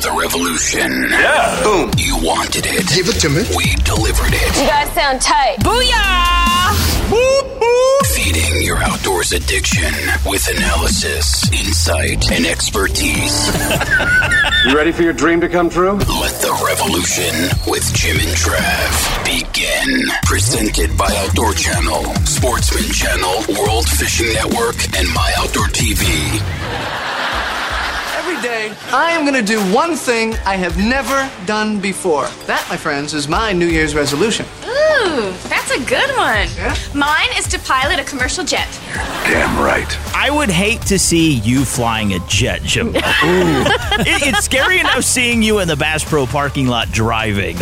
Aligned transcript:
Welcome 0.00 0.16
the 0.16 0.20
revolution. 0.20 0.90
Yeah. 1.10 1.62
Boom. 1.62 1.90
You 1.98 2.16
wanted 2.22 2.64
it. 2.66 2.88
Give 2.88 3.08
it 3.08 3.20
to 3.20 3.28
me. 3.28 3.42
We 3.56 3.74
delivered 3.84 4.32
it. 4.32 4.60
You 4.60 4.66
guys 4.68 4.88
sound 4.94 5.20
tight. 5.20 5.58
Booyah! 5.60 6.70
Feeding 8.14 8.62
your 8.62 8.78
outdoors 8.78 9.32
addiction 9.32 9.92
with 10.24 10.46
analysis, 10.56 11.50
insight, 11.52 12.30
and 12.30 12.46
expertise. 12.46 13.50
You 14.66 14.76
ready 14.76 14.92
for 14.92 15.02
your 15.02 15.14
dream 15.14 15.40
to 15.40 15.48
come 15.48 15.70
true? 15.70 15.92
Let 15.92 16.34
the 16.42 16.52
revolution 16.66 17.32
with 17.66 17.82
Jim 17.94 18.18
and 18.18 18.36
Trav 18.36 19.24
begin. 19.24 20.04
Presented 20.24 20.98
by 20.98 21.08
Outdoor 21.24 21.54
Channel, 21.54 22.04
Sportsman 22.26 22.84
Channel, 22.92 23.56
World 23.58 23.88
Fishing 23.88 24.30
Network, 24.34 24.76
and 24.98 25.08
My 25.14 25.32
Outdoor 25.38 25.68
TV. 25.68 26.99
Every 28.42 28.48
day, 28.48 28.74
I 28.90 29.10
am 29.10 29.26
going 29.26 29.34
to 29.34 29.42
do 29.46 29.60
one 29.74 29.96
thing 29.96 30.32
I 30.46 30.56
have 30.56 30.78
never 30.78 31.30
done 31.44 31.78
before. 31.78 32.24
That, 32.46 32.64
my 32.70 32.76
friends, 32.76 33.12
is 33.12 33.28
my 33.28 33.52
New 33.52 33.66
Year's 33.66 33.94
resolution. 33.94 34.46
Ooh, 34.64 35.30
that's 35.48 35.70
a 35.70 35.78
good 35.84 36.08
one. 36.16 36.48
Yeah? 36.56 36.74
Mine 36.94 37.28
is 37.36 37.46
to 37.48 37.58
pilot 37.58 37.98
a 37.98 38.04
commercial 38.04 38.42
jet. 38.42 38.66
Damn 39.24 39.62
right. 39.62 39.86
I 40.16 40.30
would 40.30 40.48
hate 40.48 40.80
to 40.82 40.98
see 40.98 41.32
you 41.40 41.66
flying 41.66 42.14
a 42.14 42.18
jet, 42.28 42.62
Jimbo. 42.62 43.00
It- 44.02 44.22
it's 44.22 44.44
scary 44.44 44.78
enough 44.80 45.04
seeing 45.04 45.42
you 45.42 45.58
in 45.58 45.68
the 45.68 45.76
Bass 45.76 46.02
Pro 46.02 46.24
parking 46.24 46.66
lot 46.66 46.90
driving. 46.92 47.58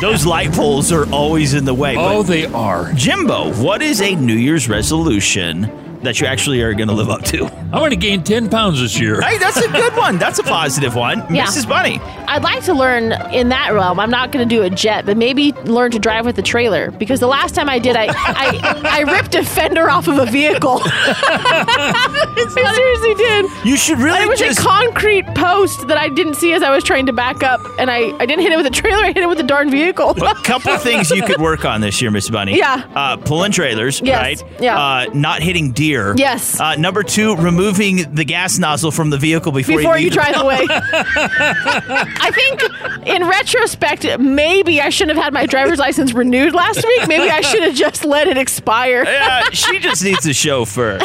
Those 0.00 0.24
light 0.24 0.52
poles 0.52 0.90
are 0.92 1.06
always 1.12 1.52
in 1.52 1.64
the 1.66 1.74
way. 1.74 1.96
Oh, 1.98 2.22
But 2.22 2.28
they 2.28 2.46
are. 2.46 2.90
Jimbo, 2.94 3.52
what 3.62 3.82
is 3.82 4.00
a 4.00 4.14
New 4.14 4.34
Year's 4.34 4.68
resolution 4.70 5.64
that 6.04 6.20
you 6.20 6.26
actually 6.26 6.62
are 6.62 6.72
going 6.74 6.88
to 6.88 6.94
live 6.94 7.10
up 7.10 7.22
to? 7.24 7.46
I 7.72 7.80
want 7.80 7.92
to 7.92 7.98
gain 7.98 8.22
10 8.22 8.48
pounds 8.50 8.80
this 8.80 8.98
year. 8.98 9.20
Hey, 9.20 9.36
that's 9.38 9.56
a 9.56 9.68
good 9.70 9.94
one. 9.96 10.18
That's 10.18 10.38
a 10.38 10.42
positive 10.44 10.94
one. 10.94 11.18
Yeah. 11.34 11.46
Mrs. 11.46 11.68
Bunny. 11.68 11.98
I'd 12.26 12.42
like 12.42 12.64
to 12.64 12.74
learn 12.74 13.12
in 13.32 13.48
that 13.50 13.72
realm. 13.74 13.98
I'm 14.00 14.10
not 14.10 14.30
going 14.32 14.48
to 14.48 14.54
do 14.54 14.62
a 14.62 14.70
jet, 14.70 15.04
but 15.06 15.16
maybe 15.16 15.52
learn 15.64 15.90
to 15.90 15.98
drive 15.98 16.24
with 16.24 16.38
a 16.38 16.42
trailer 16.42 16.90
because 16.92 17.20
the 17.20 17.26
last 17.26 17.54
time 17.54 17.68
I 17.68 17.78
did, 17.78 17.96
I 17.96 18.06
I, 18.08 18.82
I 18.84 19.00
ripped 19.12 19.34
a 19.34 19.44
fender 19.44 19.90
off 19.90 20.08
of 20.08 20.18
a 20.18 20.26
vehicle. 20.26 20.80
I 20.84 22.72
seriously 22.74 23.14
did. 23.14 23.66
You 23.68 23.76
should 23.76 23.98
really 23.98 24.22
it 24.22 24.28
was 24.28 24.38
just 24.38 24.60
a 24.60 24.62
concrete 24.62 25.26
post 25.34 25.86
that 25.88 25.98
I 25.98 26.08
didn't 26.08 26.34
see 26.34 26.52
as 26.52 26.62
I 26.62 26.70
was 26.70 26.84
trying 26.84 27.06
to 27.06 27.12
back 27.12 27.42
up, 27.42 27.60
and 27.78 27.90
I, 27.90 28.16
I 28.18 28.26
didn't 28.26 28.40
hit 28.40 28.52
it 28.52 28.56
with 28.56 28.66
a 28.66 28.70
trailer. 28.70 29.02
I 29.04 29.08
hit 29.08 29.18
it 29.18 29.28
with 29.28 29.40
a 29.40 29.44
darn 29.44 29.70
vehicle. 29.70 30.10
A 30.10 30.34
couple 30.42 30.76
things 30.78 31.10
you 31.10 31.22
could 31.22 31.40
work 31.40 31.64
on 31.64 31.80
this 31.80 32.00
year, 32.00 32.10
Miss 32.10 32.28
Bunny. 32.30 32.56
Yeah. 32.58 32.88
Uh, 32.94 33.16
pulling 33.16 33.52
trailers, 33.52 34.00
Yes. 34.00 34.42
right? 34.42 34.60
Yeah. 34.60 34.78
Uh, 34.78 35.06
not 35.14 35.42
hitting 35.42 35.72
deer. 35.72 35.93
Yes. 36.16 36.58
Uh, 36.58 36.74
number 36.76 37.02
two, 37.02 37.36
removing 37.36 38.14
the 38.14 38.24
gas 38.24 38.58
nozzle 38.58 38.90
from 38.90 39.10
the 39.10 39.18
vehicle 39.18 39.52
before, 39.52 39.76
before 39.78 39.98
you, 39.98 40.06
you 40.06 40.10
drive 40.10 40.36
away. 40.40 40.66
I 40.68 42.30
think, 42.34 43.06
in 43.06 43.26
retrospect, 43.26 44.18
maybe 44.18 44.80
I 44.80 44.88
shouldn't 44.90 45.16
have 45.16 45.24
had 45.24 45.32
my 45.32 45.46
driver's 45.46 45.78
license 45.78 46.12
renewed 46.12 46.54
last 46.54 46.84
week. 46.84 47.08
Maybe 47.08 47.30
I 47.30 47.40
should 47.40 47.62
have 47.62 47.74
just 47.74 48.04
let 48.04 48.26
it 48.28 48.36
expire. 48.38 49.04
Yeah, 49.04 49.50
she 49.50 49.78
just 49.78 50.02
needs 50.02 50.26
a 50.26 50.32
chauffeur. 50.34 50.98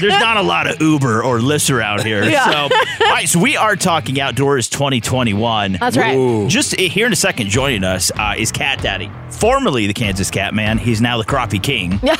There's 0.00 0.18
not 0.20 0.36
a 0.36 0.42
lot 0.42 0.66
of 0.66 0.80
Uber 0.80 1.22
or 1.22 1.38
Lyfts 1.38 1.70
around 1.74 2.04
here. 2.04 2.24
Yeah. 2.24 2.50
So, 2.50 2.58
all 3.04 3.10
right, 3.12 3.28
so 3.28 3.38
we 3.40 3.56
are 3.56 3.76
talking 3.76 4.20
outdoors 4.20 4.68
2021. 4.68 5.72
That's 5.72 5.96
right. 5.96 6.48
Just 6.48 6.74
here 6.78 7.06
in 7.06 7.12
a 7.12 7.16
second, 7.16 7.48
joining 7.48 7.84
us 7.84 8.10
uh, 8.16 8.34
is 8.38 8.52
Cat 8.52 8.80
Daddy, 8.82 9.10
formerly 9.30 9.86
the 9.86 9.94
Kansas 9.94 10.30
Cat 10.30 10.54
Man. 10.54 10.78
He's 10.78 11.00
now 11.00 11.18
the 11.18 11.24
Crappie 11.24 11.62
King. 11.62 12.00
Yeah. 12.02 12.16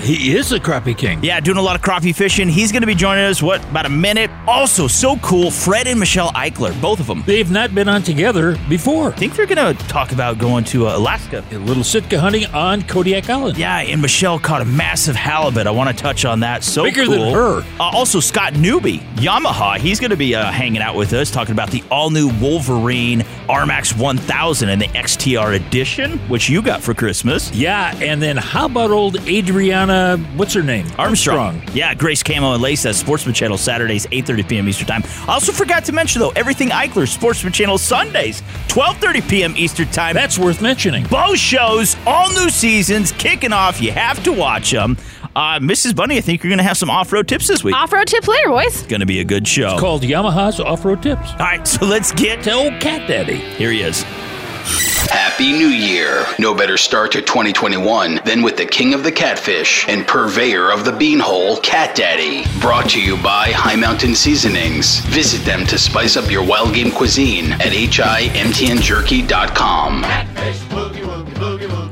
He 0.00 0.34
is 0.36 0.50
the 0.50 0.58
crappie 0.58 0.96
king. 0.96 1.22
Yeah, 1.22 1.40
doing 1.48 1.56
a 1.56 1.62
lot 1.62 1.74
of 1.74 1.80
crappie 1.80 2.14
fishing. 2.14 2.46
He's 2.46 2.72
going 2.72 2.82
to 2.82 2.86
be 2.86 2.94
joining 2.94 3.24
us, 3.24 3.42
what, 3.42 3.64
about 3.70 3.86
a 3.86 3.88
minute? 3.88 4.30
Also, 4.46 4.86
so 4.86 5.16
cool, 5.20 5.50
Fred 5.50 5.86
and 5.86 5.98
Michelle 5.98 6.30
Eichler, 6.32 6.78
both 6.78 7.00
of 7.00 7.06
them. 7.06 7.22
They've 7.24 7.50
not 7.50 7.74
been 7.74 7.88
on 7.88 8.02
together 8.02 8.58
before. 8.68 9.12
I 9.12 9.16
think 9.16 9.34
they're 9.34 9.46
going 9.46 9.74
to 9.74 9.88
talk 9.88 10.12
about 10.12 10.36
going 10.36 10.64
to 10.64 10.88
uh, 10.88 10.98
Alaska. 10.98 11.42
A 11.50 11.56
little 11.56 11.82
Sitka 11.82 12.20
hunting 12.20 12.44
on 12.52 12.82
Kodiak 12.82 13.30
Island. 13.30 13.56
Yeah, 13.56 13.78
and 13.78 14.02
Michelle 14.02 14.38
caught 14.38 14.60
a 14.60 14.66
massive 14.66 15.16
halibut. 15.16 15.66
I 15.66 15.70
want 15.70 15.88
to 15.88 15.96
touch 15.96 16.26
on 16.26 16.40
that. 16.40 16.64
So 16.64 16.84
Bigger 16.84 17.06
cool. 17.06 17.14
than 17.14 17.32
her. 17.32 17.60
Uh, 17.80 17.84
also, 17.94 18.20
Scott 18.20 18.52
Newby, 18.52 18.98
Yamaha. 19.14 19.78
He's 19.78 20.00
going 20.00 20.10
to 20.10 20.18
be 20.18 20.34
uh, 20.34 20.52
hanging 20.52 20.82
out 20.82 20.96
with 20.96 21.14
us, 21.14 21.30
talking 21.30 21.52
about 21.52 21.70
the 21.70 21.82
all-new 21.90 22.28
Wolverine 22.42 23.20
RMAX 23.48 23.98
1000 23.98 24.68
and 24.68 24.82
the 24.82 24.88
XTR 24.88 25.56
edition, 25.56 26.18
which 26.28 26.50
you 26.50 26.60
got 26.60 26.82
for 26.82 26.92
Christmas. 26.92 27.50
Yeah, 27.54 27.96
and 28.02 28.20
then 28.20 28.36
how 28.36 28.66
about 28.66 28.90
old 28.90 29.16
Adriana, 29.26 30.18
what's 30.36 30.52
her 30.52 30.62
name? 30.62 30.86
Armstrong. 30.98 31.37
Yeah, 31.72 31.94
Grace 31.94 32.22
Camo 32.22 32.52
and 32.54 32.62
Lace, 32.62 32.84
at 32.86 32.94
Sportsman 32.94 33.34
Channel 33.34 33.58
Saturdays, 33.58 34.06
8.30 34.06 34.48
p.m. 34.48 34.68
Eastern 34.68 34.86
Time. 34.86 35.02
I 35.28 35.34
also 35.34 35.52
forgot 35.52 35.84
to 35.86 35.92
mention, 35.92 36.20
though, 36.20 36.30
Everything 36.30 36.70
Eichler, 36.70 37.06
Sportsman 37.06 37.52
Channel 37.52 37.78
Sundays, 37.78 38.42
12.30 38.68 39.28
p.m. 39.28 39.54
Eastern 39.56 39.88
Time. 39.88 40.14
That's 40.14 40.38
worth 40.38 40.60
mentioning. 40.60 41.06
both 41.06 41.38
shows, 41.38 41.96
all 42.06 42.28
new 42.30 42.50
seasons, 42.50 43.12
kicking 43.12 43.52
off. 43.52 43.80
You 43.80 43.92
have 43.92 44.22
to 44.24 44.32
watch 44.32 44.70
them. 44.70 44.96
Uh, 45.36 45.60
Mrs. 45.60 45.94
Bunny, 45.94 46.18
I 46.18 46.20
think 46.20 46.42
you're 46.42 46.50
going 46.50 46.58
to 46.58 46.64
have 46.64 46.76
some 46.76 46.90
off-road 46.90 47.28
tips 47.28 47.46
this 47.46 47.62
week. 47.62 47.74
Off 47.74 47.92
road 47.92 48.08
tips 48.08 48.26
later, 48.26 48.48
boys. 48.48 48.66
It's 48.78 48.86
Going 48.86 49.00
to 49.00 49.06
be 49.06 49.20
a 49.20 49.24
good 49.24 49.46
show. 49.46 49.72
It's 49.72 49.80
Called 49.80 50.02
Yamaha's 50.02 50.58
Off-Road 50.58 51.02
Tips. 51.02 51.30
All 51.32 51.36
right, 51.38 51.66
so 51.66 51.86
let's 51.86 52.10
get 52.12 52.42
To 52.44 52.52
old 52.52 52.80
Cat 52.80 53.06
Daddy. 53.06 53.36
Here 53.36 53.70
he 53.70 53.82
is. 53.82 54.04
Happy 55.10 55.52
New 55.52 55.68
Year. 55.68 56.26
No 56.38 56.54
better 56.54 56.76
start 56.76 57.12
to 57.12 57.22
2021 57.22 58.20
than 58.24 58.42
with 58.42 58.56
the 58.58 58.66
king 58.66 58.92
of 58.92 59.02
the 59.02 59.10
catfish 59.12 59.88
and 59.88 60.06
purveyor 60.06 60.70
of 60.70 60.84
the 60.84 60.90
beanhole, 60.90 61.62
Cat 61.62 61.96
Daddy. 61.96 62.44
Brought 62.60 62.90
to 62.90 63.00
you 63.00 63.16
by 63.22 63.50
High 63.52 63.76
Mountain 63.76 64.14
Seasonings. 64.14 65.00
Visit 65.06 65.44
them 65.46 65.64
to 65.66 65.78
spice 65.78 66.18
up 66.18 66.30
your 66.30 66.44
wild 66.44 66.74
game 66.74 66.90
cuisine 66.90 67.52
at 67.52 67.72
himtnjerky.com. 67.72 70.02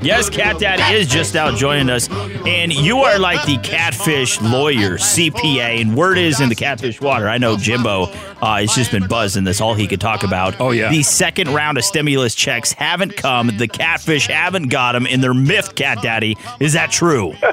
Yes, 0.03 0.29
Cat 0.31 0.59
Daddy 0.59 0.97
is 0.97 1.09
just 1.09 1.35
out 1.35 1.57
joining 1.57 1.89
us, 1.91 2.09
and 2.11 2.73
you 2.73 2.99
are 2.99 3.19
like 3.19 3.45
the 3.47 3.57
catfish 3.59 4.41
lawyer, 4.41 4.99
CPA, 4.99 5.81
and 5.81 5.97
word 5.97 6.19
is 6.19 6.41
in 6.41 6.49
the 6.49 6.55
catfish 6.55 7.01
water. 7.01 7.29
I 7.29 7.39
know 7.39 7.57
Jimbo 7.57 8.07
uh, 8.43 8.57
has 8.59 8.75
just 8.75 8.91
been 8.91 9.07
buzzing. 9.07 9.45
That's 9.45 9.61
all 9.61 9.75
he 9.75 9.87
could 9.87 10.01
talk 10.01 10.23
about. 10.23 10.61
Oh, 10.61 10.71
yeah. 10.71 10.91
The 10.91 11.03
second 11.03 11.49
round 11.55 11.79
of 11.79 11.85
stimulus 11.85 12.35
checks 12.35 12.73
haven't 12.73 13.17
come. 13.17 13.51
The 13.57 13.69
catfish 13.69 14.27
haven't 14.27 14.69
got 14.69 14.93
them, 14.93 15.07
and 15.07 15.23
they're 15.23 15.35
myth, 15.35 15.75
Cat 15.75 16.03
Daddy. 16.03 16.37
Is 16.61 16.73
that 16.75 16.91
true? 16.91 17.35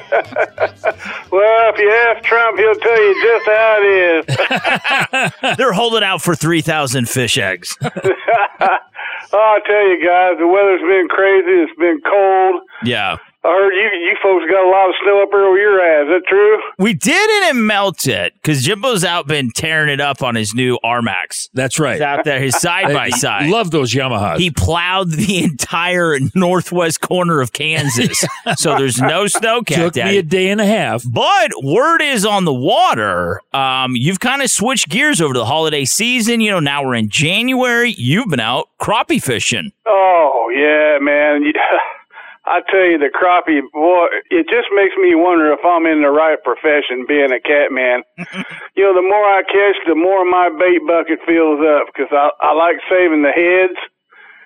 Well, 1.31 1.73
if 1.73 1.79
you 1.79 1.89
ask 1.89 2.23
Trump, 2.23 2.59
he'll 2.59 2.75
tell 2.75 3.01
you 3.03 3.23
just 3.23 3.45
how 3.47 3.77
it 3.81 5.49
is. 5.49 5.57
they're 5.57 5.73
holding 5.73 6.03
out 6.03 6.21
for 6.21 6.35
3,000 6.35 7.09
fish 7.09 7.37
eggs. 7.37 7.75
Oh, 9.35 9.39
I'll 9.55 9.61
tell 9.61 9.87
you 9.87 9.97
guys, 10.05 10.37
the 10.37 10.45
weather's 10.47 10.81
been 10.81 11.07
crazy. 11.07 11.63
It's 11.63 11.79
been 11.79 11.99
cold. 12.05 12.61
yeah. 12.83 13.17
I 13.45 13.49
heard 13.49 13.73
you 13.73 14.07
you 14.07 14.15
folks 14.23 14.45
got 14.49 14.65
a 14.65 14.69
lot 14.69 14.87
of 14.87 14.95
snow 15.03 15.21
up 15.21 15.29
there 15.29 15.41
where 15.41 15.59
you're 15.59 15.81
at. 15.81 16.03
Is 16.03 16.21
that 16.21 16.27
true? 16.29 16.59
We 16.79 16.93
did 16.93 17.29
and 17.29 17.57
it 17.57 17.59
melted 17.59 18.31
because 18.35 18.65
Jimbo's 18.65 19.03
out 19.03 19.27
been 19.27 19.51
tearing 19.51 19.89
it 19.89 19.99
up 19.99 20.23
on 20.23 20.35
his 20.35 20.53
new 20.53 20.79
RMAX. 20.81 21.49
That's 21.53 21.77
right. 21.77 21.95
He's 21.95 22.01
out 22.01 22.23
there, 22.23 22.39
his 22.39 22.55
side 22.55 22.93
by 22.93 23.09
side. 23.09 23.49
Love 23.49 23.71
those 23.71 23.91
Yamahas. 23.91 24.37
He 24.37 24.49
plowed 24.49 25.11
the 25.11 25.43
entire 25.43 26.19
northwest 26.33 27.01
corner 27.01 27.41
of 27.41 27.51
Kansas, 27.51 28.23
so 28.55 28.77
there's 28.77 29.01
no 29.01 29.27
snow 29.27 29.61
cat 29.61 29.93
Took 29.93 29.95
me 29.95 30.17
a 30.19 30.23
day 30.23 30.49
and 30.49 30.61
a 30.61 30.65
half. 30.65 31.03
But 31.05 31.51
word 31.61 32.01
is 32.01 32.25
on 32.25 32.45
the 32.45 32.53
water. 32.53 33.41
Um, 33.53 33.97
you've 33.97 34.21
kind 34.21 34.41
of 34.41 34.49
switched 34.51 34.87
gears 34.87 35.19
over 35.19 35.33
to 35.33 35.39
the 35.39 35.45
holiday 35.45 35.83
season. 35.83 36.39
You 36.39 36.51
know, 36.51 36.59
now 36.61 36.85
we're 36.85 36.95
in 36.95 37.09
January. 37.09 37.93
You've 37.97 38.29
been 38.29 38.39
out 38.39 38.69
crappie 38.79 39.21
fishing. 39.21 39.73
Oh 39.85 40.49
yeah, 40.55 40.97
man. 41.03 41.43
You, 42.45 42.51
I 42.51 42.59
tell 42.69 42.85
you, 42.85 42.97
the 42.99 43.09
crappie, 43.09 43.61
boy, 43.71 44.07
it 44.29 44.47
just 44.49 44.67
makes 44.75 44.95
me 44.99 45.15
wonder 45.15 45.51
if 45.53 45.63
I'm 45.63 45.85
in 45.85 46.01
the 46.01 46.11
right 46.11 46.37
profession, 46.43 47.05
being 47.07 47.31
a 47.31 47.39
cat 47.39 47.71
man. 47.71 48.03
you 48.75 48.83
know, 48.83 48.93
the 48.95 49.01
more 49.01 49.25
I 49.25 49.43
catch, 49.43 49.79
the 49.87 49.95
more 49.95 50.25
my 50.25 50.49
bait 50.51 50.83
bucket 50.85 51.19
fills 51.25 51.61
up 51.63 51.87
because 51.87 52.11
I 52.11 52.29
I 52.41 52.53
like 52.53 52.77
saving 52.91 53.23
the 53.23 53.31
heads. 53.31 53.79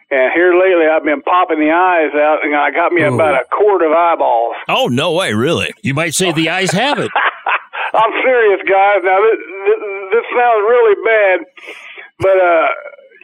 And 0.09 0.31
here 0.31 0.55
lately, 0.55 0.88
I've 0.88 1.03
been 1.03 1.21
popping 1.21 1.59
the 1.59 1.71
eyes 1.73 2.15
out, 2.15 2.39
and 2.45 2.55
I 2.55 2.71
got 2.71 2.94
me 2.94 3.03
about 3.03 3.35
a 3.35 3.44
quart 3.51 3.81
of 3.83 3.91
eyeballs. 3.91 4.55
Oh 4.69 4.88
no 4.88 5.11
way, 5.11 5.33
really? 5.33 5.73
You 5.83 5.94
might 5.94 6.13
say 6.15 6.31
the 6.31 6.49
eyes 6.49 6.71
have 6.71 6.97
it. 6.97 7.11
I'm 7.94 8.13
serious, 8.23 8.61
guys. 8.63 8.99
Now 9.03 9.19
this, 9.19 9.39
this, 9.67 9.79
this 10.15 10.25
sounds 10.31 10.63
really 10.63 10.95
bad, 11.03 11.38
but 12.19 12.38
uh, 12.39 12.67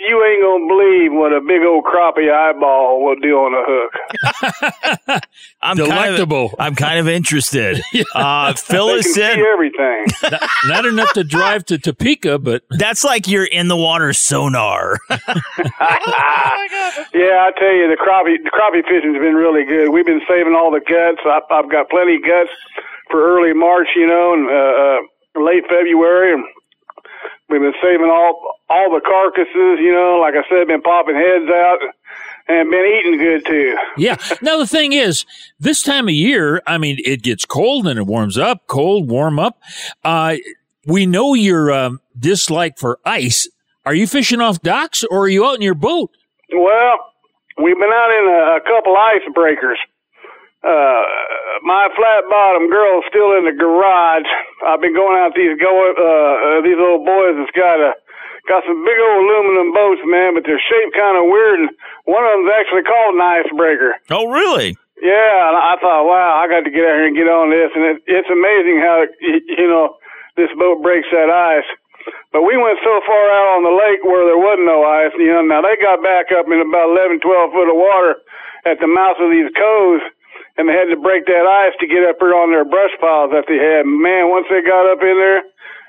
you 0.07 0.23
ain't 0.25 0.41
gonna 0.41 0.67
believe 0.67 1.11
what 1.13 1.31
a 1.33 1.41
big 1.41 1.61
old 1.63 1.83
crappie 1.85 2.31
eyeball 2.31 3.03
will 3.03 3.15
do 3.15 3.35
on 3.38 3.53
a 3.53 3.63
hook. 3.65 5.23
I'm 5.61 5.77
Delectable. 5.77 6.50
Kind 6.50 6.59
of, 6.59 6.65
I'm 6.65 6.75
kind 6.75 7.00
of 7.00 7.07
interested. 7.07 7.81
Uh, 8.13 8.53
Phyllis 8.53 9.15
They 9.15 9.21
can 9.21 9.23
said 9.31 9.35
see 9.35 9.45
everything. 9.51 10.05
not, 10.31 10.41
not 10.65 10.85
enough 10.85 11.13
to 11.13 11.23
drive 11.23 11.65
to 11.65 11.77
Topeka, 11.79 12.38
but 12.38 12.63
that's 12.69 13.03
like 13.03 13.27
you're 13.27 13.45
in 13.45 13.67
the 13.69 13.75
water 13.77 14.13
sonar. 14.13 15.00
Yeah, 15.09 15.17
I 17.47 17.51
tell 17.57 17.73
you, 17.73 17.88
the 17.89 17.97
crappie 17.97 18.38
the 18.44 18.51
crappie 18.51 18.83
fishing's 18.83 19.17
been 19.17 19.33
really 19.35 19.63
good. 19.65 19.89
We've 19.89 20.06
been 20.06 20.21
saving 20.27 20.53
all 20.53 20.69
the 20.71 20.79
guts. 20.81 21.21
I, 21.25 21.39
I've 21.53 21.69
got 21.71 21.89
plenty 21.89 22.17
of 22.17 22.23
guts 22.23 22.51
for 23.09 23.23
early 23.23 23.53
March, 23.53 23.88
you 23.95 24.06
know, 24.07 24.33
and 24.33 24.49
uh, 24.49 25.39
uh, 25.39 25.44
late 25.44 25.63
February, 25.69 26.33
and 26.33 26.44
we've 27.53 27.61
been 27.61 27.81
saving 27.81 28.09
all 28.09 28.57
all 28.69 28.89
the 28.89 29.01
carcasses. 29.01 29.79
You 29.79 29.94
know, 29.94 30.17
like 30.19 30.33
I 30.33 30.41
said, 30.50 30.67
been 30.67 30.81
popping 30.81 31.15
heads 31.15 31.50
out 31.50 31.77
and 32.47 32.69
been 32.69 33.00
eating 33.00 33.17
good 33.19 33.45
too. 33.45 33.77
yeah. 33.97 34.17
Now 34.41 34.57
the 34.57 34.67
thing 34.67 34.94
is, 34.94 35.25
this 35.59 35.81
time 35.81 36.07
of 36.07 36.13
year, 36.13 36.61
I 36.65 36.77
mean, 36.77 36.97
it 37.05 37.21
gets 37.21 37.45
cold 37.45 37.88
and 37.88 38.00
it 38.00 38.07
warms 38.07 38.38
up, 38.38 38.67
cold, 38.67 39.09
warm 39.09 39.39
up. 39.39 39.61
Uh, 40.03 40.35
we 40.85 41.05
know 41.05 41.33
your 41.33 41.71
um, 41.71 42.01
dislike 42.19 42.77
for 42.77 43.00
ice. 43.05 43.47
Are 43.85 43.94
you 43.94 44.07
fishing 44.07 44.41
off 44.41 44.61
docks 44.61 45.03
or 45.03 45.21
are 45.25 45.29
you 45.29 45.45
out 45.45 45.56
in 45.56 45.61
your 45.61 45.75
boat? 45.75 46.09
Well, 46.51 46.97
we've 47.61 47.77
been 47.77 47.94
out 47.94 48.11
in 48.11 48.27
a, 48.27 48.57
a 48.57 48.61
couple 48.61 48.95
icebreakers. 48.95 49.75
Uh, 50.63 51.04
my 51.63 51.92
flat 51.92 52.24
bottom 52.31 52.71
girl's 52.71 53.04
still 53.12 53.36
in 53.36 53.44
the 53.44 53.51
garage. 53.51 54.27
I've 54.63 54.80
been 54.80 54.95
going 54.95 55.19
out 55.19 55.36
these 55.36 55.60
go 55.60 55.71
uh, 55.75 56.00
uh 56.00 56.60
these 56.63 56.80
old 56.80 57.04
boys 57.04 57.36
that's 57.36 57.51
got 57.51 57.83
a 57.83 57.92
got 58.48 58.63
some 58.68 58.80
big 58.83 59.00
old 59.00 59.24
aluminum 59.24 59.71
boats, 59.71 60.04
man, 60.07 60.36
but 60.36 60.44
they're 60.44 60.60
shaped 60.60 60.95
kind 60.95 61.15
of 61.19 61.27
weird, 61.31 61.68
and 61.68 61.69
one 62.07 62.24
of 62.24 62.31
them's 62.36 62.51
actually 62.51 62.83
called 62.83 63.15
an 63.15 63.24
icebreaker. 63.24 63.95
oh, 64.12 64.27
really? 64.27 64.75
Yeah, 65.00 65.51
and 65.51 65.57
I 65.60 65.75
thought, 65.83 66.07
wow, 66.07 66.39
I 66.39 66.48
got 66.48 66.63
to 66.63 66.71
get 66.71 66.88
out 66.88 66.95
here 66.95 67.12
and 67.12 67.16
get 67.16 67.27
on 67.27 67.51
this, 67.51 67.71
and 67.75 67.83
it, 67.83 67.98
it's 68.07 68.31
amazing 68.31 68.80
how 68.80 69.04
you 69.19 69.68
know 69.68 70.00
this 70.39 70.51
boat 70.56 70.80
breaks 70.80 71.07
that 71.12 71.27
ice. 71.27 71.68
But 72.31 72.44
we 72.44 72.56
went 72.59 72.80
so 72.83 73.00
far 73.07 73.25
out 73.31 73.59
on 73.59 73.62
the 73.63 73.75
lake 73.75 74.04
where 74.04 74.27
there 74.27 74.39
wasn't 74.39 74.68
no 74.68 74.83
ice, 74.83 75.12
you 75.19 75.31
know. 75.31 75.44
Now 75.44 75.63
they 75.63 75.75
got 75.80 76.04
back 76.04 76.31
up 76.36 76.48
in 76.48 76.59
about 76.59 76.92
11, 76.92 77.19
12 77.24 77.51
foot 77.51 77.71
of 77.71 77.80
water 77.80 78.19
at 78.68 78.80
the 78.80 78.88
mouth 78.88 79.19
of 79.19 79.31
these 79.31 79.51
coves, 79.56 80.04
and 80.57 80.69
they 80.69 80.73
had 80.73 80.89
to 80.94 81.00
break 81.00 81.25
that 81.25 81.45
ice 81.45 81.73
to 81.79 81.88
get 81.88 82.05
up 82.05 82.17
here 82.19 82.35
on 82.35 82.51
their 82.51 82.65
brush 82.65 82.94
piles 83.01 83.31
that 83.33 83.45
they 83.50 83.57
had. 83.57 83.85
Man, 83.85 84.29
once 84.29 84.45
they 84.50 84.61
got 84.61 84.85
up 84.89 85.01
in 85.01 85.17
there, 85.17 85.41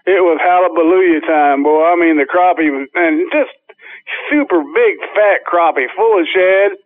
it 0.09 0.21
was 0.25 0.41
hallelujah 0.41 1.21
time, 1.25 1.63
boy. 1.63 1.85
I 1.85 1.97
mean, 1.97 2.17
the 2.17 2.29
crappie 2.29 2.69
was, 2.73 2.89
and 2.95 3.25
just 3.33 3.53
super 4.29 4.61
big, 4.61 4.95
fat 5.17 5.45
crappie, 5.49 5.89
full 5.97 6.21
of 6.21 6.27
shad. 6.29 6.77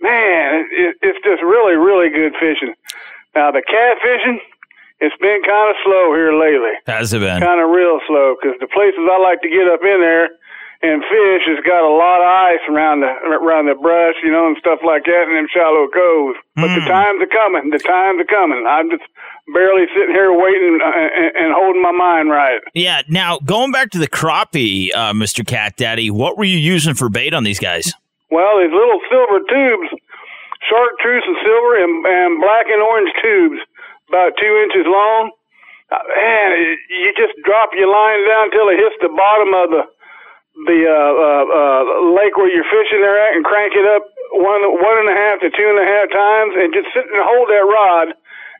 Man, 0.00 0.64
it, 0.70 0.96
it's 1.02 1.18
just 1.22 1.42
really, 1.42 1.76
really 1.76 2.08
good 2.10 2.32
fishing. 2.40 2.74
Now 3.34 3.50
the 3.50 3.62
catfishing, 3.62 4.38
it's 5.00 5.16
been 5.20 5.42
kind 5.46 5.70
of 5.70 5.76
slow 5.84 6.12
here 6.14 6.32
lately 6.34 6.74
Has 6.86 7.12
it 7.14 7.20
been? 7.20 7.40
kind 7.40 7.60
of 7.60 7.70
real 7.70 8.00
slow 8.06 8.36
because 8.36 8.58
the 8.60 8.66
places 8.66 9.00
I 9.06 9.18
like 9.22 9.40
to 9.42 9.48
get 9.48 9.68
up 9.68 9.80
in 9.82 10.00
there 10.00 10.30
and 10.82 11.04
fish 11.04 11.44
has 11.44 11.60
got 11.60 11.84
a 11.84 11.92
lot 11.92 12.24
of 12.24 12.28
ice 12.28 12.64
around 12.72 13.04
the 13.04 13.12
around 13.28 13.68
the 13.68 13.76
brush, 13.76 14.16
you 14.24 14.32
know, 14.32 14.48
and 14.48 14.56
stuff 14.56 14.80
like 14.80 15.04
that 15.04 15.28
in 15.28 15.36
them 15.36 15.46
shallow 15.52 15.88
coves. 15.92 16.40
But 16.56 16.72
the 16.72 16.84
times 16.88 17.20
are 17.20 17.28
coming. 17.28 17.68
The 17.70 17.78
times 17.84 18.20
are 18.20 18.30
coming. 18.32 18.64
I'm 18.64 18.88
just 18.88 19.04
barely 19.52 19.84
sitting 19.92 20.14
here 20.16 20.32
waiting 20.32 20.80
uh, 20.80 20.88
and, 20.88 21.32
and 21.36 21.48
holding 21.52 21.82
my 21.82 21.92
mind 21.92 22.30
right. 22.30 22.60
Yeah. 22.72 23.02
Now 23.08 23.38
going 23.44 23.72
back 23.72 23.90
to 23.92 23.98
the 23.98 24.08
crappie, 24.08 24.88
uh, 24.94 25.12
Mr. 25.12 25.44
Cat 25.46 25.76
Daddy, 25.76 26.10
what 26.10 26.38
were 26.38 26.48
you 26.48 26.56
using 26.58 26.94
for 26.94 27.08
bait 27.08 27.34
on 27.34 27.44
these 27.44 27.60
guys? 27.60 27.92
Well, 28.30 28.60
these 28.62 28.72
little 28.72 29.00
silver 29.10 29.40
tubes, 29.44 29.90
chartreuse 30.64 31.24
and 31.26 31.36
silver 31.44 31.76
and, 31.76 31.92
and 32.08 32.40
black 32.40 32.66
and 32.72 32.80
orange 32.80 33.12
tubes, 33.20 33.60
about 34.08 34.32
two 34.40 34.54
inches 34.64 34.88
long. 34.88 35.32
Uh, 35.92 35.98
Man, 36.16 36.48
you 36.88 37.12
just 37.18 37.34
drop 37.44 37.70
your 37.76 37.90
line 37.90 38.22
down 38.24 38.50
till 38.54 38.68
it 38.70 38.78
hits 38.78 38.96
the 39.02 39.10
bottom 39.10 39.50
of 39.52 39.66
the 39.74 39.82
the 40.54 40.80
uh, 40.86 41.12
uh, 41.14 41.44
uh, 41.46 41.82
lake 42.14 42.36
where 42.36 42.50
you're 42.50 42.66
fishing 42.68 43.00
there 43.00 43.18
at, 43.18 43.34
and 43.36 43.44
crank 43.44 43.72
it 43.74 43.86
up 43.86 44.02
one 44.32 44.62
one 44.62 44.96
and 45.02 45.08
a 45.10 45.16
half 45.16 45.40
to 45.40 45.50
two 45.50 45.68
and 45.70 45.78
a 45.80 45.86
half 45.86 46.10
times, 46.10 46.52
and 46.58 46.74
just 46.74 46.88
sit 46.94 47.06
and 47.06 47.18
hold 47.22 47.48
that 47.48 47.66
rod. 47.66 48.08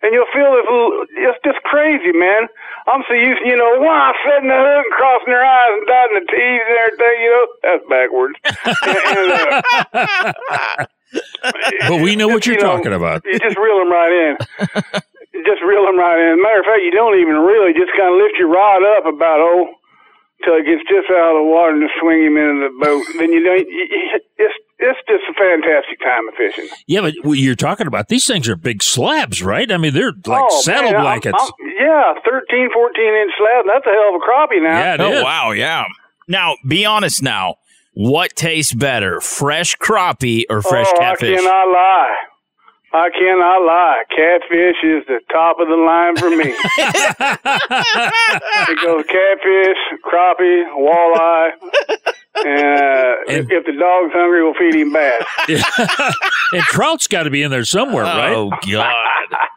And 0.02 0.16
you'll 0.16 0.32
feel 0.32 0.48
this 0.56 0.64
little, 0.64 1.04
it's 1.12 1.36
just 1.44 1.60
crazy, 1.68 2.16
man. 2.16 2.48
I'm 2.88 3.04
so 3.04 3.12
used, 3.12 3.44
you 3.44 3.52
know, 3.52 3.84
wow, 3.84 4.16
setting 4.24 4.48
the 4.48 4.56
hook 4.56 4.84
and 4.88 4.96
crossing 4.96 5.28
their 5.28 5.44
eyes 5.44 5.72
and 5.76 5.84
dotting 5.84 6.16
the 6.16 6.24
T's 6.24 6.62
and 6.64 6.78
everything, 6.80 7.16
you 7.20 7.30
know, 7.36 7.44
that's 7.60 7.84
backwards. 7.84 8.36
and, 8.40 9.04
and, 9.20 9.28
uh, 10.00 10.86
But 11.88 12.00
we 12.00 12.16
know 12.16 12.28
what 12.28 12.46
you're 12.46 12.56
you 12.56 12.62
know, 12.64 12.76
talking 12.80 12.94
about. 12.94 13.28
You 13.28 13.38
just 13.44 13.58
reel 13.58 13.76
them 13.76 13.92
right 13.92 14.12
in. 14.12 14.34
You 15.36 15.44
just 15.52 15.60
reel 15.60 15.84
them 15.84 15.98
right 15.98 16.16
in. 16.16 16.40
Matter 16.40 16.60
of 16.60 16.66
fact, 16.66 16.80
you 16.80 16.92
don't 16.96 17.20
even 17.20 17.36
really 17.44 17.76
just 17.76 17.92
kind 17.92 18.08
of 18.08 18.16
lift 18.16 18.40
your 18.40 18.48
rod 18.48 18.80
up 18.96 19.04
about 19.04 19.40
oh 19.44 19.68
till 20.44 20.54
it 20.54 20.64
gets 20.66 20.82
just 20.88 21.10
out 21.10 21.36
of 21.36 21.44
the 21.44 21.48
water 21.48 21.72
and 21.74 21.82
just 21.82 21.94
swing 22.00 22.24
him 22.24 22.36
into 22.36 22.68
the 22.68 22.74
boat. 22.84 23.04
Then 23.18 23.32
you 23.32 23.42
don't. 23.44 23.68
You, 23.68 23.86
you- 23.90 24.20
it's 24.38 24.54
it's 24.82 24.98
just 25.06 25.24
a 25.28 25.34
fantastic 25.34 26.00
time 26.00 26.26
of 26.28 26.34
fishing. 26.34 26.66
Yeah, 26.86 27.02
but 27.02 27.12
what 27.22 27.36
you're 27.36 27.54
talking 27.54 27.86
about, 27.86 28.08
these 28.08 28.26
things 28.26 28.48
are 28.48 28.56
big 28.56 28.82
slabs, 28.82 29.42
right? 29.42 29.70
I 29.70 29.76
mean, 29.76 29.92
they're 29.92 30.12
like 30.24 30.44
oh, 30.50 30.60
saddle 30.62 30.92
man, 30.92 30.94
I'm- 30.96 31.04
blankets. 31.04 31.38
I'm- 31.38 31.52
yeah, 31.78 32.14
13, 32.24 32.70
14 32.72 33.14
inch 33.14 33.32
slab. 33.36 33.64
That's 33.66 33.86
a 33.86 33.90
hell 33.90 34.14
of 34.14 34.22
a 34.22 34.24
crappie 34.24 34.62
now. 34.62 34.78
yeah, 34.78 34.94
it 34.94 35.00
Oh 35.00 35.12
is. 35.12 35.22
wow, 35.22 35.50
yeah. 35.50 35.84
Now, 36.28 36.54
be 36.66 36.86
honest. 36.86 37.22
Now, 37.22 37.56
what 37.92 38.34
tastes 38.34 38.72
better, 38.72 39.20
fresh 39.20 39.76
crappie 39.76 40.44
or 40.48 40.62
fresh 40.62 40.86
oh, 40.94 40.98
catfish? 40.98 41.38
I 41.38 41.42
cannot 41.42 41.68
lie. 41.68 42.16
I 42.92 43.08
cannot 43.10 43.62
lie. 43.64 44.02
Catfish 44.10 44.82
is 44.82 45.06
the 45.06 45.20
top 45.30 45.60
of 45.60 45.68
the 45.68 45.76
line 45.76 46.16
for 46.16 46.28
me. 46.30 46.50
it 48.68 48.78
goes 48.82 49.04
catfish, 49.06 49.78
crappie, 50.02 50.66
walleye, 50.74 51.50
and, 52.34 52.80
uh, 52.82 53.14
And- 53.28 53.46
if 53.52 53.64
the 53.66 53.72
dog's 53.78 54.12
hungry, 54.12 54.42
we'll 54.42 54.54
feed 54.54 54.74
him 54.74 54.92
bass. 54.92 55.24
and 56.52 56.62
trout's 56.64 57.06
got 57.06 57.24
to 57.24 57.30
be 57.30 57.42
in 57.42 57.50
there 57.52 57.64
somewhere, 57.64 58.04
right? 58.04 58.34
Oh 58.34 58.50
God! 58.50 58.92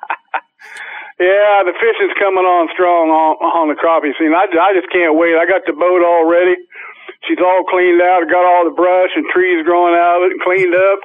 Yeah, 1.21 1.61
the 1.63 1.71
fishing's 1.77 2.17
coming 2.19 2.43
on 2.43 2.67
strong 2.73 3.07
on, 3.13 3.37
on 3.39 3.65
the 3.69 3.77
crappie 3.79 4.11
scene. 4.17 4.33
I, 4.33 4.49
I 4.49 4.73
just 4.75 4.89
can't 4.91 5.13
wait. 5.15 5.37
I 5.37 5.45
got 5.45 5.61
the 5.63 5.71
boat 5.71 6.01
all 6.03 6.25
ready. 6.27 6.57
She's 7.29 7.37
all 7.39 7.63
cleaned 7.69 8.01
out. 8.01 8.25
Got 8.27 8.43
all 8.43 8.65
the 8.67 8.73
brush 8.75 9.13
and 9.15 9.23
trees 9.31 9.63
growing 9.63 9.93
out 9.95 10.19
of 10.19 10.27
it 10.27 10.35
and 10.35 10.41
cleaned 10.41 10.73
up. 10.75 10.99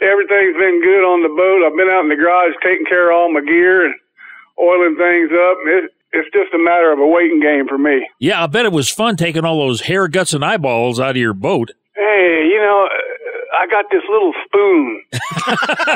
Everything's 0.00 0.56
been 0.56 0.80
good 0.84 1.04
on 1.08 1.22
the 1.22 1.32
boat. 1.32 1.64
I've 1.64 1.76
been 1.76 1.88
out 1.88 2.04
in 2.04 2.10
the 2.10 2.16
garage 2.16 2.52
taking 2.62 2.84
care 2.84 3.10
of 3.10 3.16
all 3.16 3.32
my 3.32 3.40
gear 3.40 3.86
and 3.86 3.94
oiling 4.60 4.96
things 4.96 5.32
up. 5.32 5.56
It, 5.64 5.90
it's 6.12 6.28
just 6.32 6.52
a 6.54 6.58
matter 6.58 6.92
of 6.92 6.98
a 6.98 7.06
waiting 7.06 7.40
game 7.40 7.66
for 7.66 7.78
me. 7.78 8.06
Yeah, 8.18 8.42
I 8.42 8.46
bet 8.46 8.66
it 8.66 8.72
was 8.72 8.90
fun 8.90 9.16
taking 9.16 9.44
all 9.44 9.58
those 9.58 9.82
hair, 9.82 10.08
guts, 10.08 10.32
and 10.34 10.44
eyeballs 10.44 11.00
out 11.00 11.10
of 11.10 11.16
your 11.16 11.34
boat. 11.34 11.72
Hey, 11.94 12.44
you 12.48 12.58
know, 12.60 12.88
I 13.58 13.66
got 13.66 13.86
this 13.90 14.02
little 14.08 14.32
spoon. 14.44 15.02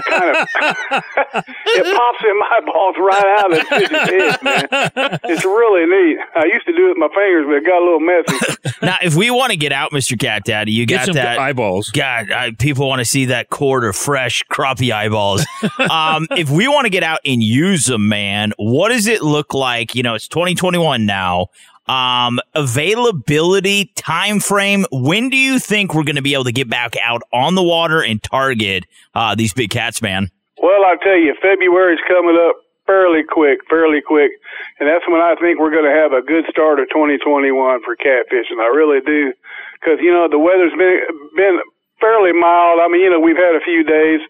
kind 0.09 0.37
of, 0.37 0.49
it 1.67 1.97
pops 1.97 2.25
in 2.25 2.39
my 2.39 2.61
balls 2.65 2.97
right 2.99 3.25
out 3.39 3.53
of 3.53 3.69
the 3.69 3.99
head, 3.99 4.43
man. 4.43 5.21
It's 5.25 5.45
really 5.45 5.87
neat. 5.87 6.19
I 6.35 6.45
used 6.47 6.67
to 6.67 6.73
do 6.73 6.87
it 6.87 6.89
with 6.91 6.99
my 6.99 7.09
fingers, 7.09 7.47
but 7.47 7.57
it 7.57 7.67
got 7.67 7.81
a 7.81 7.85
little 7.85 8.01
messy. 8.01 8.77
now, 8.83 8.97
if 9.03 9.15
we 9.15 9.31
want 9.31 9.51
to 9.51 9.57
get 9.57 9.73
out, 9.73 9.93
Mister 9.93 10.17
Cat 10.17 10.45
Daddy, 10.45 10.73
you 10.73 10.87
Get 10.87 10.99
got 10.99 11.07
some 11.07 11.15
that. 11.17 11.39
eyeballs. 11.39 11.91
God, 11.91 12.31
I, 12.31 12.53
people 12.53 12.89
want 12.89 13.01
to 13.01 13.05
see 13.05 13.27
that 13.27 13.51
cord 13.51 13.85
of 13.85 13.95
fresh 13.97 14.43
crappie 14.51 14.93
eyeballs. 14.93 15.45
um, 15.91 16.27
if 16.31 16.51
we 16.51 16.69
want 16.69 16.87
to 16.87 16.91
get 16.91 17.03
out 17.03 17.21
and 17.25 17.43
use 17.43 17.87
them, 17.87 18.09
man, 18.09 18.53
what 18.57 18.89
does 18.89 19.07
it 19.07 19.23
look 19.23 19.55
like? 19.55 19.95
You 19.95 20.03
know, 20.03 20.15
it's 20.15 20.29
2021 20.29 21.05
now. 21.05 21.49
Um, 21.87 22.39
availability, 22.55 23.93
time 23.97 24.39
frame. 24.39 24.87
When 24.93 25.29
do 25.29 25.37
you 25.37 25.59
think 25.59 25.95
we're 25.95 26.05
going 26.05 26.17
to 26.17 26.23
be 26.23 26.35
able 26.35 26.45
to 26.45 26.53
get 26.53 26.69
back 26.69 26.95
out 27.03 27.23
on 27.33 27.55
the 27.55 27.63
water 27.63 28.03
and 28.03 28.23
target 28.23 28.87
uh, 29.15 29.35
these 29.35 29.53
big 29.53 29.71
cats, 29.71 30.01
man? 30.01 30.31
Well, 30.63 30.85
I 30.85 30.97
tell 31.03 31.17
you, 31.17 31.35
February's 31.41 31.99
coming 32.07 32.39
up 32.39 32.57
fairly 32.87 33.23
quick, 33.23 33.61
fairly 33.69 34.03
quick, 34.03 34.31
and 34.79 34.89
that's 34.89 35.07
when 35.09 35.23
I 35.23 35.35
think 35.41 35.59
we're 35.59 35.73
going 35.73 35.89
to 35.89 35.95
have 35.95 36.13
a 36.13 36.23
good 36.23 36.45
start 36.51 36.79
of 36.81 36.89
2021 36.91 37.49
for 37.83 37.97
catfishing. 37.97 38.61
I 38.61 38.69
really 38.75 39.01
do, 39.01 39.33
because 39.81 39.99
you 40.03 40.13
know 40.13 40.29
the 40.29 40.39
weather's 40.39 40.75
been 40.77 41.01
been 41.35 41.59
fairly 42.01 42.33
mild. 42.33 42.81
I 42.81 42.89
mean, 42.89 43.03
you 43.03 43.11
know, 43.11 43.21
we've 43.21 43.39
had 43.39 43.55
a 43.55 43.65
few 43.65 43.85
days. 43.85 44.21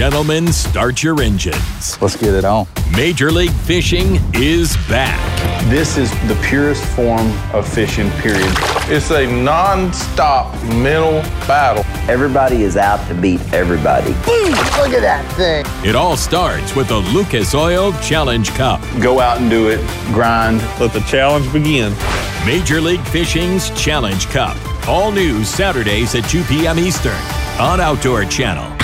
Gentlemen, 0.00 0.50
start 0.50 1.02
your 1.02 1.20
engines. 1.20 2.00
Let's 2.00 2.16
get 2.16 2.32
it 2.32 2.46
on. 2.46 2.66
Major 2.96 3.30
League 3.30 3.50
Fishing 3.50 4.18
is 4.32 4.74
back. 4.88 5.20
This 5.68 5.98
is 5.98 6.10
the 6.26 6.42
purest 6.48 6.82
form 6.96 7.30
of 7.52 7.70
fishing, 7.70 8.08
period. 8.12 8.50
It's 8.88 9.10
a 9.10 9.26
non-stop 9.26 10.54
mental 10.76 11.20
battle. 11.46 11.84
Everybody 12.10 12.62
is 12.62 12.78
out 12.78 13.06
to 13.08 13.14
beat 13.14 13.42
everybody. 13.52 14.14
Boom! 14.24 14.52
Look 14.78 14.94
at 14.94 15.02
that 15.02 15.30
thing. 15.36 15.66
It 15.86 15.94
all 15.94 16.16
starts 16.16 16.74
with 16.74 16.88
the 16.88 16.96
Lucas 16.96 17.54
Oil 17.54 17.92
Challenge 18.00 18.48
Cup. 18.52 18.80
Go 19.02 19.20
out 19.20 19.36
and 19.36 19.50
do 19.50 19.68
it, 19.68 19.80
grind. 20.14 20.62
Let 20.80 20.94
the 20.94 21.00
challenge 21.00 21.52
begin. 21.52 21.92
Major 22.46 22.80
League 22.80 23.04
Fishing's 23.08 23.68
Challenge 23.78 24.26
Cup. 24.28 24.56
All 24.88 25.12
news 25.12 25.46
Saturdays 25.46 26.14
at 26.14 26.26
2 26.30 26.42
p.m. 26.44 26.78
Eastern 26.78 27.20
on 27.60 27.82
Outdoor 27.82 28.24
Channel. 28.24 28.79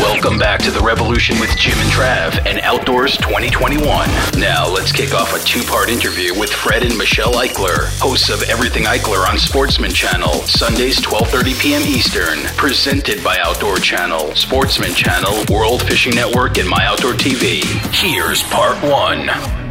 Welcome 0.00 0.38
back 0.38 0.60
to 0.62 0.70
the 0.70 0.80
Revolution 0.80 1.38
with 1.40 1.56
Jim 1.56 1.78
and 1.78 1.90
Trav 1.90 2.46
and 2.46 2.58
Outdoors 2.60 3.16
2021. 3.18 4.08
Now 4.38 4.68
let's 4.68 4.92
kick 4.92 5.14
off 5.14 5.34
a 5.34 5.44
two-part 5.44 5.88
interview 5.88 6.38
with 6.38 6.52
Fred 6.52 6.82
and 6.82 6.96
Michelle 6.96 7.32
Eichler, 7.34 7.88
hosts 8.00 8.28
of 8.28 8.42
Everything 8.44 8.84
Eichler 8.84 9.28
on 9.28 9.38
Sportsman 9.38 9.92
Channel, 9.92 10.32
Sundays 10.42 11.00
12:30 11.00 11.60
p.m. 11.60 11.82
Eastern, 11.82 12.40
presented 12.56 13.22
by 13.22 13.38
Outdoor 13.38 13.76
Channel, 13.76 14.34
Sportsman 14.34 14.94
Channel, 14.94 15.44
World 15.48 15.82
Fishing 15.82 16.14
Network, 16.14 16.58
and 16.58 16.68
My 16.68 16.84
Outdoor 16.86 17.12
TV. 17.12 17.62
Here's 17.94 18.42
part 18.42 18.76
one. 18.82 19.63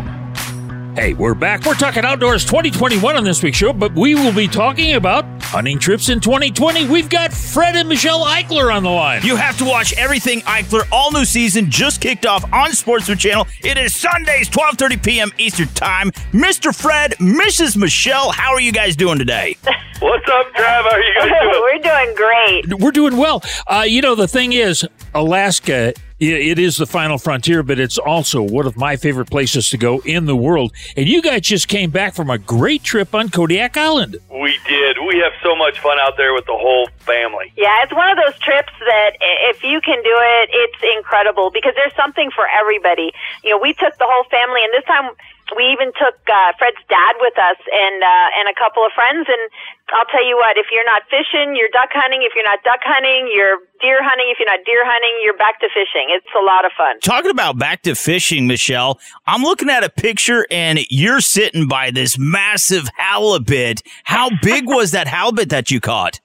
Hey, 0.96 1.16
we're 1.16 1.34
back. 1.34 1.66
We're 1.66 1.74
talking 1.74 2.06
outdoors 2.06 2.46
2021 2.46 3.16
on 3.18 3.24
this 3.24 3.42
week's 3.42 3.58
show, 3.58 3.74
but 3.74 3.96
we 3.96 4.14
will 4.14 4.32
be 4.32 4.48
talking 4.48 4.94
about 4.94 5.26
hunting 5.42 5.80
trips 5.80 6.10
in 6.10 6.20
2020. 6.20 6.88
We've 6.88 7.10
got 7.10 7.34
Fred 7.34 7.76
and 7.76 7.90
Michelle 7.90 8.24
Eichler 8.26 8.72
on 8.72 8.84
the 8.84 8.92
line. 8.92 9.24
You 9.24 9.36
have 9.36 9.58
to 9.58 9.66
watch 9.66 9.94
everything 9.98 10.42
Eichler. 10.42 10.84
All 10.92 11.12
new 11.12 11.26
season 11.26 11.72
just 11.72 12.00
kicked 12.00 12.28
off 12.28 12.46
on 12.54 12.74
Sportsman 12.74 13.18
Channel. 13.18 13.48
It 13.64 13.78
is 13.80 13.96
Sundays, 14.00 14.48
12:30 14.50 15.04
p.m. 15.04 15.32
Eastern 15.40 15.68
Time. 15.70 16.12
Mr. 16.32 16.74
Fred, 16.76 17.14
Mrs. 17.20 17.76
Michelle, 17.76 18.32
how 18.32 18.52
are 18.54 18.62
you 18.62 18.72
guys 18.72 18.96
doing 18.96 19.18
today? 19.18 19.58
What's 20.00 20.28
up, 20.30 20.48
Trav? 20.54 20.84
How 20.84 20.90
are 20.92 21.02
you 21.02 21.14
guys 21.20 21.30
doing? 21.42 21.62
We're 21.62 21.80
doing 21.80 22.16
great. 22.16 22.80
We're 22.82 22.92
doing 22.92 23.18
well. 23.18 23.42
Uh, 23.66 23.84
you 23.88 24.02
know, 24.02 24.14
the 24.16 24.28
thing 24.28 24.54
is, 24.54 24.86
Alaska, 25.16 25.94
i- 25.98 26.13
it 26.32 26.60
is 26.60 26.78
the 26.78 26.86
final 26.86 27.18
frontier, 27.18 27.64
but 27.64 27.80
it's 27.80 27.98
also 27.98 28.42
one 28.42 28.66
of 28.66 28.78
my 28.78 28.96
favorite 28.96 29.30
places 29.30 29.70
to 29.70 29.78
go 29.78 30.00
in 30.06 30.26
the 30.26 30.36
world. 30.36 30.74
And 30.96 31.08
you 31.08 31.22
guys 31.22 31.42
just 31.42 31.68
came 31.68 31.90
back 31.90 32.14
from 32.14 32.30
a 32.30 32.38
great 32.38 32.84
trip 32.84 33.14
on 33.14 33.30
Kodiak 33.30 33.78
Island. 33.78 34.18
We 34.30 34.58
did. 34.68 34.98
We 35.08 35.20
have 35.20 35.34
so 35.42 35.56
much 35.56 35.80
fun 35.80 35.98
out 36.00 36.18
there 36.18 36.34
with 36.34 36.46
the 36.46 36.58
whole 36.58 36.88
family. 37.00 37.52
Yeah, 37.56 37.84
it's 37.84 37.94
one 37.94 38.10
of 38.10 38.18
those 38.18 38.38
trips 38.40 38.74
that 38.80 39.12
if 39.20 39.64
you 39.64 39.82
can 39.82 39.98
do 40.04 40.16
it, 40.16 40.50
it's 40.52 40.98
incredible 40.98 41.52
because 41.52 41.74
there's 41.76 41.96
something 41.96 42.30
for 42.36 42.48
everybody. 42.48 43.12
You 43.44 43.52
know, 43.52 43.60
we 43.60 43.74
took 43.74 43.98
the 43.98 44.08
whole 44.08 44.24
family, 44.30 44.62
and 44.64 44.74
this 44.74 44.86
time 44.86 45.12
we 45.56 45.72
even 45.72 45.92
took 45.94 46.18
uh, 46.28 46.54
Fred's 46.58 46.82
dad 46.90 47.16
with 47.20 47.38
us 47.38 47.60
and 47.72 48.04
uh, 48.04 48.38
and 48.40 48.50
a 48.50 48.56
couple 48.58 48.86
of 48.86 48.92
friends. 48.94 49.28
And 49.28 49.44
I'll 49.92 50.10
tell 50.10 50.26
you 50.26 50.38
what, 50.38 50.58
if 50.58 50.68
you're 50.72 50.86
not 50.86 51.04
fishing, 51.10 51.56
you're 51.56 51.70
duck 51.70 51.90
hunting. 51.94 52.24
If 52.24 52.34
you're 52.36 52.46
not 52.46 52.64
duck 52.64 52.80
hunting, 52.84 53.30
you're 53.34 53.60
deer 53.82 54.00
hunting. 54.02 54.28
If 54.32 54.40
you're 54.40 54.50
not 54.50 54.66
deer 54.66 54.84
hunting, 54.86 55.20
you're 55.24 55.38
back 55.38 55.60
to 55.60 55.68
fishing. 55.70 56.08
It's 56.10 56.26
a 56.34 56.44
lot 56.44 56.66
of 56.66 56.72
fun. 56.78 57.00
Talking 57.02 57.32
about 57.32 57.58
back 57.58 57.84
to 57.84 57.96
fishing, 57.96 58.48
Michelle, 58.48 59.00
I'm 59.28 59.44
looking 59.44 59.70
at 59.70 59.84
a 59.84 59.90
picture 59.90 60.48
and 60.50 60.80
you're 60.90 61.22
sitting 61.22 61.68
by 61.68 61.92
this 61.92 62.18
massive 62.18 62.90
halibut. 62.96 63.84
How 64.06 64.30
big 64.42 64.68
was 64.68 64.92
that 64.92 65.08
halibut 65.08 65.50
that 65.50 65.70
you 65.70 65.80
caught? 65.80 66.20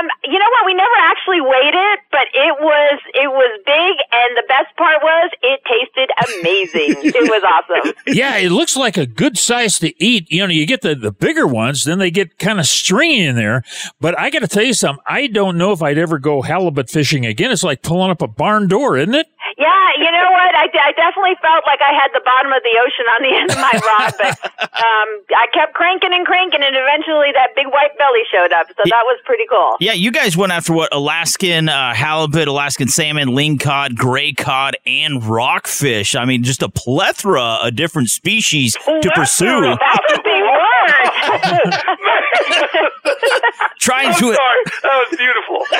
Well, 0.00 0.08
um, 0.08 0.32
you 0.32 0.38
know 0.38 0.50
what? 0.50 0.66
We 0.66 0.74
never 0.74 0.96
actually 0.98 1.40
weighed 1.40 1.74
it, 1.74 2.00
but 2.10 2.26
it 2.34 2.56
was 2.60 3.00
it 3.14 3.30
was 3.30 3.60
big, 3.66 3.96
and 4.12 4.36
the 4.36 4.44
best 4.48 4.76
part 4.76 5.02
was 5.02 5.30
it 5.42 5.60
tasted 5.64 6.10
amazing. 6.38 7.12
it 7.14 7.30
was 7.30 7.42
awesome. 7.44 7.94
yeah, 8.06 8.38
it 8.38 8.50
looks 8.50 8.76
like 8.76 8.96
a 8.96 9.06
good 9.06 9.38
size 9.38 9.78
to 9.80 9.92
eat. 10.02 10.30
You 10.30 10.46
know, 10.46 10.52
you 10.52 10.66
get 10.66 10.82
the, 10.82 10.94
the 10.94 11.12
bigger 11.12 11.46
ones, 11.46 11.84
then 11.84 11.98
they 11.98 12.10
get 12.10 12.38
kind 12.38 12.60
of 12.60 12.66
stringy 12.66 13.24
in 13.24 13.36
there. 13.36 13.62
But 14.00 14.18
I 14.18 14.30
got 14.30 14.40
to 14.40 14.48
tell 14.48 14.64
you 14.64 14.74
something. 14.74 15.02
I 15.06 15.26
don't 15.26 15.58
know 15.58 15.72
if 15.72 15.82
I'd 15.82 15.98
ever 15.98 16.18
go 16.18 16.42
halibut 16.42 16.90
fishing 16.90 17.26
again. 17.26 17.50
It's 17.50 17.64
like 17.64 17.82
pulling 17.82 18.10
up 18.10 18.22
a 18.22 18.28
barn 18.28 18.68
door, 18.68 18.96
isn't 18.96 19.14
it? 19.14 19.26
Yeah, 19.58 19.88
you 19.98 20.10
know 20.10 20.28
what? 20.30 20.54
I, 20.54 20.68
I 20.70 20.92
definitely 20.92 21.36
felt 21.42 21.64
like 21.66 21.80
I 21.80 21.92
had 21.92 22.10
the 22.14 22.22
bottom 22.24 22.52
of 22.52 22.62
the 22.62 22.74
ocean 22.78 23.06
on 23.14 23.20
the 23.22 23.32
end 23.34 23.50
of 23.50 23.58
my 23.58 23.74
rod, 23.74 24.12
but 24.18 24.34
um, 24.62 25.08
I 25.36 25.46
kept 25.52 25.74
cranking 25.74 26.12
and 26.12 26.26
cranking, 26.26 26.62
and 26.62 26.76
eventually 26.76 27.30
that 27.34 27.50
big 27.56 27.66
white 27.68 27.96
belly 27.98 28.22
showed 28.30 28.52
up. 28.52 28.68
So 28.68 28.82
that 28.84 29.04
was 29.04 29.18
pretty 29.24 29.44
cool. 29.50 29.76
Yeah, 29.80 29.92
you 29.92 30.10
guys 30.12 30.36
went 30.36 30.52
after 30.52 30.72
what 30.72 30.94
Alaskan 30.94 31.68
uh, 31.68 31.94
halibut, 31.94 32.48
Alaskan 32.48 32.88
salmon, 32.88 33.30
lingcod, 33.30 33.96
gray 33.96 34.32
cod, 34.32 34.76
and 34.86 35.24
rockfish. 35.24 36.14
I 36.14 36.24
mean, 36.24 36.42
just 36.42 36.62
a 36.62 36.68
plethora 36.68 37.58
of 37.62 37.76
different 37.76 38.10
species 38.10 38.74
to 38.74 39.10
pursue. 39.14 39.76
That's 39.80 40.12
a 40.12 40.22
big 40.22 40.42
word. 40.42 42.09
Trying 43.78 44.08
I'm 44.08 44.14
to 44.14 44.34
sorry. 44.34 44.62
That 44.82 45.06
was 45.10 45.16
beautiful. 45.16 45.64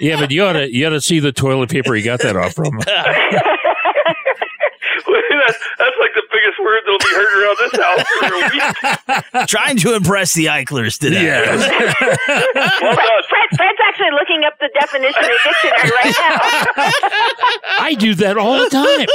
Yeah, 0.00 0.20
but 0.20 0.30
you 0.30 0.44
ought 0.44 0.52
to 0.52 0.72
you 0.72 0.86
ought 0.86 0.90
to 0.90 1.00
see 1.00 1.18
the 1.18 1.32
toilet 1.32 1.70
paper 1.70 1.92
he 1.92 2.02
got 2.02 2.20
that 2.20 2.36
off 2.36 2.52
from. 2.54 2.78
that's, 2.86 2.94
that's 5.78 5.96
like 5.98 6.14
the 6.14 6.22
biggest 6.30 6.58
word 6.62 6.80
that'll 6.84 6.98
be 6.98 7.14
heard 7.16 7.42
around 7.42 7.56
this 7.58 7.72
house 7.82 8.04
for 8.20 8.30
a 8.30 8.32
week. 9.42 9.48
trying 9.48 9.76
to 9.78 9.94
impress 9.96 10.34
the 10.34 10.44
Eichlers 10.46 10.98
today. 11.00 11.26
Well 11.26 11.58
Fred. 11.58 12.16
Fred, 13.28 13.48
Fred's 13.56 13.78
actually 13.88 14.12
looking 14.12 14.44
up 14.44 14.56
the 14.60 14.68
definition 14.78 15.24
in 15.24 15.30
the 15.30 15.38
dictionary 15.44 15.90
right 15.98 16.14
now. 16.14 16.38
I 17.80 17.94
do 17.98 18.14
that 18.14 18.38
all 18.38 18.56
the 18.58 18.70
time. 18.70 19.08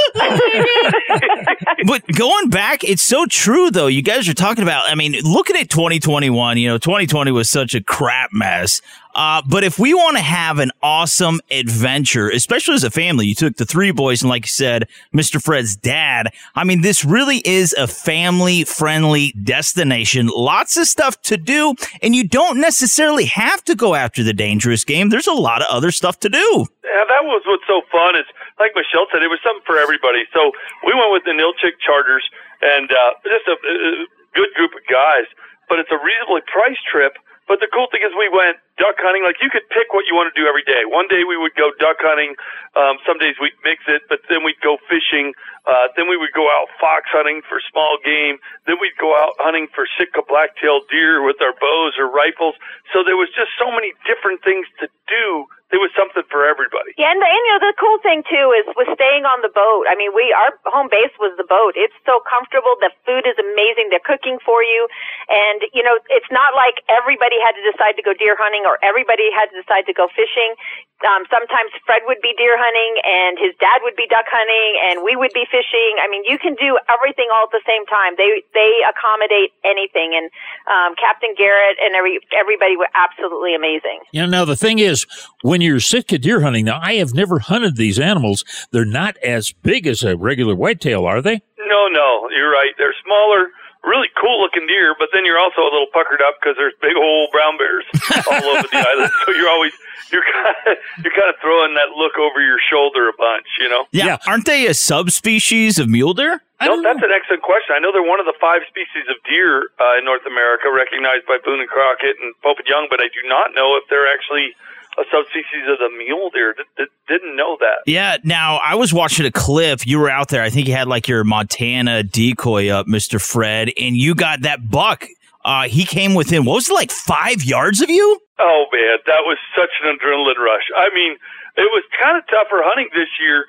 but 1.86 2.06
going 2.08 2.50
back, 2.50 2.84
it's 2.84 3.02
so 3.02 3.26
true 3.26 3.70
though. 3.70 3.86
You 3.86 4.02
guys 4.02 4.28
are 4.28 4.34
talking 4.34 4.62
about, 4.62 4.84
I 4.88 4.94
mean, 4.94 5.12
looking 5.22 5.56
at 5.56 5.70
2021, 5.70 6.58
you 6.58 6.68
know, 6.68 6.78
2020 6.78 7.30
was 7.32 7.50
such 7.50 7.74
a 7.74 7.82
crap 7.82 8.32
mess. 8.32 8.80
Uh, 9.14 9.40
but 9.46 9.62
if 9.62 9.78
we 9.78 9.94
want 9.94 10.16
to 10.16 10.22
have 10.22 10.58
an 10.58 10.72
awesome 10.82 11.40
adventure, 11.50 12.28
especially 12.30 12.74
as 12.74 12.82
a 12.82 12.90
family, 12.90 13.26
you 13.26 13.34
took 13.34 13.56
the 13.56 13.64
three 13.64 13.92
boys 13.92 14.22
and 14.22 14.28
like 14.28 14.44
you 14.44 14.48
said, 14.48 14.88
Mr. 15.14 15.40
Fred's 15.40 15.76
dad. 15.76 16.32
I 16.56 16.64
mean, 16.64 16.80
this 16.80 17.04
really 17.04 17.38
is 17.44 17.72
a 17.74 17.86
family 17.86 18.64
friendly 18.64 19.32
destination. 19.42 20.26
Lots 20.34 20.76
of 20.76 20.86
stuff 20.86 21.20
to 21.22 21.36
do. 21.36 21.74
And 22.02 22.16
you 22.16 22.26
don't 22.26 22.60
necessarily 22.60 23.26
have 23.26 23.62
to 23.64 23.76
go 23.76 23.94
after 23.94 24.24
the 24.24 24.32
dangerous 24.32 24.84
game. 24.84 25.10
There's 25.10 25.28
a 25.28 25.32
lot 25.32 25.62
of 25.62 25.68
other 25.70 25.92
stuff 25.92 26.18
to 26.20 26.28
do. 26.28 26.66
Yeah, 26.82 27.04
that 27.08 27.24
was 27.24 27.42
what's 27.46 27.64
so 27.68 27.82
fun 27.90 28.16
is 28.16 28.26
like 28.58 28.72
Michelle 28.78 29.06
said, 29.10 29.22
it 29.22 29.30
was 29.30 29.42
something 29.42 29.66
for 29.66 29.78
everybody. 29.78 30.24
So 30.30 30.52
we 30.86 30.94
went 30.94 31.10
with 31.10 31.26
the 31.26 31.34
Ninilchik 31.34 31.78
Charters, 31.82 32.24
and 32.62 32.90
uh, 32.90 33.10
just 33.26 33.46
a, 33.50 33.56
a 33.58 34.06
good 34.34 34.50
group 34.54 34.72
of 34.74 34.82
guys. 34.86 35.26
But 35.68 35.80
it's 35.80 35.90
a 35.90 35.98
reasonably 35.98 36.44
priced 36.46 36.84
trip. 36.86 37.16
But 37.44 37.60
the 37.60 37.68
cool 37.68 37.92
thing 37.92 38.00
is, 38.00 38.08
we 38.16 38.32
went 38.32 38.56
duck 38.80 38.96
hunting. 39.04 39.20
Like 39.20 39.36
you 39.44 39.52
could 39.52 39.68
pick 39.68 39.92
what 39.92 40.08
you 40.08 40.16
want 40.16 40.32
to 40.32 40.36
do 40.36 40.48
every 40.48 40.64
day. 40.64 40.88
One 40.88 41.08
day 41.12 41.28
we 41.28 41.36
would 41.36 41.52
go 41.56 41.76
duck 41.76 42.00
hunting. 42.00 42.32
Um, 42.72 42.96
some 43.04 43.20
days 43.20 43.36
we'd 43.36 43.56
mix 43.60 43.84
it, 43.84 44.00
but 44.08 44.24
then 44.32 44.44
we'd 44.44 44.60
go 44.64 44.80
fishing. 44.88 45.36
Uh, 45.68 45.92
then 45.92 46.08
we 46.08 46.16
would 46.16 46.32
go 46.32 46.48
out 46.48 46.72
fox 46.80 47.04
hunting 47.12 47.44
for 47.44 47.60
small 47.68 48.00
game. 48.00 48.40
Then 48.64 48.80
we'd 48.80 48.96
go 48.96 49.12
out 49.12 49.36
hunting 49.44 49.68
for 49.76 49.84
Sitka 49.96 50.24
black-tailed 50.24 50.88
deer 50.88 51.20
with 51.20 51.36
our 51.44 51.52
bows 51.52 52.00
or 52.00 52.08
rifles. 52.08 52.56
So 52.96 53.04
there 53.04 53.16
was 53.16 53.28
just 53.36 53.52
so 53.60 53.68
many 53.68 53.92
different 54.08 54.40
things 54.40 54.64
to 54.80 54.88
do 55.08 55.44
there 55.74 55.82
was 55.82 55.90
something 55.98 56.22
for 56.30 56.46
everybody. 56.46 56.94
Yeah, 56.94 57.10
and, 57.10 57.18
the, 57.18 57.26
and 57.26 57.42
you 57.50 57.50
know 57.50 57.62
the 57.66 57.74
cool 57.82 57.98
thing 57.98 58.22
too 58.30 58.54
is 58.54 58.62
was 58.78 58.86
staying 58.94 59.26
on 59.26 59.42
the 59.42 59.50
boat. 59.50 59.90
I 59.90 59.98
mean, 59.98 60.14
we 60.14 60.30
our 60.30 60.54
home 60.70 60.86
base 60.86 61.10
was 61.18 61.34
the 61.34 61.42
boat. 61.42 61.74
It's 61.74 61.98
so 62.06 62.22
comfortable. 62.22 62.78
The 62.78 62.94
food 63.02 63.26
is 63.26 63.34
amazing. 63.42 63.90
They're 63.90 64.06
cooking 64.06 64.38
for 64.46 64.62
you, 64.62 64.86
and 65.26 65.66
you 65.74 65.82
know 65.82 65.98
it's 66.14 66.30
not 66.30 66.54
like 66.54 66.78
everybody 66.86 67.42
had 67.42 67.58
to 67.58 67.64
decide 67.66 67.98
to 67.98 68.06
go 68.06 68.14
deer 68.14 68.38
hunting 68.38 68.62
or 68.62 68.78
everybody 68.86 69.34
had 69.34 69.50
to 69.50 69.58
decide 69.58 69.90
to 69.90 69.94
go 69.98 70.06
fishing. 70.14 70.54
Um, 71.02 71.26
sometimes 71.26 71.74
Fred 71.84 72.06
would 72.06 72.22
be 72.22 72.32
deer 72.38 72.54
hunting 72.54 72.92
and 73.02 73.34
his 73.36 73.52
dad 73.58 73.82
would 73.82 73.98
be 73.98 74.06
duck 74.06 74.30
hunting 74.30 74.78
and 74.78 75.02
we 75.02 75.18
would 75.18 75.34
be 75.34 75.42
fishing. 75.50 75.98
I 75.98 76.06
mean, 76.06 76.22
you 76.24 76.38
can 76.38 76.54
do 76.54 76.78
everything 76.86 77.28
all 77.34 77.50
at 77.50 77.52
the 77.52 77.66
same 77.66 77.82
time. 77.90 78.14
They 78.14 78.46
they 78.54 78.78
accommodate 78.86 79.50
anything, 79.66 80.14
and 80.14 80.30
um, 80.70 80.94
Captain 80.94 81.34
Garrett 81.34 81.82
and 81.82 81.98
every 81.98 82.22
everybody 82.30 82.78
were 82.78 82.88
absolutely 82.94 83.58
amazing. 83.58 84.06
You 84.14 84.22
know, 84.22 84.30
now 84.30 84.44
the 84.46 84.56
thing 84.56 84.78
is, 84.78 85.04
when 85.42 85.60
you're 85.64 85.80
Sitka 85.80 86.18
deer 86.18 86.42
hunting, 86.42 86.66
now 86.66 86.80
I 86.82 86.94
have 86.94 87.14
never 87.14 87.38
hunted 87.38 87.76
these 87.76 87.98
animals. 87.98 88.44
They're 88.70 88.84
not 88.84 89.16
as 89.18 89.52
big 89.52 89.86
as 89.86 90.02
a 90.02 90.16
regular 90.16 90.54
whitetail, 90.54 91.04
are 91.06 91.22
they? 91.22 91.42
No, 91.58 91.88
no, 91.88 92.28
you're 92.30 92.50
right. 92.50 92.72
They're 92.78 92.94
smaller 93.04 93.50
really 93.84 94.08
cool 94.20 94.40
looking 94.40 94.66
deer, 94.66 94.96
but 94.98 95.08
then 95.12 95.24
you're 95.24 95.38
also 95.38 95.60
a 95.60 95.70
little 95.70 95.92
puckered 95.92 96.20
up 96.24 96.40
because 96.40 96.56
there's 96.56 96.72
big 96.80 96.96
old 96.96 97.30
brown 97.30 97.56
bears 97.56 97.84
all 98.28 98.44
over 98.56 98.66
the 98.68 98.80
island. 98.80 99.12
So 99.26 99.32
you're 99.36 99.48
always 99.48 99.72
you're 100.10 100.24
kind 100.32 100.56
of 100.66 101.04
you're 101.04 101.14
kind 101.14 101.28
of 101.28 101.36
throwing 101.40 101.76
that 101.76 101.92
look 101.96 102.16
over 102.18 102.40
your 102.40 102.58
shoulder 102.58 103.08
a 103.08 103.16
bunch, 103.16 103.46
you 103.60 103.68
know. 103.68 103.86
Yeah, 103.92 104.18
aren't 104.26 104.46
they 104.46 104.66
a 104.66 104.74
subspecies 104.74 105.78
of 105.78 105.88
mule 105.88 106.14
deer? 106.14 106.40
No, 106.64 106.80
that's 106.80 107.04
an 107.04 107.12
excellent 107.12 107.44
question. 107.44 107.76
I 107.76 107.78
know 107.78 107.92
they're 107.92 108.06
one 108.06 108.24
of 108.24 108.24
the 108.24 108.38
five 108.40 108.64
species 108.64 109.04
of 109.12 109.20
deer 109.28 109.68
uh, 109.76 110.00
in 110.00 110.08
North 110.08 110.24
America, 110.24 110.72
recognized 110.72 111.28
by 111.28 111.36
Boone 111.44 111.60
and 111.60 111.68
Crockett 111.68 112.16
and 112.16 112.32
Pope 112.40 112.56
and 112.56 112.68
Young, 112.68 112.88
but 112.88 113.04
I 113.04 113.12
do 113.12 113.20
not 113.28 113.52
know 113.52 113.76
if 113.76 113.84
they're 113.92 114.08
actually 114.08 114.56
a 114.98 115.04
subspecies 115.10 115.66
of 115.68 115.78
the 115.78 115.90
mule 115.96 116.30
deer. 116.30 116.54
D- 116.76 116.84
didn't 117.08 117.36
know 117.36 117.56
that. 117.60 117.82
Yeah. 117.86 118.16
Now 118.24 118.56
I 118.56 118.74
was 118.74 118.92
watching 118.92 119.26
a 119.26 119.32
clip. 119.32 119.86
You 119.86 119.98
were 119.98 120.10
out 120.10 120.28
there. 120.28 120.42
I 120.42 120.50
think 120.50 120.68
you 120.68 120.74
had 120.74 120.88
like 120.88 121.08
your 121.08 121.24
Montana 121.24 122.02
decoy 122.02 122.68
up, 122.70 122.86
Mister 122.86 123.18
Fred, 123.18 123.70
and 123.78 123.96
you 123.96 124.14
got 124.14 124.42
that 124.42 124.70
buck. 124.70 125.06
Uh, 125.44 125.68
he 125.68 125.84
came 125.84 126.14
within 126.14 126.44
what 126.44 126.54
was 126.54 126.70
it 126.70 126.74
like 126.74 126.90
five 126.90 127.44
yards 127.44 127.82
of 127.82 127.90
you? 127.90 128.18
Oh 128.38 128.66
man, 128.72 128.98
that 129.06 129.22
was 129.28 129.36
such 129.54 129.70
an 129.84 129.94
adrenaline 129.94 130.40
rush. 130.40 130.66
I 130.74 130.88
mean, 130.94 131.14
it 131.54 131.70
was 131.70 131.84
kind 132.00 132.18
of 132.18 132.26
tougher 132.26 132.64
hunting 132.66 132.88
this 132.96 133.06
year 133.20 133.46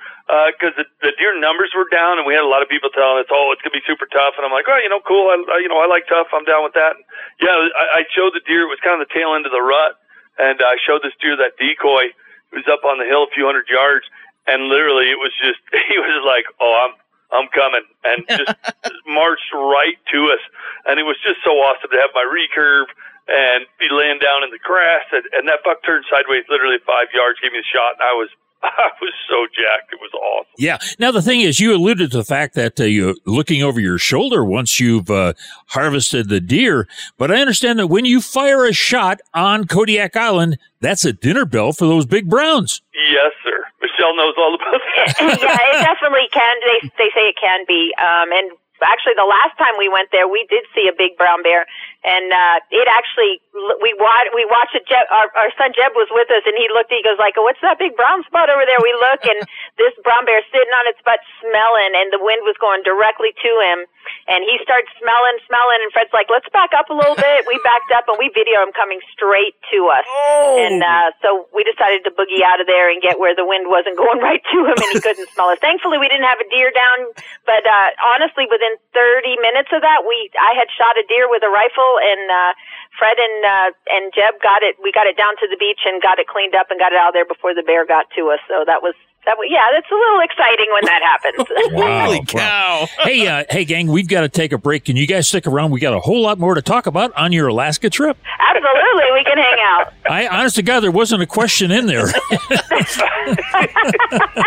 because 0.53 0.77
uh, 0.77 0.83
the, 0.83 1.09
the 1.09 1.13
deer 1.17 1.33
numbers 1.39 1.73
were 1.73 1.89
down, 1.89 2.17
and 2.17 2.25
we 2.27 2.33
had 2.33 2.45
a 2.45 2.49
lot 2.49 2.61
of 2.61 2.69
people 2.69 2.89
telling 2.93 3.23
us, 3.23 3.29
"Oh, 3.31 3.49
it's 3.53 3.61
gonna 3.65 3.73
be 3.73 3.85
super 3.87 4.05
tough." 4.05 4.37
And 4.37 4.45
I'm 4.45 4.53
like, 4.53 4.69
"Oh, 4.69 4.77
you 4.77 4.89
know, 4.89 5.01
cool. 5.01 5.31
I, 5.31 5.41
you 5.57 5.69
know, 5.69 5.81
I 5.81 5.87
like 5.89 6.05
tough. 6.05 6.29
I'm 6.33 6.45
down 6.45 6.61
with 6.61 6.77
that." 6.77 6.97
And 6.97 7.05
yeah, 7.41 7.55
I, 7.55 8.01
I 8.01 8.09
showed 8.13 8.35
the 8.37 8.45
deer. 8.45 8.67
It 8.67 8.73
was 8.73 8.81
kind 8.83 8.99
of 8.99 9.07
the 9.07 9.13
tail 9.13 9.33
end 9.33 9.49
of 9.49 9.53
the 9.55 9.63
rut, 9.63 9.97
and 10.37 10.59
I 10.61 10.75
showed 10.85 11.01
this 11.03 11.15
deer 11.21 11.35
that 11.37 11.57
decoy. 11.57 12.11
He 12.51 12.55
was 12.59 12.67
up 12.71 12.83
on 12.85 12.99
the 12.99 13.05
hill 13.05 13.23
a 13.23 13.31
few 13.33 13.45
hundred 13.45 13.67
yards, 13.67 14.05
and 14.47 14.69
literally, 14.69 15.09
it 15.09 15.19
was 15.19 15.33
just 15.41 15.59
he 15.89 15.97
was 15.97 16.23
like, 16.25 16.45
"Oh, 16.59 16.73
I'm 16.75 16.93
I'm 17.33 17.47
coming," 17.51 17.85
and 18.05 18.23
just 18.29 18.53
marched 19.07 19.51
right 19.53 19.97
to 20.13 20.19
us. 20.31 20.43
And 20.85 20.99
it 20.99 21.03
was 21.03 21.17
just 21.25 21.41
so 21.43 21.51
awesome 21.65 21.89
to 21.89 21.99
have 21.99 22.13
my 22.13 22.25
recurve 22.25 22.87
and 23.27 23.65
be 23.81 23.89
laying 23.89 24.21
down 24.21 24.45
in 24.45 24.53
the 24.53 24.61
grass, 24.61 25.05
and, 25.11 25.25
and 25.33 25.49
that 25.49 25.65
buck 25.65 25.81
turned 25.81 26.05
sideways, 26.13 26.45
literally 26.45 26.77
five 26.85 27.09
yards, 27.09 27.41
gave 27.41 27.51
me 27.51 27.59
a 27.59 27.65
shot, 27.73 27.97
and 27.97 28.05
I 28.05 28.13
was 28.13 28.29
I 28.77 28.89
was 29.01 29.13
so 29.29 29.45
jacked. 29.47 29.93
It 29.93 29.99
was 30.01 30.11
awesome. 30.13 30.53
Yeah. 30.57 30.77
Now 30.99 31.11
the 31.11 31.21
thing 31.21 31.41
is, 31.41 31.59
you 31.59 31.75
alluded 31.75 32.11
to 32.11 32.17
the 32.17 32.23
fact 32.23 32.55
that 32.55 32.79
uh, 32.79 32.85
you're 32.85 33.15
looking 33.25 33.63
over 33.63 33.79
your 33.79 33.97
shoulder 33.97 34.43
once 34.43 34.79
you've 34.79 35.09
uh, 35.09 35.33
harvested 35.67 36.29
the 36.29 36.39
deer, 36.39 36.87
but 37.17 37.31
I 37.31 37.41
understand 37.41 37.79
that 37.79 37.87
when 37.87 38.05
you 38.05 38.21
fire 38.21 38.65
a 38.65 38.73
shot 38.73 39.19
on 39.33 39.65
Kodiak 39.65 40.15
Island, 40.15 40.57
that's 40.81 41.05
a 41.05 41.13
dinner 41.13 41.45
bell 41.45 41.73
for 41.73 41.85
those 41.85 42.05
big 42.05 42.29
browns. 42.29 42.81
Yes, 42.93 43.31
sir. 43.43 43.65
Michelle 43.81 44.15
knows 44.15 44.33
all 44.37 44.55
about 44.55 44.81
that. 44.95 45.15
yeah, 45.41 45.57
it 45.69 45.83
definitely 45.83 46.27
can. 46.31 46.55
They 46.65 46.89
they 46.97 47.09
say 47.13 47.29
it 47.29 47.37
can 47.39 47.65
be. 47.67 47.93
Um, 47.97 48.31
and 48.31 48.51
actually, 48.81 49.13
the 49.15 49.27
last 49.27 49.57
time 49.57 49.73
we 49.77 49.89
went 49.89 50.09
there, 50.11 50.27
we 50.27 50.45
did 50.49 50.63
see 50.73 50.87
a 50.87 50.95
big 50.95 51.17
brown 51.17 51.43
bear, 51.43 51.65
and 52.05 52.29
uh, 52.29 52.57
it 52.69 52.85
actually 52.85 53.41
we 53.81 53.97
watched 53.97 54.29
we 54.37 54.45
watched 54.45 54.77
it. 54.77 54.85
Jeb, 54.85 55.09
our, 55.09 55.25
our 55.33 55.49
son 55.57 55.73
Jeb 55.73 55.97
was 55.97 56.05
with 56.13 56.29
us, 56.29 56.45
and 56.45 56.53
he 56.53 56.69
looked. 56.69 56.93
He 56.93 57.01
goes 57.01 57.17
like, 57.17 57.33
"What's 57.33 57.59
that 57.65 57.81
big 57.81 57.97
brown 57.97 58.21
spot 58.29 58.53
over 58.53 58.61
there?" 58.61 58.77
We 58.77 58.93
look, 59.01 59.25
and 59.25 59.41
this 59.81 59.95
brown 60.05 60.29
bear 60.29 60.45
sitting 60.53 60.69
on 60.69 60.85
its 60.85 61.01
butt, 61.01 61.17
smelling, 61.41 61.97
and 61.97 62.13
the 62.13 62.21
wind 62.21 62.45
was 62.45 62.53
going 62.61 62.85
directly 62.85 63.33
to 63.33 63.51
him. 63.65 63.89
And 64.29 64.45
he 64.45 64.61
starts 64.61 64.85
smelling, 65.01 65.41
smelling, 65.49 65.81
and 65.81 65.89
Fred's 65.89 66.13
like, 66.13 66.29
"Let's 66.29 66.45
back 66.53 66.77
up 66.77 66.93
a 66.93 66.95
little 66.95 67.17
bit." 67.17 67.49
We 67.49 67.57
backed 67.65 67.89
up, 67.89 68.05
and 68.05 68.21
we 68.21 68.29
video 68.29 68.61
him 68.61 68.69
coming 68.77 69.01
straight 69.09 69.57
to 69.73 69.89
us. 69.89 70.05
Oh. 70.05 70.61
And 70.61 70.85
uh, 70.85 71.09
so 71.25 71.49
we 71.57 71.65
decided 71.65 72.05
to 72.05 72.13
boogie 72.13 72.45
out 72.45 72.61
of 72.61 72.69
there 72.69 72.93
and 72.93 73.01
get 73.01 73.17
where 73.17 73.33
the 73.33 73.47
wind 73.47 73.65
wasn't 73.65 73.97
going 73.97 74.21
right 74.29 74.45
to 74.45 74.57
him, 74.61 74.77
and 74.77 74.89
he 74.93 75.01
couldn't 75.01 75.25
smell 75.33 75.49
us. 75.49 75.57
Thankfully, 75.57 75.97
we 75.97 76.05
didn't 76.05 76.29
have 76.29 76.37
a 76.37 76.47
deer 76.53 76.69
down, 76.69 77.17
but 77.49 77.65
uh, 77.65 77.89
honestly, 78.13 78.45
within 78.45 78.77
30 78.93 79.41
minutes 79.41 79.73
of 79.73 79.81
that, 79.81 80.05
we 80.05 80.29
I 80.37 80.53
had 80.53 80.69
shot 80.69 80.93
a 81.01 81.05
deer 81.09 81.25
with 81.25 81.41
a 81.41 81.49
rifle 81.49 81.94
and 81.99 82.31
uh, 82.31 82.51
Fred 82.97 83.17
and 83.17 83.37
uh, 83.45 83.69
and 83.91 84.13
Jeb 84.13 84.41
got 84.41 84.63
it. 84.63 84.75
We 84.81 84.91
got 84.91 85.07
it 85.07 85.17
down 85.17 85.35
to 85.39 85.47
the 85.49 85.57
beach 85.57 85.83
and 85.85 86.01
got 86.01 86.19
it 86.19 86.27
cleaned 86.27 86.55
up 86.55 86.71
and 86.71 86.79
got 86.79 86.91
it 86.91 86.99
out 86.99 87.11
of 87.11 87.15
there 87.15 87.27
before 87.27 87.53
the 87.53 87.63
bear 87.63 87.85
got 87.85 88.07
to 88.15 88.31
us. 88.31 88.39
So 88.47 88.63
that 88.65 88.81
was 88.81 88.95
that. 89.25 89.37
Was, 89.37 89.47
yeah, 89.49 89.67
that's 89.73 89.89
a 89.91 89.95
little 89.95 90.19
exciting 90.21 90.67
when 90.71 90.85
that 90.85 91.01
happens. 91.01 91.47
Wow. 91.75 92.05
Holy 92.05 92.25
cow! 92.25 92.87
hey, 92.99 93.27
uh, 93.27 93.43
hey, 93.49 93.65
gang, 93.65 93.87
we've 93.87 94.07
got 94.07 94.21
to 94.21 94.29
take 94.29 94.53
a 94.53 94.57
break. 94.57 94.85
Can 94.85 94.95
you 94.95 95.07
guys 95.07 95.27
stick 95.27 95.47
around? 95.47 95.71
We 95.71 95.79
got 95.79 95.93
a 95.93 95.99
whole 95.99 96.21
lot 96.21 96.37
more 96.39 96.53
to 96.53 96.61
talk 96.61 96.85
about 96.85 97.11
on 97.17 97.31
your 97.31 97.47
Alaska 97.47 97.89
trip. 97.89 98.17
Absolutely, 98.39 99.03
we 99.13 99.23
can 99.23 99.37
hang 99.37 99.57
out. 99.59 99.93
I, 100.09 100.27
honest 100.27 100.55
to 100.57 100.61
God, 100.61 100.81
there 100.81 100.91
wasn't 100.91 101.21
a 101.23 101.25
question 101.25 101.71
in 101.71 101.85
there. 101.87 102.05
All 102.05 102.13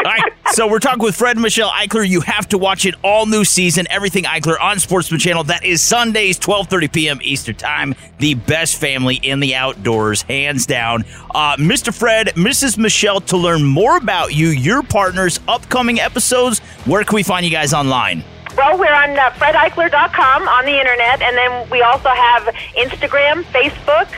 right, 0.05 0.33
so 0.53 0.69
we're 0.69 0.79
talking 0.79 1.03
with 1.03 1.17
Fred 1.17 1.37
and 1.37 1.43
Michelle 1.43 1.71
Eichler. 1.71 2.09
You 2.09 2.21
have 2.23 2.49
to 2.49 2.59
watch 2.59 2.87
it 2.87 2.95
all 3.03 3.27
new 3.27 3.45
season, 3.45 3.87
everything 3.91 4.25
Eichler 4.25 4.61
on 4.61 4.79
Sportsman 4.79 5.21
Channel. 5.21 5.45
That 5.45 5.65
is 5.65 5.83
Sundays, 5.83 6.39
twelve 6.39 6.69
thirty 6.69 6.89
p.m. 6.89 7.19
Eastern 7.23 7.57
Time. 7.57 7.95
The 8.19 8.35
best 8.35 8.81
family 8.81 9.17
in 9.17 9.41
the 9.41 9.55
outdoors, 9.55 10.23
hands 10.23 10.67
down. 10.67 11.05
Uh, 11.35 11.57
Mr. 11.57 11.93
Fred, 11.93 12.29
Mrs. 12.29 12.79
Michelle, 12.79 13.21
to 13.23 13.37
learn 13.37 13.65
more 13.65 13.97
about 13.97 14.35
you, 14.35 14.49
your 14.69 14.83
partners, 14.83 15.41
upcoming 15.49 15.99
episodes. 15.99 16.61
Where 16.85 17.03
can 17.03 17.17
we 17.17 17.23
find 17.23 17.45
you 17.45 17.51
guys 17.51 17.73
online? 17.73 18.23
Well, 18.57 18.79
we're 18.79 18.93
on 18.93 19.19
uh, 19.19 19.31
fredeichler.com 19.31 20.49
on 20.49 20.65
the 20.65 20.79
internet, 20.79 21.23
and 21.23 21.37
then 21.37 21.71
we 21.71 21.83
also 21.83 22.11
have 22.11 22.43
Instagram, 22.77 23.45
Facebook, 23.45 24.09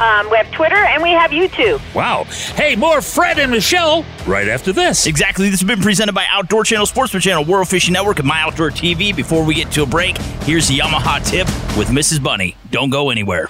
um, 0.00 0.30
we 0.30 0.36
have 0.36 0.50
Twitter, 0.52 0.76
and 0.76 1.02
we 1.02 1.10
have 1.10 1.32
YouTube. 1.32 1.80
Wow. 1.94 2.24
Hey, 2.54 2.76
more 2.76 3.02
Fred 3.02 3.38
and 3.38 3.50
Michelle 3.50 4.04
right 4.26 4.46
after 4.48 4.72
this. 4.72 5.06
Exactly. 5.06 5.50
This 5.50 5.60
has 5.60 5.66
been 5.66 5.80
presented 5.80 6.14
by 6.14 6.24
Outdoor 6.30 6.62
Channel, 6.64 6.86
Sportsman 6.86 7.20
Channel, 7.20 7.44
World 7.44 7.68
Fishing 7.68 7.94
Network, 7.94 8.20
and 8.20 8.28
My 8.28 8.40
Outdoor 8.42 8.70
TV. 8.70 9.14
Before 9.14 9.44
we 9.44 9.54
get 9.54 9.72
to 9.72 9.82
a 9.82 9.86
break, 9.86 10.16
here's 10.42 10.68
the 10.68 10.78
Yamaha 10.78 11.24
tip 11.28 11.46
with 11.76 11.88
Mrs. 11.88 12.22
Bunny. 12.22 12.56
Don't 12.70 12.90
go 12.90 13.10
anywhere. 13.10 13.48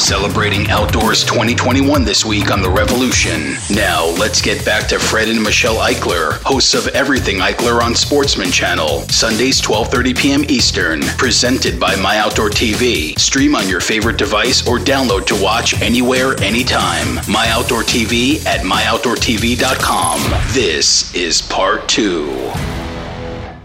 Celebrating 0.01 0.67
Outdoors 0.71 1.23
2021 1.23 2.03
this 2.03 2.25
week 2.25 2.49
on 2.49 2.63
The 2.63 2.69
Revolution. 2.69 3.53
Now, 3.69 4.07
let's 4.17 4.41
get 4.41 4.65
back 4.65 4.87
to 4.87 4.97
Fred 4.97 5.29
and 5.29 5.41
Michelle 5.41 5.75
Eichler, 5.75 6.41
hosts 6.41 6.73
of 6.73 6.87
Everything 6.87 7.37
Eichler 7.37 7.81
on 7.81 7.93
Sportsman 7.93 8.49
Channel, 8.51 9.01
Sundays 9.09 9.61
12:30 9.61 10.17
p.m. 10.17 10.43
Eastern, 10.49 11.01
presented 11.19 11.79
by 11.79 11.95
My 11.97 12.17
Outdoor 12.17 12.49
TV. 12.49 13.17
Stream 13.19 13.55
on 13.55 13.69
your 13.69 13.79
favorite 13.79 14.17
device 14.17 14.67
or 14.67 14.79
download 14.79 15.27
to 15.27 15.41
watch 15.41 15.79
anywhere, 15.83 16.35
anytime. 16.41 17.19
My 17.29 17.47
Outdoor 17.49 17.83
TV 17.83 18.43
at 18.47 18.61
myoutdoortv.com. 18.61 20.53
This 20.53 21.13
is 21.13 21.43
part 21.43 21.87
2. 21.87 22.80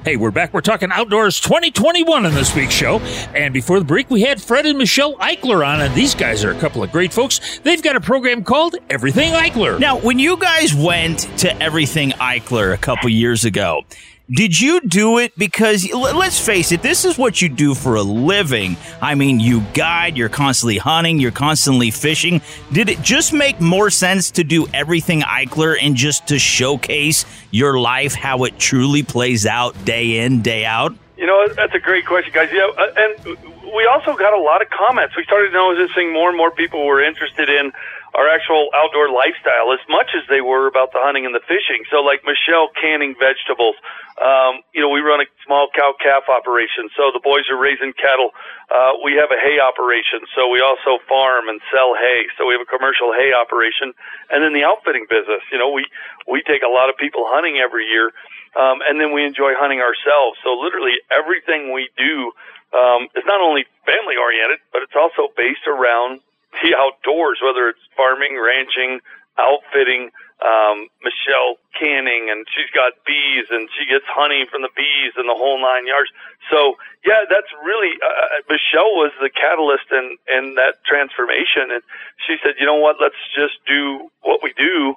Hey, 0.06 0.14
we're 0.14 0.30
back. 0.30 0.54
We're 0.54 0.60
talking 0.60 0.92
outdoors 0.92 1.40
2021 1.40 2.26
in 2.26 2.32
this 2.32 2.54
week's 2.54 2.72
show. 2.72 3.00
And 3.34 3.52
before 3.52 3.80
the 3.80 3.84
break, 3.84 4.08
we 4.08 4.20
had 4.20 4.40
Fred 4.40 4.64
and 4.64 4.78
Michelle 4.78 5.16
Eichler 5.16 5.66
on, 5.66 5.80
and 5.80 5.92
these 5.96 6.14
guys 6.14 6.44
are 6.44 6.52
a 6.52 6.58
couple 6.60 6.80
of 6.84 6.92
great 6.92 7.12
folks. 7.12 7.58
They've 7.64 7.82
got 7.82 7.96
a 7.96 8.00
program 8.00 8.44
called 8.44 8.76
Everything 8.88 9.32
Eichler. 9.32 9.80
Now, 9.80 9.98
when 9.98 10.20
you 10.20 10.36
guys 10.36 10.72
went 10.72 11.22
to 11.38 11.60
Everything 11.60 12.10
Eichler 12.10 12.72
a 12.72 12.76
couple 12.76 13.08
years 13.08 13.44
ago, 13.44 13.82
did 14.30 14.60
you 14.60 14.80
do 14.80 15.18
it 15.18 15.32
because 15.38 15.90
let's 15.92 16.44
face 16.44 16.72
it, 16.72 16.82
this 16.82 17.04
is 17.04 17.16
what 17.16 17.40
you 17.40 17.48
do 17.48 17.74
for 17.74 17.94
a 17.94 18.02
living. 18.02 18.76
I 19.00 19.14
mean, 19.14 19.38
you 19.38 19.60
guide, 19.72 20.16
you're 20.16 20.28
constantly 20.28 20.78
hunting, 20.78 21.20
you're 21.20 21.30
constantly 21.30 21.90
fishing. 21.90 22.40
Did 22.72 22.88
it 22.88 23.00
just 23.02 23.32
make 23.32 23.60
more 23.60 23.88
sense 23.90 24.32
to 24.32 24.44
do 24.44 24.66
everything 24.74 25.20
Eichler 25.20 25.76
and 25.80 25.94
just 25.94 26.26
to 26.28 26.38
showcase 26.38 27.24
your 27.52 27.78
life, 27.78 28.14
how 28.14 28.44
it 28.44 28.58
truly 28.58 29.02
plays 29.02 29.46
out 29.46 29.84
day 29.84 30.18
in, 30.18 30.42
day 30.42 30.64
out? 30.64 30.94
You 31.16 31.26
know, 31.26 31.48
that's 31.48 31.74
a 31.74 31.78
great 31.78 32.04
question, 32.04 32.32
guys. 32.34 32.50
Yeah, 32.52 32.68
uh, 32.76 32.92
and 32.96 33.38
we 33.74 33.86
also 33.86 34.16
got 34.16 34.34
a 34.34 34.40
lot 34.40 34.60
of 34.60 34.68
comments. 34.70 35.16
We 35.16 35.24
started 35.24 35.52
noticing 35.52 36.12
more 36.12 36.28
and 36.28 36.36
more 36.36 36.50
people 36.50 36.84
were 36.84 37.02
interested 37.02 37.48
in 37.48 37.72
our 38.16 38.26
actual 38.32 38.72
outdoor 38.72 39.12
lifestyle 39.12 39.76
as 39.76 39.84
much 39.88 40.16
as 40.16 40.24
they 40.32 40.40
were 40.40 40.66
about 40.66 40.90
the 40.96 41.00
hunting 41.04 41.28
and 41.28 41.36
the 41.36 41.44
fishing. 41.44 41.84
So, 41.92 42.00
like 42.00 42.24
Michelle 42.24 42.72
canning 42.80 43.14
vegetables, 43.20 43.76
um, 44.16 44.64
you 44.72 44.80
know, 44.80 44.88
we 44.88 45.04
run 45.04 45.20
a 45.20 45.28
small 45.44 45.68
cow 45.76 45.92
calf 46.00 46.24
operation. 46.32 46.88
So 46.96 47.12
the 47.12 47.20
boys 47.20 47.44
are 47.52 47.60
raising 47.60 47.92
cattle. 47.92 48.32
Uh, 48.72 48.96
we 49.04 49.12
have 49.20 49.28
a 49.28 49.36
hay 49.36 49.60
operation. 49.60 50.24
So 50.32 50.48
we 50.48 50.64
also 50.64 50.96
farm 51.04 51.52
and 51.52 51.60
sell 51.68 51.92
hay. 51.92 52.24
So 52.40 52.48
we 52.48 52.56
have 52.56 52.64
a 52.64 52.70
commercial 52.70 53.12
hay 53.12 53.36
operation. 53.36 53.92
And 54.32 54.40
then 54.40 54.56
the 54.56 54.64
outfitting 54.64 55.04
business, 55.12 55.44
you 55.52 55.60
know, 55.60 55.68
we, 55.68 55.84
we 56.24 56.40
take 56.48 56.64
a 56.64 56.72
lot 56.72 56.88
of 56.88 56.96
people 56.96 57.28
hunting 57.28 57.60
every 57.60 57.84
year. 57.84 58.16
Um, 58.56 58.80
and 58.88 58.96
then 58.96 59.12
we 59.12 59.20
enjoy 59.20 59.52
hunting 59.52 59.84
ourselves. 59.84 60.40
So 60.40 60.56
literally 60.56 60.96
everything 61.12 61.76
we 61.76 61.92
do, 62.00 62.32
um, 62.72 63.12
is 63.14 63.24
not 63.28 63.44
only 63.44 63.68
family 63.84 64.16
oriented, 64.16 64.64
but 64.72 64.80
it's 64.82 64.96
also 64.96 65.28
based 65.36 65.68
around 65.68 66.24
the 66.62 66.76
outdoors, 66.76 67.40
whether 67.42 67.68
it's 67.68 67.82
farming, 67.96 68.38
ranching, 68.40 69.00
outfitting, 69.38 70.10
um, 70.44 70.88
Michelle 71.00 71.56
canning, 71.72 72.28
and 72.28 72.44
she's 72.52 72.68
got 72.72 72.92
bees, 73.06 73.48
and 73.48 73.68
she 73.72 73.88
gets 73.88 74.04
honey 74.04 74.44
from 74.50 74.60
the 74.60 74.72
bees 74.76 75.16
and 75.16 75.28
the 75.28 75.36
whole 75.36 75.56
nine 75.60 75.86
yards. 75.86 76.12
So 76.52 76.76
yeah, 77.04 77.24
that's 77.28 77.48
really 77.64 77.96
uh, 78.04 78.08
uh 78.08 78.44
Michelle 78.48 78.92
was 79.00 79.12
the 79.20 79.32
catalyst 79.32 79.88
in 79.92 80.16
in 80.28 80.56
that 80.56 80.84
transformation, 80.84 81.72
and 81.72 81.82
she 82.28 82.36
said, 82.44 82.60
you 82.60 82.66
know 82.66 82.76
what, 82.76 82.96
let's 83.00 83.20
just 83.32 83.64
do 83.64 84.12
what 84.20 84.42
we 84.42 84.52
do 84.56 84.94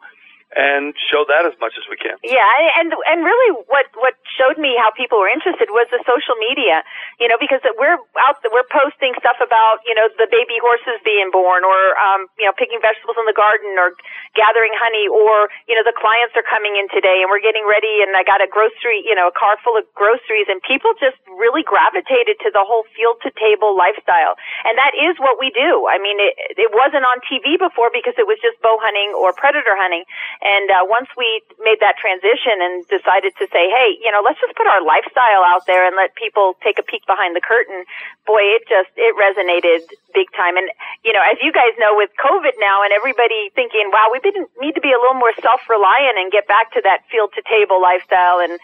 and 0.57 0.97
show 0.97 1.29
that 1.29 1.45
as 1.45 1.53
much 1.61 1.77
as 1.77 1.85
we 1.85 1.97
can. 1.97 2.17
Yeah, 2.25 2.41
and 2.81 2.89
and 3.05 3.21
really, 3.21 3.51
what 3.69 3.85
what 4.01 4.17
showed 4.33 4.57
me 4.57 4.73
how 4.81 4.89
people 4.97 5.21
were 5.21 5.29
interested 5.29 5.69
was 5.69 5.85
the 5.93 6.01
social 6.09 6.33
media. 6.41 6.81
You 7.21 7.29
know, 7.29 7.37
because 7.37 7.61
we're 7.77 8.01
out, 8.25 8.41
we're 8.49 8.65
posting 8.73 9.13
stuff 9.21 9.37
about 9.37 9.85
you 9.85 9.93
know 9.93 10.09
the 10.17 10.25
baby 10.25 10.57
horses 10.57 10.97
being 11.05 11.29
born, 11.29 11.61
or 11.61 11.93
um, 12.01 12.25
you 12.41 12.49
know 12.49 12.55
picking 12.57 12.81
vegetables 12.81 13.21
in 13.21 13.29
the 13.29 13.37
garden, 13.37 13.77
or 13.77 13.93
gathering 14.33 14.73
honey, 14.73 15.05
or 15.05 15.53
you 15.69 15.77
know 15.77 15.85
the 15.85 15.93
clients 15.93 16.33
are 16.33 16.45
coming 16.49 16.81
in 16.81 16.89
today, 16.89 17.21
and 17.21 17.29
we're 17.29 17.45
getting 17.45 17.69
ready, 17.69 18.01
and 18.01 18.17
I 18.17 18.25
got 18.25 18.41
a 18.41 18.49
grocery, 18.49 19.05
you 19.05 19.13
know, 19.13 19.29
a 19.29 19.35
car 19.35 19.61
full 19.61 19.77
of 19.77 19.85
groceries, 19.93 20.49
and 20.49 20.57
people 20.65 20.97
just 20.97 21.21
really 21.37 21.61
gravitated 21.61 22.41
to 22.41 22.49
the 22.49 22.65
whole 22.65 22.89
field 22.97 23.21
to 23.21 23.29
table 23.37 23.77
lifestyle, 23.77 24.33
and 24.65 24.73
that 24.81 24.97
is 24.97 25.13
what 25.21 25.37
we 25.37 25.53
do. 25.53 25.85
I 25.85 26.01
mean, 26.01 26.17
it 26.17 26.33
it 26.57 26.73
wasn't 26.73 27.05
on 27.05 27.21
TV 27.29 27.53
before 27.53 27.93
because 27.93 28.17
it 28.17 28.25
was 28.25 28.41
just 28.41 28.57
bow 28.65 28.81
hunting 28.81 29.13
or 29.13 29.29
predator 29.37 29.77
hunting 29.77 30.09
and 30.39 30.71
uh, 30.71 30.87
once 30.87 31.11
we 31.19 31.43
made 31.59 31.83
that 31.83 31.99
transition 31.99 32.63
and 32.63 32.87
decided 32.87 33.35
to 33.43 33.45
say, 33.51 33.67
hey, 33.67 33.99
you 33.99 34.07
know, 34.07 34.23
let's 34.23 34.39
just 34.39 34.55
put 34.55 34.71
our 34.71 34.79
lifestyle 34.79 35.43
out 35.43 35.67
there 35.67 35.83
and 35.83 35.99
let 35.99 36.15
people 36.15 36.55
take 36.63 36.79
a 36.79 36.85
peek 36.85 37.03
behind 37.03 37.35
the 37.35 37.43
curtain, 37.43 37.83
boy, 38.23 38.39
it 38.55 38.63
just, 38.71 38.87
it 38.95 39.11
resonated 39.19 39.83
big 40.15 40.31
time. 40.39 40.55
And, 40.55 40.71
you 41.03 41.11
know, 41.11 41.19
as 41.19 41.35
you 41.43 41.51
guys 41.51 41.75
know 41.75 41.91
with 41.99 42.09
COVID 42.23 42.55
now 42.63 42.87
and 42.87 42.95
everybody 42.95 43.51
thinking, 43.51 43.91
wow, 43.91 44.07
we 44.15 44.23
need 44.63 44.79
to 44.79 44.83
be 44.83 44.95
a 44.95 44.99
little 44.99 45.19
more 45.19 45.35
self-reliant 45.43 46.15
and 46.15 46.31
get 46.31 46.47
back 46.47 46.71
to 46.71 46.81
that 46.87 47.03
field 47.11 47.35
to 47.35 47.43
table 47.43 47.83
lifestyle 47.83 48.39
and, 48.39 48.55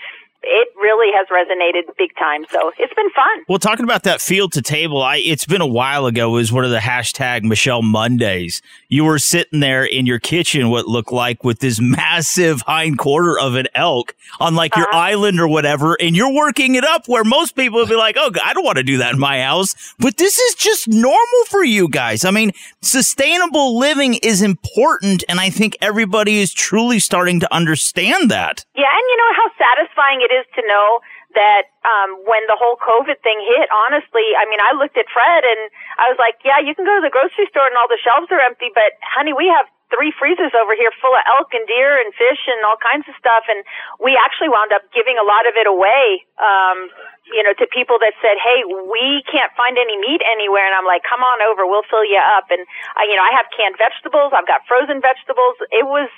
it 0.46 0.70
really 0.76 1.12
has 1.18 1.28
resonated 1.30 1.92
big 1.98 2.16
time. 2.18 2.46
So 2.52 2.72
it's 2.78 2.94
been 2.94 3.10
fun. 3.12 3.44
Well, 3.48 3.60
talking 3.60 3.84
about 3.84 4.04
that 4.04 4.22
field 4.22 4.54
to 4.54 4.62
table, 4.62 5.02
I 5.02 5.18
it's 5.18 5.46
been 5.46 5.62
a 5.62 5.68
while 5.68 6.06
ago. 6.06 6.30
It 6.36 6.38
was 6.38 6.52
one 6.52 6.64
of 6.64 6.72
the 6.72 6.78
hashtag 6.78 7.44
Michelle 7.44 7.82
Mondays. 7.82 8.62
You 8.96 9.04
were 9.04 9.20
sitting 9.20 9.60
there 9.60 9.84
in 9.84 10.06
your 10.06 10.20
kitchen, 10.20 10.70
what 10.70 10.88
looked 10.88 11.12
like 11.12 11.44
with 11.44 11.60
this 11.60 11.82
massive 11.82 12.62
hind 12.62 12.98
quarter 12.98 13.38
of 13.38 13.56
an 13.56 13.68
elk 13.76 14.16
on 14.40 14.56
like 14.56 14.74
your 14.78 14.88
uh-huh. 14.88 14.98
island 14.98 15.38
or 15.38 15.50
whatever, 15.50 15.98
and 16.00 16.16
you're 16.16 16.34
working 16.34 16.76
it 16.76 16.86
up 16.86 17.06
where 17.10 17.26
most 17.26 17.58
people 17.58 17.80
would 17.80 17.90
be 17.90 17.98
like, 17.98 18.16
"Oh, 18.18 18.32
I 18.42 18.54
don't 18.54 18.64
want 18.64 18.78
to 18.78 18.84
do 18.84 19.00
that 19.00 19.14
in 19.14 19.20
my 19.20 19.42
house," 19.42 19.76
but 20.00 20.16
this 20.16 20.40
is 20.40 20.56
just 20.56 20.88
normal 20.88 21.44
for 21.50 21.62
you 21.62 21.90
guys. 21.90 22.24
I 22.24 22.32
mean, 22.32 22.54
sustainable 22.82 23.78
living 23.78 24.14
is 24.24 24.42
important, 24.42 25.26
and 25.28 25.42
I 25.42 25.50
think 25.50 25.76
everybody 25.82 26.40
is 26.40 26.54
truly 26.54 27.00
starting 27.00 27.42
to 27.42 27.54
understand 27.54 28.32
that. 28.32 28.64
Yeah, 28.78 28.88
and 28.88 29.06
you 29.10 29.18
know 29.18 29.34
how 29.36 29.76
satisfying 29.76 30.22
it 30.22 30.34
is 30.34 30.46
to 30.56 30.62
know 30.70 31.02
that 31.36 31.70
um, 31.84 32.18
when 32.26 32.44
the 32.48 32.58
whole 32.58 32.80
COVID 32.80 33.20
thing 33.22 33.40
hit, 33.44 33.68
honestly, 33.70 34.34
I 34.36 34.48
mean, 34.50 34.60
I 34.60 34.74
looked 34.74 34.98
at 34.98 35.06
Fred 35.12 35.44
and 35.44 35.70
I 36.00 36.10
was 36.10 36.18
like, 36.18 36.40
yeah, 36.42 36.60
you 36.60 36.74
can 36.74 36.88
go 36.88 36.96
to 36.98 37.04
the 37.04 37.14
grocery 37.14 37.48
store 37.52 37.68
and 37.68 37.76
all 37.76 37.88
the 37.92 38.02
shelves 38.02 38.32
are 38.32 38.42
empty, 38.42 38.72
but 38.74 38.98
honey, 39.04 39.36
we 39.36 39.52
have 39.52 39.68
three 39.94 40.10
freezers 40.18 40.52
over 40.58 40.74
here 40.74 40.90
full 40.98 41.14
of 41.14 41.22
elk 41.30 41.54
and 41.54 41.66
deer 41.70 42.02
and 42.02 42.10
fish 42.18 42.42
and 42.50 42.58
all 42.66 42.78
kinds 42.82 43.06
of 43.06 43.14
stuff. 43.22 43.46
And 43.46 43.62
we 44.02 44.18
actually 44.18 44.50
wound 44.50 44.74
up 44.74 44.82
giving 44.92 45.18
a 45.22 45.26
lot 45.26 45.46
of 45.46 45.54
it 45.54 45.70
away, 45.70 46.26
um, 46.42 46.90
you 47.30 47.46
know, 47.46 47.54
to 47.58 47.66
people 47.70 48.02
that 48.02 48.18
said, 48.22 48.42
Hey, 48.42 48.66
we 48.66 49.22
can't 49.30 49.54
find 49.54 49.78
any 49.78 49.98
meat 50.02 50.26
anywhere. 50.26 50.66
And 50.66 50.74
I'm 50.74 50.90
like, 50.90 51.06
come 51.06 51.22
on 51.22 51.42
over. 51.46 51.70
We'll 51.70 51.86
fill 51.86 52.06
you 52.06 52.22
up. 52.22 52.50
And, 52.50 52.66
uh, 52.98 53.06
you 53.06 53.14
know, 53.14 53.26
I 53.26 53.34
have 53.38 53.46
canned 53.54 53.78
vegetables. 53.78 54.34
I've 54.34 54.50
got 54.50 54.66
frozen 54.66 55.02
vegetables. 55.02 55.58
It 55.70 55.86
was, 55.86 56.10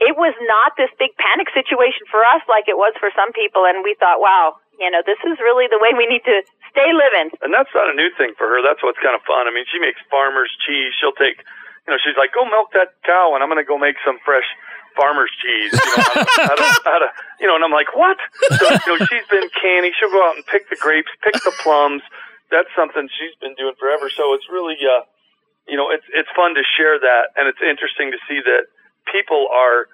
it 0.00 0.16
was 0.16 0.32
not 0.48 0.80
this 0.80 0.88
big 0.96 1.12
panic 1.20 1.52
situation 1.52 2.08
for 2.08 2.24
us 2.24 2.40
like 2.48 2.64
it 2.72 2.80
was 2.80 2.96
for 2.96 3.12
some 3.12 3.36
people. 3.36 3.68
And 3.68 3.84
we 3.84 3.92
thought, 4.00 4.16
wow, 4.16 4.56
you 4.80 4.88
know, 4.88 5.04
this 5.04 5.20
is 5.28 5.36
really 5.44 5.68
the 5.68 5.76
way 5.76 5.92
we 5.92 6.08
need 6.08 6.24
to 6.24 6.40
stay 6.72 6.88
living. 6.88 7.28
And 7.44 7.52
that's 7.52 7.68
not 7.76 7.92
a 7.92 7.94
new 7.94 8.08
thing 8.16 8.32
for 8.40 8.48
her. 8.48 8.64
That's 8.64 8.80
what's 8.80 8.96
kind 8.98 9.12
of 9.12 9.20
fun. 9.28 9.44
I 9.44 9.52
mean, 9.52 9.68
she 9.68 9.76
makes 9.76 10.00
farmer's 10.08 10.50
cheese. 10.64 10.96
She'll 10.96 11.16
take, 11.20 11.44
you 11.84 11.92
know, 11.92 12.00
she's 12.00 12.16
like, 12.16 12.32
go 12.32 12.48
milk 12.48 12.72
that 12.72 12.96
cow 13.04 13.36
and 13.36 13.44
I'm 13.44 13.52
going 13.52 13.60
to 13.60 13.68
go 13.68 13.76
make 13.76 14.00
some 14.00 14.16
fresh 14.24 14.48
farmer's 14.96 15.30
cheese. 15.36 15.76
You 15.76 15.84
know, 15.84 16.48
out 16.48 16.58
of, 16.58 16.72
out 16.96 17.02
of, 17.04 17.10
you 17.36 17.44
know, 17.44 17.60
and 17.60 17.62
I'm 17.62 17.76
like, 17.76 17.92
what? 17.92 18.16
So, 18.56 18.64
you 18.72 18.88
know, 18.96 18.98
she's 19.04 19.28
been 19.28 19.52
canning. 19.60 19.92
She'll 20.00 20.10
go 20.16 20.24
out 20.24 20.40
and 20.40 20.48
pick 20.48 20.72
the 20.72 20.80
grapes, 20.80 21.12
pick 21.20 21.36
the 21.44 21.52
plums. 21.60 22.00
That's 22.48 22.72
something 22.72 23.04
she's 23.20 23.36
been 23.36 23.52
doing 23.60 23.76
forever. 23.76 24.08
So 24.08 24.32
it's 24.32 24.48
really, 24.48 24.80
uh, 24.80 25.04
you 25.68 25.76
know, 25.76 25.92
it's, 25.92 26.08
it's 26.16 26.32
fun 26.32 26.56
to 26.56 26.64
share 26.64 26.96
that. 26.96 27.36
And 27.36 27.52
it's 27.52 27.60
interesting 27.60 28.16
to 28.16 28.18
see 28.24 28.40
that 28.48 28.64
people 29.12 29.48
are 29.52 29.86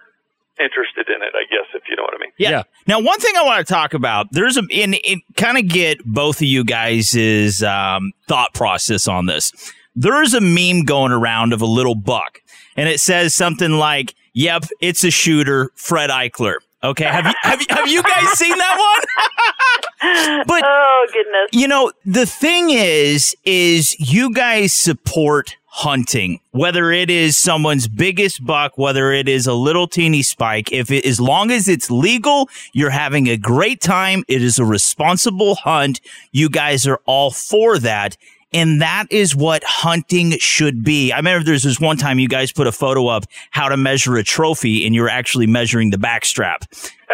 interested 0.59 1.09
in 1.09 1.23
it. 1.23 1.35
I 1.35 1.45
guess 1.51 1.67
if 1.75 1.83
you 1.89 1.97
know 1.97 2.03
what 2.03 2.15
I 2.15 2.19
mean. 2.19 2.33
Yeah. 2.39 2.63
Now, 2.87 3.01
one 3.01 3.19
thing 3.19 3.35
I 3.37 3.43
want 3.43 3.67
to 3.67 3.73
talk 3.73 3.95
about, 3.95 4.29
there's 4.33 4.57
a, 4.57 4.63
and 4.73 4.97
it 5.05 5.21
kind 5.37 5.59
of 5.59 5.69
get 5.69 6.05
both 6.05 6.37
of 6.37 6.43
you 6.43 6.65
guys' 6.65 7.63
um, 7.63 8.13
thought 8.27 8.55
process 8.55 9.07
on 9.09 9.27
this. 9.27 9.53
There 9.95 10.23
is 10.23 10.35
a 10.35 10.41
meme 10.41 10.85
going 10.85 11.13
around 11.13 11.53
of 11.53 11.63
a 11.63 11.67
little 11.67 11.95
buck, 11.95 12.41
and 12.77 12.89
it 12.89 13.01
says 13.01 13.35
something 13.35 13.73
like, 13.73 14.15
"Yep, 14.35 14.65
it's 14.81 15.05
a 15.05 15.11
shooter, 15.11 15.71
Fred 15.75 16.11
Eichler." 16.11 16.57
Okay, 16.85 17.05
have 17.05 17.25
you 17.25 17.33
have 17.43 17.61
you, 17.61 17.67
have 17.71 17.89
you 17.89 18.03
guys 18.03 18.29
seen 18.39 18.57
that 18.57 18.77
one? 18.79 20.45
but 20.47 20.63
oh 20.67 21.09
goodness, 21.13 21.51
you 21.53 21.67
know 21.67 21.93
the 22.05 22.27
thing 22.27 22.69
is, 22.71 23.35
is 23.45 23.99
you 23.99 24.33
guys 24.35 24.75
support 24.75 25.57
hunting, 25.77 26.41
whether 26.53 26.91
it 26.91 27.11
is 27.11 27.37
someone's 27.37 27.87
biggest 27.87 28.43
buck, 28.43 28.79
whether 28.79 29.13
it 29.13 29.29
is 29.29 29.47
a 29.47 29.53
little 29.53 29.87
teeny 29.87 30.23
spike. 30.23 30.73
If 30.73 30.91
it, 30.91 31.05
as 31.05 31.21
long 31.21 31.51
as 31.51 31.69
it's 31.69 31.91
legal, 31.91 32.49
you're 32.73 32.89
having 32.89 33.29
a 33.29 33.37
great 33.37 33.83
time. 33.83 34.25
It 34.27 34.43
is 34.43 34.59
a 34.59 34.65
responsible 34.65 35.55
hunt. 35.57 36.01
You 36.33 36.49
guys 36.49 36.87
are 36.87 36.99
all 37.05 37.31
for 37.31 37.79
that. 37.81 38.17
And 38.55 38.81
that 38.81 39.05
is 39.11 39.37
what 39.37 39.63
hunting 39.65 40.31
should 40.39 40.83
be. 40.83 41.13
I 41.13 41.19
remember 41.19 41.45
there's 41.45 41.65
this 41.65 41.79
one 41.79 41.99
time 41.99 42.19
you 42.19 42.29
guys 42.29 42.53
put 42.53 42.67
a 42.67 42.73
photo 42.73 43.09
up 43.09 43.25
how 43.51 43.69
to 43.69 43.77
measure 43.77 44.17
a 44.17 44.25
trophy 44.25 44.87
and 44.87 44.95
you 44.95 45.03
were 45.03 45.11
actually 45.11 45.47
measuring 45.47 45.91
the 45.91 45.99
backstrap. 45.99 46.63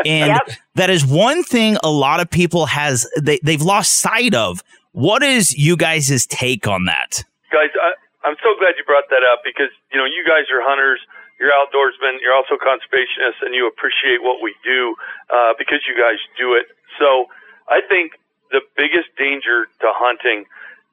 And 0.07 0.29
Yep. 0.47 0.57
that 0.77 0.89
is 0.89 1.05
one 1.05 1.43
thing 1.43 1.79
a 1.83 1.91
lot 1.91 2.21
of 2.21 2.31
people 2.31 2.67
has, 2.67 3.09
they, 3.21 3.41
they've 3.43 3.61
lost 3.63 3.99
sight 3.99 4.35
of. 4.37 4.63
What 4.93 5.25
is 5.25 5.53
you 5.59 5.77
guys' 5.77 6.27
take 6.27 6.69
on 6.69 6.85
that? 6.85 7.25
guys, 7.51 7.69
I, 7.83 7.93
I'm 8.25 8.39
so 8.43 8.55
glad 8.59 8.79
you 8.79 8.85
brought 8.87 9.11
that 9.11 9.27
up 9.27 9.43
because 9.43 9.71
you 9.91 9.99
know 9.99 10.07
you 10.07 10.23
guys 10.23 10.47
are 10.55 10.63
hunters, 10.63 11.03
you're 11.43 11.51
outdoorsmen, 11.51 12.23
you're 12.23 12.35
also 12.35 12.55
conservationists, 12.55 13.43
and 13.43 13.55
you 13.55 13.67
appreciate 13.67 14.23
what 14.23 14.39
we 14.39 14.55
do 14.63 14.95
uh, 15.31 15.55
because 15.59 15.83
you 15.91 15.99
guys 15.99 16.23
do 16.39 16.55
it. 16.55 16.71
So 16.99 17.27
I 17.67 17.83
think 17.83 18.15
the 18.55 18.63
biggest 18.77 19.11
danger 19.19 19.67
to 19.83 19.89
hunting 19.91 20.47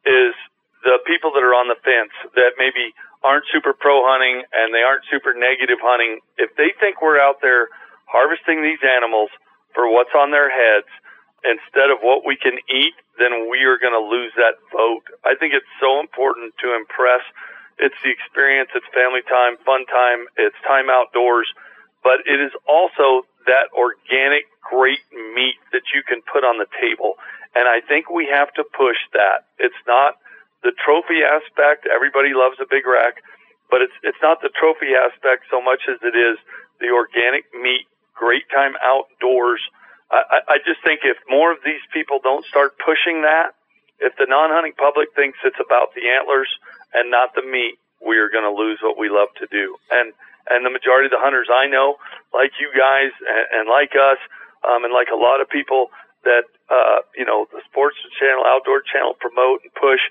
is 0.08 0.34
the 0.82 0.98
people 1.06 1.30
that 1.36 1.44
are 1.44 1.54
on 1.54 1.68
the 1.68 1.78
fence 1.84 2.15
that 2.34 2.58
maybe 2.58 2.96
aren't 3.22 3.46
super 3.52 3.74
pro 3.76 4.02
hunting 4.08 4.42
and 4.56 4.74
they 4.74 4.82
aren't 4.82 5.04
super 5.12 5.36
negative 5.36 5.78
hunting. 5.84 6.24
If 6.39 6.56
they 6.56 6.72
think 6.80 7.04
we're 7.04 7.20
out 7.20 7.44
there 7.44 7.68
harvesting 8.08 8.63
these 8.63 8.80
animals 8.82 9.30
for 9.76 9.92
what's 9.92 10.15
on 10.15 10.32
their 10.32 10.50
heads 10.50 10.88
instead 11.43 11.91
of 11.91 11.99
what 12.02 12.25
we 12.25 12.36
can 12.36 12.58
eat, 12.69 12.95
then 13.17 13.49
we 13.49 13.63
are 13.63 13.78
going 13.78 13.95
to 13.95 14.04
lose 14.04 14.32
that 14.36 14.60
vote. 14.71 15.04
I 15.23 15.36
think 15.36 15.54
it's 15.54 15.69
so 15.80 15.99
important 15.99 16.54
to 16.63 16.75
impress. 16.75 17.21
It's 17.80 17.95
the 18.04 18.12
experience, 18.12 18.69
it's 18.75 18.88
family 18.91 19.23
time, 19.23 19.56
fun 19.63 19.86
time, 19.88 20.28
it's 20.36 20.56
time 20.67 20.91
outdoors, 20.91 21.47
but 22.04 22.19
it 22.28 22.39
is 22.39 22.52
also 22.67 23.23
that 23.47 23.71
organic, 23.71 24.52
great 24.60 24.99
meat 25.34 25.60
that 25.71 25.88
you 25.95 26.04
can 26.04 26.21
put 26.28 26.43
on 26.43 26.60
the 26.60 26.67
table. 26.80 27.15
And 27.56 27.67
I 27.67 27.80
think 27.82 28.10
we 28.12 28.28
have 28.28 28.54
to 28.60 28.63
push 28.63 28.99
that. 29.13 29.47
It's 29.58 29.80
not 29.88 30.19
the 30.62 30.71
trophy 30.75 31.23
aspect. 31.23 31.88
Everybody 31.88 32.36
loves 32.36 32.60
a 32.60 32.67
big 32.69 32.86
rack, 32.86 33.23
but 33.71 33.82
it's 33.82 33.95
it's 34.04 34.19
not 34.21 34.41
the 34.41 34.52
trophy 34.54 34.93
aspect 34.93 35.47
so 35.49 35.62
much 35.62 35.88
as 35.88 35.97
it 36.04 36.15
is 36.15 36.38
the 36.80 36.91
organic 36.91 37.45
meat, 37.56 37.88
great 38.13 38.47
time 38.49 38.75
outdoors. 38.84 39.62
I, 40.12 40.41
I 40.48 40.58
just 40.65 40.82
think 40.84 41.02
if 41.04 41.17
more 41.30 41.52
of 41.52 41.60
these 41.63 41.84
people 41.93 42.19
don't 42.22 42.45
start 42.45 42.78
pushing 42.82 43.22
that, 43.22 43.54
if 44.00 44.15
the 44.17 44.26
non-hunting 44.28 44.74
public 44.74 45.13
thinks 45.15 45.38
it's 45.43 45.60
about 45.62 45.93
the 45.93 46.10
antlers 46.10 46.50
and 46.93 47.12
not 47.12 47.36
the 47.36 47.43
meat, 47.43 47.78
we 48.02 48.17
are 48.17 48.30
going 48.30 48.48
to 48.48 48.56
lose 48.56 48.80
what 48.82 48.98
we 48.98 49.10
love 49.10 49.30
to 49.38 49.48
do. 49.52 49.78
And 49.91 50.13
and 50.50 50.65
the 50.65 50.74
majority 50.74 51.06
of 51.06 51.13
the 51.13 51.22
hunters 51.22 51.45
I 51.45 51.69
know, 51.69 52.02
like 52.34 52.58
you 52.58 52.74
guys 52.74 53.13
and, 53.22 53.45
and 53.54 53.63
like 53.69 53.93
us, 53.93 54.17
um, 54.65 54.82
and 54.82 54.89
like 54.89 55.13
a 55.13 55.19
lot 55.19 55.45
of 55.45 55.50
people 55.50 55.93
that 56.24 56.50
uh, 56.72 57.06
you 57.15 57.26
know 57.26 57.45
the 57.52 57.62
sports 57.69 57.98
channel, 58.17 58.43
outdoor 58.48 58.82
channel 58.82 59.13
promote 59.19 59.62
and 59.62 59.74
push, 59.76 60.02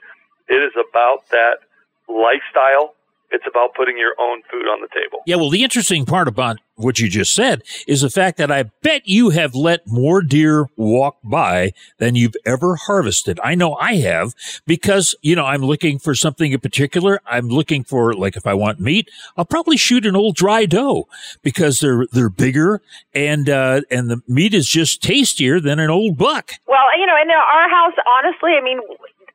it 0.47 0.61
is 0.63 0.73
about 0.79 1.27
that 1.35 1.65
lifestyle. 2.07 2.95
It's 3.31 3.45
about 3.47 3.75
putting 3.75 3.99
your 3.99 4.15
own 4.19 4.43
food 4.51 4.67
on 4.67 4.81
the 4.81 4.89
table. 4.89 5.23
Yeah, 5.27 5.37
well, 5.37 5.51
the 5.51 5.63
interesting 5.63 6.07
part 6.07 6.29
about 6.29 6.59
what 6.77 6.99
you 6.99 7.09
just 7.09 7.35
said 7.35 7.63
is 7.87 8.01
the 8.01 8.09
fact 8.09 8.39
that 8.39 8.51
I 8.51 8.65
bet 8.83 9.07
you 9.07 9.31
have 9.31 9.55
let 9.55 9.87
more 9.87 10.23
deer 10.23 10.67
walk 10.77 11.19
by 11.23 11.73
than 11.99 12.15
you've 12.15 12.37
ever 12.47 12.77
harvested. 12.77 13.39
I 13.45 13.55
know 13.55 13.75
I 13.75 13.97
have 13.97 14.35
because, 14.67 15.15
you 15.21 15.37
know, 15.37 15.45
I'm 15.45 15.63
looking 15.63 15.99
for 15.99 16.15
something 16.15 16.53
in 16.53 16.61
particular. 16.61 17.21
I'm 17.27 17.49
looking 17.49 17.85
for, 17.85 18.15
like, 18.15 18.37
if 18.37 18.47
I 18.47 18.55
want 18.55 18.81
meat, 18.81 19.11
I'll 19.37 19.45
probably 19.45 19.77
shoot 19.77 20.07
an 20.07 20.17
old 20.17 20.37
dry 20.37 20.65
doe 20.65 21.09
because 21.43 21.81
they're, 21.81 22.07
they're 22.13 22.31
bigger 22.31 22.81
and, 23.13 23.51
uh, 23.51 23.83
and 23.91 24.09
the 24.09 24.23
meat 24.27 24.55
is 24.55 24.69
just 24.69 25.03
tastier 25.03 25.61
than 25.61 25.79
an 25.81 25.91
old 25.91 26.17
buck. 26.17 26.53
Well, 26.67 26.79
you 26.99 27.07
know, 27.07 27.17
in 27.21 27.29
our 27.31 27.69
house, 27.69 27.95
honestly, 28.07 28.53
I 28.53 28.63
mean, 28.63 28.79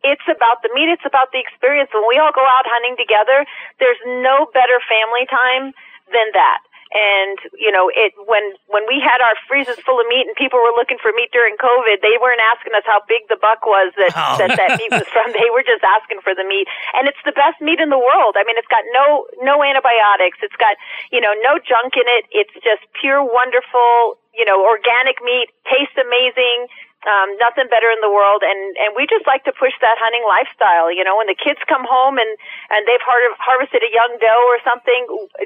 it's 0.03 0.27
about 0.27 0.61
the 0.61 0.69
meat. 0.75 0.91
It's 0.91 1.07
about 1.07 1.31
the 1.31 1.39
experience. 1.39 1.89
When 1.93 2.05
we 2.07 2.19
all 2.19 2.35
go 2.35 2.43
out 2.43 2.67
hunting 2.67 2.95
together, 2.99 3.47
there's 3.79 3.99
no 4.23 4.47
better 4.53 4.77
family 4.85 5.25
time 5.31 5.71
than 6.11 6.29
that. 6.35 6.59
And 6.93 7.41
you 7.57 7.73
know, 7.73 7.89
it 7.89 8.13
when 8.29 8.53
when 8.69 8.85
we 8.85 9.01
had 9.01 9.17
our 9.17 9.33
freezers 9.49 9.81
full 9.81 9.97
of 9.97 10.05
meat 10.13 10.29
and 10.29 10.37
people 10.37 10.61
were 10.61 10.77
looking 10.77 11.01
for 11.01 11.09
meat 11.17 11.33
during 11.33 11.57
COVID, 11.57 12.05
they 12.05 12.21
weren't 12.21 12.43
asking 12.53 12.77
us 12.77 12.85
how 12.85 13.01
big 13.09 13.25
the 13.33 13.39
buck 13.41 13.65
was 13.65 13.89
that 13.97 14.13
Oh. 14.13 14.37
that 14.37 14.53
that 14.53 14.77
meat 14.77 14.93
was 14.93 15.09
from. 15.09 15.33
They 15.33 15.49
were 15.49 15.65
just 15.65 15.81
asking 15.81 16.21
for 16.21 16.37
the 16.37 16.45
meat, 16.45 16.69
and 16.93 17.09
it's 17.09 17.17
the 17.25 17.33
best 17.33 17.57
meat 17.65 17.81
in 17.81 17.89
the 17.89 17.97
world. 17.97 18.37
I 18.37 18.45
mean, 18.45 18.61
it's 18.61 18.69
got 18.69 18.85
no 18.93 19.25
no 19.41 19.65
antibiotics. 19.65 20.37
It's 20.45 20.53
got 20.61 20.77
you 21.09 21.17
know 21.17 21.33
no 21.41 21.57
junk 21.57 21.97
in 21.97 22.05
it. 22.05 22.29
It's 22.29 22.53
just 22.61 22.85
pure, 22.93 23.25
wonderful, 23.25 24.21
you 24.37 24.45
know, 24.45 24.61
organic 24.61 25.17
meat. 25.25 25.49
Tastes 25.65 25.97
amazing 25.97 26.69
um, 27.07 27.35
nothing 27.39 27.67
better 27.67 27.89
in 27.91 27.99
the 27.99 28.11
world, 28.11 28.43
and 28.43 28.75
and 28.77 28.95
we 28.95 29.05
just 29.07 29.27
like 29.27 29.43
to 29.45 29.53
push 29.53 29.73
that 29.81 29.95
hunting 29.99 30.23
lifestyle. 30.27 30.91
You 30.91 31.03
know, 31.03 31.17
when 31.17 31.27
the 31.27 31.35
kids 31.35 31.59
come 31.67 31.83
home 31.83 32.17
and 32.17 32.31
and 32.69 32.87
they've 32.87 33.03
har- 33.03 33.37
harvested 33.39 33.83
a 33.83 33.91
young 33.91 34.17
doe 34.19 34.43
or 34.47 34.59
something, 34.63 35.01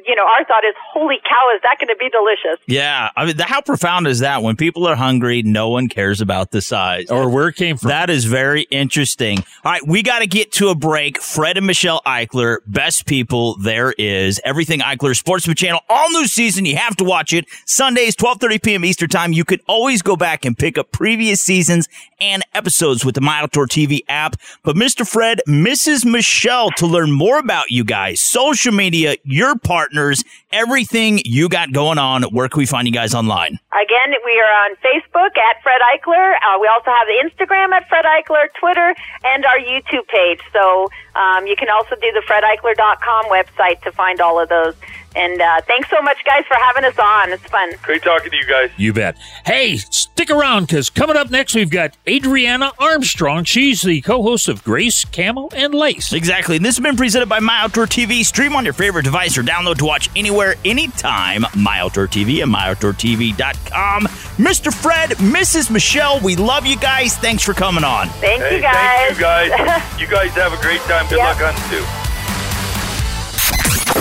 you 0.06 0.16
know, 0.16 0.26
our 0.26 0.46
thought 0.46 0.64
is, 0.64 0.76
holy 0.94 1.18
cow, 1.24 1.52
is 1.56 1.62
that 1.64 1.80
going 1.80 1.90
to 1.90 1.96
be 1.96 2.10
delicious? 2.10 2.62
Yeah, 2.68 3.10
I 3.16 3.26
mean, 3.26 3.38
how 3.40 3.62
profound 3.62 4.08
is 4.08 4.20
that? 4.20 4.44
When 4.44 4.56
people 4.56 4.88
are 4.88 4.96
hungry, 4.96 5.42
no 5.42 5.70
one 5.70 5.90
cares 5.90 6.22
about 6.22 6.52
the 6.52 6.62
size 6.62 7.10
or 7.10 7.30
where 7.30 7.50
it 7.50 7.56
came 7.56 7.78
from. 7.78 7.90
That 7.90 8.10
is 8.10 8.26
very 8.26 8.64
interesting. 8.70 9.40
All 9.64 9.72
right, 9.72 9.86
we 9.86 10.04
got 10.04 10.20
to 10.20 10.28
get 10.28 10.52
to 10.54 10.70
a 10.70 10.76
break. 10.76 11.22
Fred 11.22 11.58
and 11.58 11.66
Michelle 11.66 12.02
Eichler, 12.06 12.60
best 12.68 13.06
people 13.06 13.58
there 13.58 13.94
is. 13.98 14.40
Everything 14.44 14.80
Eichler 14.80 15.16
Sportsman 15.16 15.56
Channel, 15.56 15.82
all 15.90 16.10
new 16.12 16.28
season. 16.28 16.66
You 16.66 16.78
have 16.78 16.96
to 16.98 17.04
watch 17.04 17.34
it. 17.34 17.46
Sundays, 17.66 18.16
twelve 18.16 18.40
thirty 18.40 18.60
p.m. 18.60 18.86
Eastern 18.86 19.10
Time. 19.10 19.34
You 19.34 19.44
can 19.44 19.60
always 19.68 20.02
go 20.02 20.16
back 20.16 20.46
and 20.46 20.58
pick 20.58 20.78
up 20.78 20.92
previous 20.92 21.42
seasons 21.48 21.88
and 22.20 22.44
episodes 22.54 23.04
with 23.04 23.16
the 23.16 23.22
My 23.22 23.40
Outdoor 23.40 23.66
TV 23.66 24.02
app. 24.10 24.36
But 24.64 24.76
Mr. 24.76 25.08
Fred, 25.08 25.42
Mrs. 25.48 26.06
Michelle, 26.06 26.70
to 26.72 26.86
learn 26.86 27.12
more 27.12 27.40
about 27.40 27.72
you 27.72 27.84
guys, 27.84 28.22
social 28.22 28.74
media, 28.74 29.16
your 29.24 29.58
partners, 29.58 30.24
everything 30.52 31.22
you 31.26 31.50
got 31.50 31.72
going 31.72 31.98
on, 31.98 32.24
where 32.24 32.50
can 32.50 32.60
we 32.60 32.66
find 32.66 32.88
you 32.88 32.94
guys 32.94 33.16
online? 33.16 33.60
Again, 33.78 34.18
we 34.26 34.34
are 34.42 34.54
on 34.66 34.76
Facebook 34.82 35.38
at 35.38 35.62
Fred 35.62 35.82
Eichler. 35.86 36.34
Uh, 36.42 36.58
we 36.60 36.68
also 36.68 36.90
have 36.90 37.06
the 37.06 37.22
Instagram 37.22 37.72
at 37.74 37.88
Fred 37.88 38.06
Eichler, 38.06 38.48
Twitter, 38.60 38.96
and 39.24 39.46
our 39.46 39.60
YouTube 39.60 40.08
page. 40.08 40.42
So 40.52 40.88
um, 41.14 41.46
you 41.46 41.56
can 41.56 41.70
also 41.70 41.96
do 41.96 42.12
the 42.12 42.24
FredEichler.com 42.28 43.26
website 43.26 43.82
to 43.84 43.92
find 43.92 44.20
all 44.20 44.40
of 44.40 44.50
those. 44.50 44.74
And 45.16 45.42
uh, 45.42 45.62
thanks 45.66 45.90
so 45.90 46.00
much, 46.02 46.18
guys, 46.26 46.44
for 46.48 46.56
having 46.56 46.84
us 46.84 46.98
on. 47.00 47.32
It's 47.32 47.44
fun. 47.46 47.72
Great 47.82 48.04
talking 48.04 48.30
to 48.30 48.38
you 48.38 48.46
guys. 48.48 48.70
You 48.78 48.94
bet. 48.94 49.18
Hey, 49.46 49.78
stick 49.78 50.30
around 50.30 50.68
because 50.68 50.92
coming 50.92 51.18
up 51.18 51.32
next, 51.32 51.56
we've 51.56 51.72
got 51.72 51.98
Adriana 52.08 52.72
Armstrong. 52.78 53.44
She's 53.44 53.82
the 53.82 54.02
co 54.02 54.22
host 54.22 54.48
of 54.48 54.64
Grace, 54.64 55.06
Camo, 55.06 55.50
and 55.56 55.74
Lace. 55.74 56.14
Exactly. 56.14 56.58
And 56.58 56.66
this 56.66 56.78
has 56.78 56.84
been 56.84 56.98
presented 56.98 57.30
by 57.30 57.40
My 57.40 57.62
Outdoor 57.62 57.86
TV. 57.88 58.24
Stream 58.24 58.56
on 58.56 58.64
your 58.64 58.74
favorite 58.74 59.04
device 59.04 59.38
or 59.38 59.44
download 59.44 59.78
to 59.78 59.86
watch 59.86 60.10
anywhere, 60.16 60.56
anytime. 60.66 61.46
My 61.56 61.80
Outdoor 61.80 62.08
TV 62.08 62.44
and 62.44 62.54
MyOutdoorTV.com. 62.54 63.67
Um, 63.74 64.04
Mr. 64.38 64.74
Fred, 64.74 65.12
Mrs. 65.12 65.70
Michelle, 65.70 66.20
we 66.22 66.36
love 66.36 66.66
you 66.66 66.78
guys. 66.78 67.16
Thanks 67.18 67.44
for 67.44 67.54
coming 67.54 67.84
on. 67.84 68.08
Thank 68.10 68.42
Hey, 68.42 68.56
you, 68.58 68.62
guys. 68.62 69.18
Thank 69.18 69.18
you 69.18 69.24
guys. 69.24 69.50
you 70.02 70.08
guys 70.08 70.32
have 70.32 70.54
a 70.54 70.62
great 70.62 70.82
time. 70.82 71.08
Good 71.10 71.20
luck 71.20 71.42
on 71.42 71.54
too. 71.70 71.84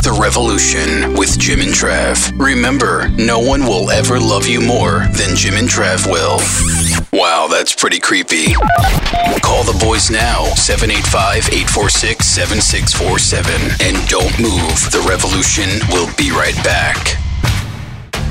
The 0.03 0.17
Revolution 0.21 1.15
with 1.15 1.37
Jim 1.39 1.61
and 1.61 1.71
Trav. 1.73 2.39
Remember, 2.39 3.09
no 3.11 3.41
one 3.41 3.63
will 3.63 3.91
ever 3.91 4.21
love 4.21 4.47
you 4.47 4.61
more 4.61 5.01
than 5.17 5.35
Jim 5.35 5.55
and 5.55 5.69
Trav 5.69 6.07
will. 6.07 6.39
Wow, 7.13 7.49
that's 7.51 7.75
pretty 7.75 7.99
creepy. 7.99 8.53
Call 9.43 9.65
the 9.65 9.77
boys 9.81 10.11
now, 10.11 10.45
785 10.55 11.49
846 11.49 12.25
7647. 12.25 13.55
And 13.83 13.97
don't 14.09 14.31
move. 14.39 14.79
The 14.95 15.05
Revolution 15.09 15.71
will 15.91 16.13
be 16.17 16.31
right 16.31 16.57
back. 16.63 17.17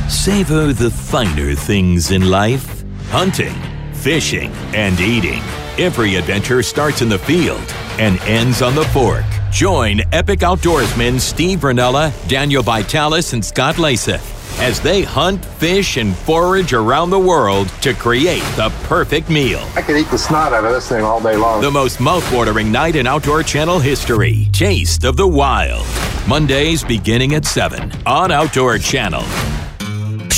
Savor 0.10 0.72
the 0.72 0.92
finer 0.92 1.56
things 1.56 2.12
in 2.12 2.30
life 2.30 2.84
hunting, 3.10 3.56
fishing, 3.94 4.52
and 4.74 5.00
eating. 5.00 5.42
Every 5.78 6.16
adventure 6.16 6.62
starts 6.64 7.02
in 7.02 7.10
the 7.10 7.18
field 7.18 7.64
and 7.98 8.20
ends 8.22 8.62
on 8.62 8.76
the 8.76 8.84
fork. 8.86 9.26
Join 9.52 10.02
epic 10.12 10.40
outdoorsmen 10.40 11.20
Steve 11.20 11.60
Rinella, 11.60 12.12
Daniel 12.28 12.62
Vitalis, 12.62 13.34
and 13.34 13.44
Scott 13.44 13.76
Leysath 13.76 14.34
as 14.60 14.80
they 14.80 15.02
hunt, 15.02 15.44
fish, 15.44 15.98
and 15.98 16.16
forage 16.16 16.74
around 16.74 17.10
the 17.10 17.20
world 17.20 17.68
to 17.82 17.94
create 17.94 18.44
the 18.56 18.70
perfect 18.84 19.30
meal. 19.30 19.60
I 19.76 19.82
could 19.82 19.98
eat 19.98 20.10
the 20.10 20.18
snot 20.18 20.54
out 20.54 20.64
of 20.64 20.72
this 20.72 20.88
thing 20.88 21.04
all 21.04 21.22
day 21.22 21.36
long. 21.36 21.62
The 21.62 21.72
most 21.72 21.98
mouthwatering 21.98 22.72
night 22.72 22.96
in 22.96 23.08
Outdoor 23.08 23.44
Channel 23.44 23.80
history. 23.80 24.50
Taste 24.54 25.04
of 25.04 25.18
the 25.18 25.28
Wild. 25.28 25.86
Mondays 26.28 26.84
beginning 26.84 27.34
at 27.36 27.46
7 27.46 27.92
on 28.06 28.32
Outdoor 28.32 28.78
Channel. 28.78 29.24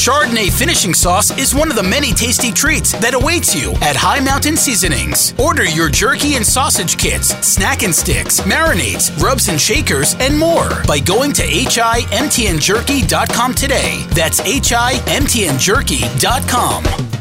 Chardonnay 0.08 0.50
finishing 0.58 0.94
sauce 0.94 1.38
is 1.38 1.54
one 1.54 1.70
of 1.70 1.76
the 1.76 1.84
many 1.84 2.14
tasty 2.14 2.50
treats 2.50 2.94
that 2.94 3.14
awaits 3.14 3.54
you 3.54 3.74
at 3.82 3.98
High 3.98 4.22
Mountain 4.22 4.56
Seasonings. 4.56 5.34
Order 5.38 5.66
your 5.66 5.90
jerky 5.90 6.36
and 6.36 6.46
sausage 6.46 6.98
kits, 6.98 7.36
snack 7.46 7.84
and 7.84 7.94
sticks, 7.94 8.40
marinades, 8.40 9.12
rubs 9.22 9.50
and 9.50 9.60
shakers, 9.60 10.16
and 10.22 10.40
more 10.40 10.70
by 10.88 11.02
going 11.02 11.34
to 11.34 11.44
himtnjerky.com 11.44 13.54
today. 13.54 14.06
That's 14.12 14.40
himtnjerky.com. 14.40 17.17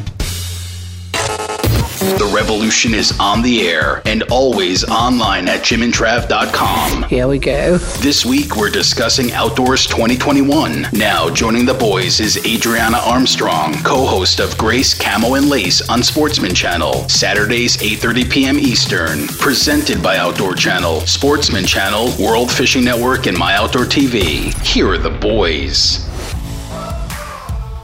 The 2.17 2.25
revolution 2.33 2.95
is 2.95 3.15
on 3.19 3.43
the 3.43 3.67
air 3.67 4.01
and 4.05 4.23
always 4.31 4.83
online 4.83 5.47
at 5.47 5.59
jimandtrav.com. 5.59 7.03
Here 7.03 7.27
we 7.27 7.37
go. 7.37 7.77
This 7.77 8.25
week 8.25 8.55
we're 8.55 8.71
discussing 8.71 9.31
Outdoors 9.33 9.85
2021. 9.85 10.87
Now 10.93 11.29
joining 11.29 11.63
the 11.63 11.75
boys 11.75 12.19
is 12.19 12.43
Adriana 12.43 12.97
Armstrong, 13.05 13.75
co-host 13.83 14.39
of 14.39 14.57
Grace 14.57 14.95
Camo 14.95 15.35
and 15.35 15.47
Lace 15.47 15.87
on 15.89 16.01
Sportsman 16.01 16.55
Channel, 16.55 17.07
Saturdays 17.07 17.77
8:30 17.77 18.31
p.m. 18.31 18.57
Eastern. 18.57 19.27
Presented 19.27 20.01
by 20.01 20.17
Outdoor 20.17 20.55
Channel, 20.55 21.01
Sportsman 21.01 21.67
Channel, 21.67 22.09
World 22.19 22.51
Fishing 22.51 22.83
Network, 22.83 23.27
and 23.27 23.37
My 23.37 23.53
Outdoor 23.53 23.85
TV. 23.85 24.51
Here 24.65 24.89
are 24.89 24.97
the 24.97 25.11
boys. 25.11 26.03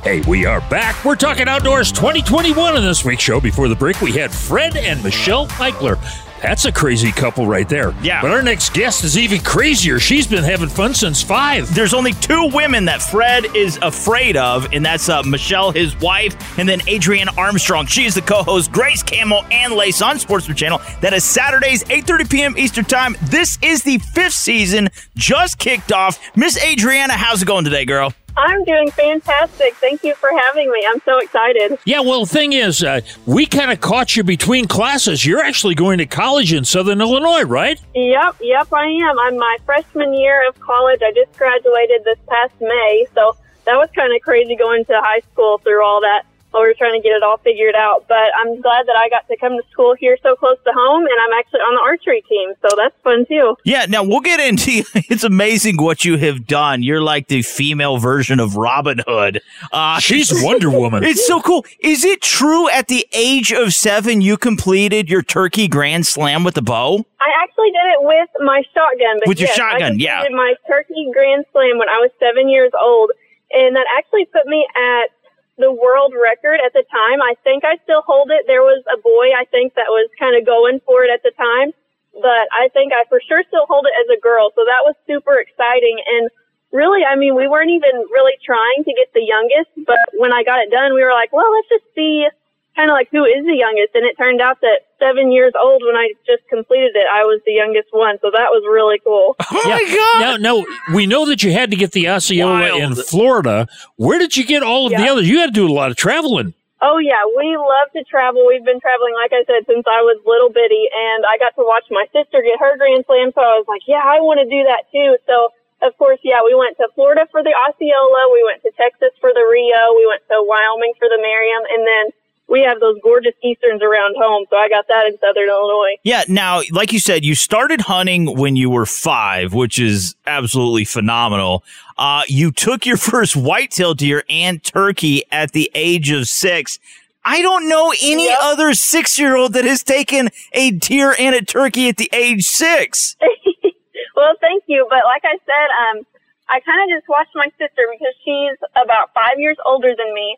Hey, 0.03 0.19
we 0.27 0.45
are 0.45 0.59
back. 0.69 1.05
We're 1.05 1.15
talking 1.15 1.47
outdoors 1.47 1.89
2021 1.93 2.75
in 2.75 2.83
this 2.83 3.05
week's 3.05 3.23
show. 3.23 3.39
Before 3.39 3.69
the 3.69 3.75
break, 3.75 4.01
we 4.01 4.11
had 4.11 4.33
Fred 4.33 4.75
and 4.75 5.01
Michelle 5.01 5.47
Eichler. 5.47 5.97
That's 6.41 6.65
a 6.65 6.73
crazy 6.73 7.09
couple 7.09 7.47
right 7.47 7.69
there. 7.69 7.95
Yeah. 8.03 8.21
But 8.21 8.31
our 8.31 8.43
next 8.43 8.73
guest 8.73 9.05
is 9.05 9.17
even 9.17 9.39
crazier. 9.39 9.99
She's 9.99 10.27
been 10.27 10.43
having 10.43 10.67
fun 10.67 10.93
since 10.93 11.23
five. 11.23 11.73
There's 11.73 11.93
only 11.93 12.11
two 12.11 12.49
women 12.53 12.83
that 12.83 13.01
Fred 13.01 13.55
is 13.55 13.79
afraid 13.81 14.35
of, 14.35 14.73
and 14.73 14.85
that's 14.85 15.07
uh, 15.07 15.23
Michelle, 15.23 15.71
his 15.71 15.97
wife, 16.01 16.35
and 16.59 16.67
then 16.67 16.81
Adrienne 16.89 17.29
Armstrong. 17.37 17.85
She 17.85 18.03
is 18.03 18.13
the 18.13 18.21
co-host, 18.21 18.73
Grace 18.73 19.03
Camo 19.03 19.37
and 19.51 19.71
Lace 19.71 20.01
on 20.01 20.19
Sportsman 20.19 20.57
Channel. 20.57 20.81
That 20.99 21.13
is 21.13 21.23
Saturdays, 21.23 21.85
8.30 21.85 22.29
p.m. 22.29 22.57
Eastern 22.57 22.83
Time. 22.83 23.15
This 23.21 23.57
is 23.61 23.83
the 23.83 23.99
fifth 23.99 24.33
season, 24.33 24.89
just 25.15 25.59
kicked 25.59 25.93
off. 25.93 26.19
Miss 26.35 26.61
Adriana, 26.61 27.13
how's 27.13 27.41
it 27.41 27.45
going 27.45 27.63
today, 27.63 27.85
girl? 27.85 28.13
I'm 28.35 28.63
doing 28.63 28.89
fantastic. 28.91 29.75
Thank 29.75 30.03
you 30.03 30.15
for 30.15 30.29
having 30.47 30.71
me. 30.71 30.85
I'm 30.89 31.01
so 31.05 31.19
excited. 31.19 31.77
Yeah, 31.85 31.99
well, 31.99 32.25
the 32.25 32.31
thing 32.31 32.53
is, 32.53 32.83
uh, 32.83 33.01
we 33.25 33.45
kind 33.45 33.71
of 33.71 33.79
caught 33.79 34.15
you 34.15 34.23
between 34.23 34.67
classes. 34.67 35.25
You're 35.25 35.43
actually 35.43 35.75
going 35.75 35.99
to 35.99 36.05
college 36.05 36.51
in 36.51 36.65
Southern 36.65 36.99
Illinois, 36.99 37.43
right? 37.43 37.79
Yep, 37.93 38.37
yep, 38.41 38.73
I 38.73 38.85
am. 38.85 39.19
I'm 39.19 39.37
my 39.37 39.57
freshman 39.65 40.13
year 40.13 40.47
of 40.47 40.59
college. 40.59 41.01
I 41.03 41.11
just 41.11 41.37
graduated 41.37 42.03
this 42.05 42.17
past 42.27 42.53
May, 42.59 43.05
so 43.13 43.35
that 43.65 43.75
was 43.75 43.89
kind 43.95 44.13
of 44.15 44.21
crazy 44.21 44.55
going 44.55 44.83
to 44.85 44.93
high 44.93 45.21
school 45.31 45.59
through 45.59 45.83
all 45.83 46.01
that 46.01 46.23
while 46.53 46.63
we 46.63 46.69
were 46.69 46.75
trying 46.77 46.99
to 46.99 47.03
get 47.03 47.11
it 47.15 47.23
all 47.23 47.37
figured 47.37 47.75
out. 47.75 48.05
But 48.07 48.29
I'm 48.39 48.61
glad 48.61 48.85
that 48.85 48.95
I 48.95 49.09
got 49.09 49.27
to 49.27 49.37
come 49.37 49.53
to 49.53 49.63
school 49.71 49.95
here 49.99 50.17
so 50.21 50.35
close 50.35 50.57
to 50.63 50.71
home, 50.73 51.05
and 51.05 51.15
I'm 51.19 51.37
actually 51.39 51.61
on 51.61 51.73
the 51.73 51.81
archery 51.81 52.23
team, 52.29 52.53
so 52.61 52.69
that's 52.77 52.95
fun 53.03 53.25
too. 53.25 53.55
Yeah, 53.65 53.85
now 53.89 54.03
we'll 54.03 54.21
get 54.21 54.39
into 54.39 54.83
It's 54.95 55.23
amazing 55.23 55.77
what 55.77 56.05
you 56.05 56.17
have 56.17 56.45
done. 56.45 56.83
You're 56.83 57.01
like 57.01 57.27
the 57.27 57.41
female 57.41 57.97
version 57.97 58.39
of 58.39 58.55
Robin 58.55 59.01
Hood. 59.07 59.41
Uh, 59.71 59.99
She's 59.99 60.31
Wonder 60.43 60.69
Woman. 60.69 61.03
It's 61.03 61.25
so 61.25 61.41
cool. 61.41 61.65
Is 61.79 62.03
it 62.05 62.21
true 62.21 62.69
at 62.69 62.87
the 62.87 63.07
age 63.13 63.51
of 63.51 63.73
seven 63.73 64.21
you 64.21 64.37
completed 64.37 65.09
your 65.09 65.23
turkey 65.23 65.67
grand 65.67 66.05
slam 66.05 66.43
with 66.43 66.53
the 66.53 66.61
bow? 66.61 67.05
I 67.19 67.31
actually 67.41 67.71
did 67.71 67.87
it 67.95 68.03
with 68.03 68.29
my 68.41 68.61
shotgun. 68.73 69.19
But 69.19 69.27
With 69.27 69.39
your 69.39 69.47
yes, 69.47 69.55
shotgun, 69.57 69.93
I 69.93 69.95
yeah. 69.95 70.17
completed 70.23 70.35
my 70.37 70.53
turkey 70.67 71.09
grand 71.13 71.45
slam 71.51 71.77
when 71.79 71.89
I 71.89 71.97
was 71.97 72.11
seven 72.19 72.49
years 72.49 72.71
old, 72.79 73.11
and 73.51 73.75
that 73.75 73.85
actually 73.97 74.25
put 74.25 74.45
me 74.45 74.67
at 74.75 75.09
the 75.57 75.71
world 75.71 76.13
record 76.17 76.59
at 76.65 76.73
the 76.73 76.83
time. 76.89 77.21
I 77.21 77.37
think 77.43 77.63
I 77.63 77.77
still 77.83 78.01
hold 78.01 78.31
it. 78.31 78.45
There 78.47 78.65
was 78.65 78.81
a 78.89 78.97
boy 78.97 79.33
I 79.37 79.45
think 79.53 79.75
that 79.75 79.89
was 79.89 80.09
kind 80.17 80.33
of 80.33 80.45
going 80.45 80.81
for 80.85 81.05
it 81.05 81.11
at 81.13 81.21
the 81.21 81.31
time, 81.37 81.71
but 82.13 82.45
I 82.49 82.69
think 82.73 82.93
I 82.93 83.05
for 83.09 83.21
sure 83.21 83.43
still 83.47 83.69
hold 83.69 83.85
it 83.85 83.95
as 84.01 84.09
a 84.09 84.19
girl. 84.19 84.49
So 84.57 84.65
that 84.65 84.81
was 84.81 84.97
super 85.05 85.37
exciting 85.37 86.01
and 86.01 86.29
really, 86.73 87.05
I 87.05 87.15
mean, 87.15 87.37
we 87.37 87.47
weren't 87.47 87.69
even 87.69 87.93
really 88.09 88.33
trying 88.41 88.81
to 88.83 88.93
get 88.97 89.13
the 89.13 89.21
youngest, 89.21 89.69
but 89.85 90.01
when 90.17 90.33
I 90.33 90.41
got 90.41 90.59
it 90.59 90.73
done, 90.73 90.97
we 90.97 91.05
were 91.05 91.13
like, 91.13 91.31
well, 91.31 91.53
let's 91.53 91.69
just 91.69 91.85
see 91.93 92.25
kind 92.75 92.89
of 92.89 92.93
like 92.93 93.09
who 93.11 93.23
is 93.25 93.45
the 93.45 93.55
youngest. 93.55 93.95
And 93.95 94.05
it 94.05 94.17
turned 94.17 94.41
out 94.41 94.61
that 94.61 94.89
seven 94.99 95.31
years 95.31 95.53
old 95.59 95.81
when 95.85 95.95
I 95.95 96.13
just 96.25 96.47
completed 96.49 96.95
it, 96.95 97.05
I 97.11 97.23
was 97.23 97.41
the 97.45 97.53
youngest 97.53 97.89
one. 97.91 98.17
So 98.21 98.31
that 98.31 98.49
was 98.49 98.63
really 98.65 98.99
cool. 99.03 99.35
Oh 99.53 99.69
my 99.69 99.85
God. 99.85 100.19
Now, 100.19 100.35
no, 100.37 100.65
we 100.93 101.05
know 101.05 101.25
that 101.27 101.43
you 101.43 101.53
had 101.53 101.69
to 101.71 101.77
get 101.77 101.93
the 101.93 102.09
Osceola 102.09 102.75
in 102.75 102.95
Florida. 102.95 103.67
Where 103.95 104.17
did 104.17 104.35
you 104.35 104.43
get 104.43 104.63
all 104.63 104.87
of 104.87 104.91
the 104.91 105.07
others? 105.07 105.29
You 105.29 105.39
had 105.39 105.53
to 105.53 105.57
do 105.57 105.67
a 105.69 105.71
lot 105.71 105.91
of 105.91 105.95
traveling. 105.95 106.53
Oh 106.83 106.97
yeah, 106.99 107.23
we 107.37 107.55
love 107.55 107.95
to 107.95 108.03
travel. 108.03 108.43
We've 108.43 108.65
been 108.65 108.81
traveling, 108.83 109.15
like 109.15 109.31
I 109.31 109.47
said, 109.47 109.63
since 109.63 109.87
I 109.87 110.03
was 110.03 110.19
little 110.27 110.51
bitty, 110.51 110.91
and 110.91 111.23
I 111.23 111.39
got 111.39 111.55
to 111.55 111.63
watch 111.63 111.87
my 111.87 112.03
sister 112.11 112.43
get 112.43 112.59
her 112.59 112.75
Grand 112.75 113.07
Slam. 113.07 113.31
So 113.31 113.39
I 113.39 113.55
was 113.55 113.69
like, 113.71 113.87
yeah, 113.87 114.03
I 114.03 114.19
want 114.19 114.43
to 114.43 114.47
do 114.51 114.67
that 114.67 114.91
too. 114.91 115.15
So 115.23 115.55
of 115.83 115.95
course, 115.99 116.19
yeah, 116.23 116.39
we 116.43 116.55
went 116.55 116.75
to 116.79 116.87
Florida 116.95 117.27
for 117.31 117.43
the 117.43 117.51
Osceola, 117.51 118.31
we 118.31 118.43
went 118.47 118.63
to 118.63 118.71
Texas 118.79 119.11
for 119.19 119.35
the 119.35 119.43
Rio, 119.43 119.95
we 119.99 120.07
went 120.07 120.23
to 120.31 120.39
Wyoming 120.39 120.95
for 120.95 121.11
the 121.11 121.19
Merriam, 121.19 121.63
and 121.71 121.83
then 121.83 122.05
we 122.47 122.61
have 122.61 122.79
those 122.79 122.97
gorgeous 123.01 123.33
Easterns 123.43 123.81
around 123.81 124.15
home. 124.17 124.45
So 124.49 124.57
I 124.57 124.69
got 124.69 124.87
that 124.87 125.05
in 125.07 125.17
Southern 125.19 125.49
Illinois. 125.49 125.95
Yeah, 126.03 126.23
now, 126.27 126.61
like 126.71 126.91
you 126.93 126.99
said, 126.99 127.23
you 127.23 127.35
started 127.35 127.81
hunting 127.81 128.37
when 128.37 128.55
you 128.55 128.69
were 128.69 128.85
five, 128.85 129.53
which 129.53 129.79
is 129.79 130.15
absolutely 130.27 130.85
phenomenal. 130.85 131.63
Uh, 131.97 132.23
you 132.27 132.51
took 132.51 132.85
your 132.85 132.97
first 133.11 133.35
whitetail 133.35 133.93
deer 133.93 134.23
and 134.29 134.63
turkey 134.63 135.23
at 135.31 135.51
the 135.53 135.71
age 135.73 136.11
of 136.11 136.27
six. 136.27 136.79
I 137.25 137.41
don't 137.41 137.69
know 137.69 137.93
any 138.03 138.29
other 138.41 138.73
six 138.73 139.17
year 139.17 139.37
old 139.37 139.53
that 139.53 139.63
has 139.63 139.81
taken 139.81 140.29
a 140.51 140.71
deer 140.71 141.15
and 141.17 141.33
a 141.35 141.41
turkey 141.41 141.87
at 141.87 141.97
the 141.97 142.09
age 142.11 142.43
six. 142.43 143.15
well, 144.15 144.33
thank 144.41 144.63
you. 144.67 144.85
But 144.89 145.03
like 145.05 145.23
I 145.23 145.37
said, 145.45 145.99
um, 145.99 146.05
I 146.49 146.59
kind 146.59 146.83
of 146.83 146.99
just 146.99 147.07
watched 147.07 147.31
my 147.33 147.47
sister 147.57 147.87
because 147.91 148.13
she's 148.25 148.57
about 148.75 149.13
five 149.15 149.39
years 149.39 149.57
older 149.65 149.95
than 149.97 150.13
me. 150.13 150.37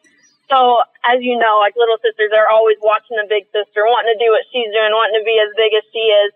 So, 0.49 0.81
as 1.05 1.21
you 1.25 1.37
know, 1.37 1.57
like 1.57 1.73
little 1.73 1.97
sisters 2.05 2.29
are 2.37 2.49
always 2.49 2.77
watching 2.81 3.17
the 3.17 3.25
big 3.25 3.49
sister, 3.49 3.85
wanting 3.85 4.13
to 4.13 4.21
do 4.21 4.29
what 4.29 4.45
she's 4.53 4.69
doing, 4.69 4.93
wanting 4.93 5.17
to 5.17 5.25
be 5.25 5.37
as 5.41 5.49
big 5.57 5.73
as 5.73 5.85
she 5.89 6.05
is. 6.13 6.31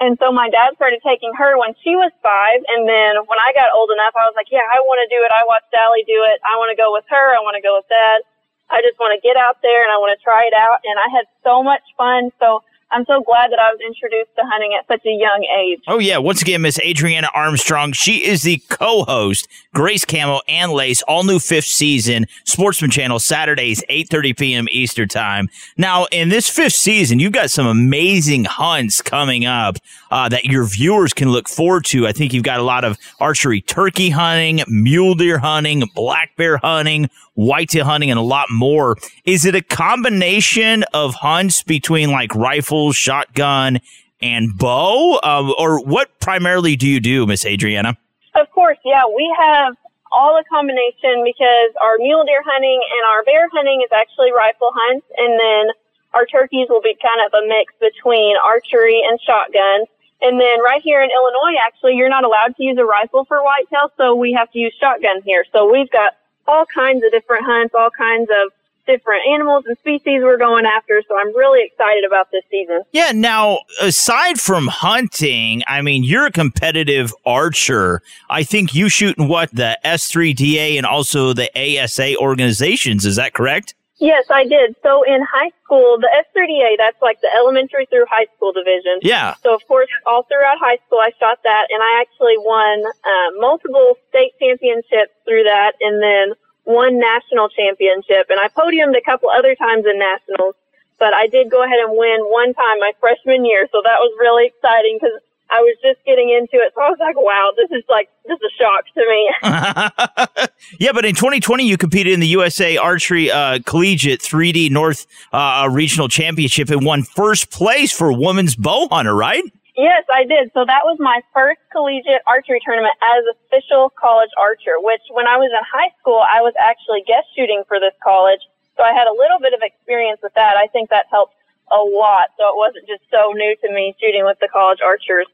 And 0.00 0.16
so 0.16 0.32
my 0.32 0.48
dad 0.48 0.72
started 0.80 1.04
taking 1.04 1.28
her 1.36 1.60
when 1.60 1.76
she 1.84 1.92
was 1.92 2.08
five. 2.24 2.64
And 2.72 2.88
then 2.88 3.20
when 3.28 3.36
I 3.36 3.52
got 3.52 3.68
old 3.76 3.92
enough, 3.92 4.16
I 4.16 4.24
was 4.24 4.32
like, 4.32 4.48
yeah, 4.48 4.64
I 4.64 4.80
want 4.88 5.04
to 5.04 5.08
do 5.12 5.20
it. 5.20 5.28
I 5.28 5.44
watched 5.44 5.68
Allie 5.76 6.08
do 6.08 6.24
it. 6.24 6.40
I 6.40 6.56
want 6.56 6.72
to 6.72 6.78
go 6.80 6.88
with 6.88 7.04
her. 7.12 7.36
I 7.36 7.44
want 7.44 7.60
to 7.60 7.64
go 7.64 7.76
with 7.76 7.88
dad. 7.92 8.24
I 8.72 8.80
just 8.80 8.96
want 8.96 9.12
to 9.12 9.20
get 9.20 9.36
out 9.36 9.60
there 9.60 9.84
and 9.84 9.92
I 9.92 10.00
want 10.00 10.16
to 10.16 10.20
try 10.24 10.48
it 10.48 10.56
out. 10.56 10.80
And 10.88 10.96
I 10.96 11.12
had 11.12 11.28
so 11.44 11.60
much 11.60 11.84
fun. 12.00 12.32
So 12.40 12.64
I'm 12.92 13.04
so 13.06 13.22
glad 13.22 13.52
that 13.52 13.58
I 13.58 13.70
was 13.70 13.80
introduced 13.80 14.30
to 14.36 14.42
hunting 14.44 14.76
at 14.78 14.86
such 14.88 15.04
a 15.06 15.10
young 15.10 15.46
age. 15.58 15.80
Oh 15.86 15.98
yeah, 15.98 16.18
once 16.18 16.42
again, 16.42 16.62
Miss 16.62 16.78
Adriana 16.80 17.28
Armstrong. 17.34 17.92
She 17.92 18.24
is 18.24 18.42
the 18.42 18.60
co-host, 18.68 19.46
Grace 19.74 20.04
Camo 20.04 20.40
and 20.48 20.72
Lace, 20.72 21.02
all 21.02 21.22
new 21.22 21.38
fifth 21.38 21.66
season, 21.66 22.26
Sportsman 22.44 22.90
Channel, 22.90 23.20
Saturdays, 23.20 23.84
8.30 23.88 24.38
p.m. 24.38 24.66
Eastern 24.70 25.08
Time. 25.08 25.48
Now, 25.76 26.06
in 26.10 26.30
this 26.30 26.48
fifth 26.48 26.74
season, 26.74 27.20
you've 27.20 27.32
got 27.32 27.50
some 27.50 27.66
amazing 27.66 28.44
hunts 28.44 29.00
coming 29.00 29.46
up 29.46 29.76
uh, 30.10 30.28
that 30.28 30.44
your 30.44 30.64
viewers 30.64 31.12
can 31.12 31.30
look 31.30 31.48
forward 31.48 31.84
to. 31.86 32.06
I 32.06 32.12
think 32.12 32.32
you've 32.32 32.44
got 32.44 32.60
a 32.60 32.64
lot 32.64 32.84
of 32.84 32.98
archery 33.18 33.60
turkey 33.60 34.10
hunting, 34.10 34.62
mule 34.68 35.14
deer 35.14 35.38
hunting, 35.38 35.84
black 35.94 36.36
bear 36.36 36.58
hunting, 36.58 37.10
whitetail 37.34 37.84
hunting, 37.84 38.10
and 38.10 38.18
a 38.18 38.22
lot 38.22 38.46
more. 38.50 38.96
Is 39.24 39.44
it 39.44 39.54
a 39.54 39.62
combination 39.62 40.84
of 40.94 41.14
hunts 41.14 41.62
between 41.62 42.10
like 42.10 42.34
rifles, 42.34 42.96
shotgun, 42.96 43.80
and 44.20 44.56
bow? 44.56 45.20
Um, 45.22 45.54
or 45.58 45.82
what 45.84 46.18
primarily 46.20 46.76
do 46.76 46.88
you 46.88 47.00
do, 47.00 47.26
Miss 47.26 47.46
Adriana? 47.46 47.96
Of 48.34 48.50
course, 48.52 48.78
yeah, 48.84 49.02
we 49.14 49.34
have 49.38 49.74
all 50.12 50.38
a 50.38 50.44
combination 50.44 51.22
because 51.24 51.70
our 51.80 51.98
mule 51.98 52.24
deer 52.24 52.42
hunting 52.44 52.80
and 52.82 53.02
our 53.14 53.22
bear 53.24 53.48
hunting 53.52 53.82
is 53.82 53.90
actually 53.92 54.32
rifle 54.32 54.70
hunts, 54.74 55.06
and 55.16 55.38
then 55.38 55.74
our 56.14 56.26
turkeys 56.26 56.66
will 56.68 56.82
be 56.82 56.96
kind 56.98 57.22
of 57.26 57.32
a 57.34 57.46
mix 57.46 57.72
between 57.78 58.34
archery 58.42 59.02
and 59.06 59.20
shotgun. 59.20 59.86
And 60.22 60.40
then 60.40 60.62
right 60.62 60.82
here 60.82 61.02
in 61.02 61.08
Illinois, 61.10 61.58
actually, 61.66 61.94
you're 61.94 62.10
not 62.10 62.24
allowed 62.24 62.56
to 62.56 62.62
use 62.62 62.76
a 62.78 62.84
rifle 62.84 63.24
for 63.24 63.42
whitetail, 63.42 63.90
so 63.96 64.14
we 64.14 64.32
have 64.32 64.50
to 64.52 64.58
use 64.58 64.74
shotgun 64.78 65.22
here. 65.24 65.44
So 65.52 65.70
we've 65.70 65.90
got 65.90 66.12
all 66.46 66.66
kinds 66.66 67.02
of 67.04 67.10
different 67.10 67.44
hunts, 67.46 67.74
all 67.74 67.90
kinds 67.90 68.28
of 68.30 68.52
different 68.86 69.22
animals 69.32 69.64
and 69.66 69.76
species 69.78 70.20
we're 70.22 70.36
going 70.36 70.66
after. 70.66 71.02
So 71.06 71.18
I'm 71.18 71.34
really 71.36 71.64
excited 71.64 72.04
about 72.04 72.30
this 72.32 72.42
season. 72.50 72.82
Yeah. 72.92 73.12
Now, 73.14 73.60
aside 73.80 74.40
from 74.40 74.66
hunting, 74.66 75.62
I 75.66 75.80
mean, 75.80 76.02
you're 76.02 76.26
a 76.26 76.32
competitive 76.32 77.14
archer. 77.24 78.02
I 78.28 78.42
think 78.42 78.74
you 78.74 78.88
shoot 78.88 79.16
in 79.16 79.28
what 79.28 79.50
the 79.54 79.78
S3DA 79.84 80.76
and 80.76 80.86
also 80.86 81.32
the 81.32 81.50
ASA 81.56 82.16
organizations. 82.16 83.06
Is 83.06 83.16
that 83.16 83.32
correct? 83.32 83.74
Yes, 84.00 84.24
I 84.32 84.48
did. 84.48 84.74
So 84.82 85.04
in 85.04 85.20
high 85.20 85.52
school, 85.62 86.00
the 86.00 86.08
S3DA, 86.08 86.80
that's 86.80 87.00
like 87.02 87.20
the 87.20 87.28
elementary 87.36 87.84
through 87.84 88.08
high 88.08 88.26
school 88.34 88.50
division. 88.50 88.98
Yeah. 89.02 89.36
So 89.44 89.54
of 89.54 89.60
course, 89.68 89.92
all 90.06 90.24
throughout 90.24 90.56
high 90.56 90.80
school, 90.86 90.98
I 91.04 91.12
shot 91.20 91.38
that, 91.44 91.68
and 91.68 91.82
I 91.84 92.00
actually 92.00 92.40
won 92.40 92.80
uh, 92.80 93.28
multiple 93.36 94.00
state 94.08 94.32
championships 94.40 95.12
through 95.28 95.44
that, 95.44 95.76
and 95.84 96.02
then 96.02 96.32
one 96.64 96.98
national 96.98 97.52
championship. 97.52 98.32
And 98.32 98.40
I 98.40 98.48
podiumed 98.48 98.96
a 98.96 99.04
couple 99.04 99.28
other 99.28 99.54
times 99.54 99.84
in 99.84 100.00
nationals, 100.00 100.56
but 100.98 101.12
I 101.12 101.28
did 101.28 101.50
go 101.52 101.60
ahead 101.62 101.84
and 101.84 101.92
win 101.92 102.24
one 102.24 102.56
time 102.56 102.80
my 102.80 102.92
freshman 103.00 103.44
year, 103.44 103.68
so 103.68 103.84
that 103.84 104.00
was 104.00 104.16
really 104.16 104.48
exciting 104.48 104.96
because 104.96 105.20
I 105.50 105.60
was 105.60 105.76
just 105.82 106.04
getting 106.06 106.30
into 106.30 106.62
it. 106.64 106.72
So 106.74 106.82
I 106.82 106.90
was 106.90 106.98
like, 107.00 107.16
wow, 107.18 107.50
this 107.56 107.70
is 107.76 107.84
like, 107.88 108.08
this 108.26 108.38
is 108.38 108.46
a 108.46 108.54
shock 108.56 108.86
to 108.94 109.02
me. 109.10 109.22
yeah, 110.78 110.92
but 110.92 111.04
in 111.04 111.14
2020, 111.14 111.66
you 111.66 111.76
competed 111.76 112.12
in 112.12 112.20
the 112.20 112.28
USA 112.28 112.76
Archery 112.76 113.30
uh, 113.30 113.58
Collegiate 113.66 114.20
3D 114.20 114.70
North 114.70 115.06
uh, 115.32 115.68
Regional 115.70 116.08
Championship 116.08 116.70
and 116.70 116.84
won 116.84 117.02
first 117.02 117.50
place 117.50 117.92
for 117.92 118.12
Women's 118.12 118.54
Bow 118.54 118.88
Hunter, 118.90 119.14
right? 119.14 119.42
Yes, 119.76 120.04
I 120.12 120.28
did. 120.28 120.52
So 120.52 120.68
that 120.68 120.84
was 120.84 121.00
my 121.00 121.22
first 121.32 121.60
collegiate 121.72 122.20
archery 122.26 122.60
tournament 122.60 122.92
as 123.00 123.24
official 123.32 123.88
college 123.96 124.28
archer, 124.36 124.76
which 124.76 125.00
when 125.10 125.26
I 125.26 125.40
was 125.40 125.48
in 125.48 125.64
high 125.64 125.88
school, 125.96 126.20
I 126.20 126.42
was 126.42 126.52
actually 126.60 127.00
guest 127.06 127.32
shooting 127.32 127.62
for 127.66 127.80
this 127.80 127.96
college. 128.04 128.44
So 128.76 128.84
I 128.84 128.92
had 128.92 129.08
a 129.08 129.16
little 129.16 129.40
bit 129.40 129.54
of 129.54 129.64
experience 129.64 130.20
with 130.22 130.34
that. 130.34 130.60
I 130.60 130.68
think 130.68 130.90
that 130.90 131.06
helped 131.10 131.34
a 131.72 131.80
lot. 131.80 132.34
So 132.36 132.50
it 132.50 132.58
wasn't 132.58 132.86
just 132.86 133.06
so 133.08 133.32
new 133.32 133.54
to 133.62 133.68
me 133.72 133.94
shooting 133.96 134.26
with 134.26 134.38
the 134.40 134.52
college 134.52 134.84
archers. 134.84 135.26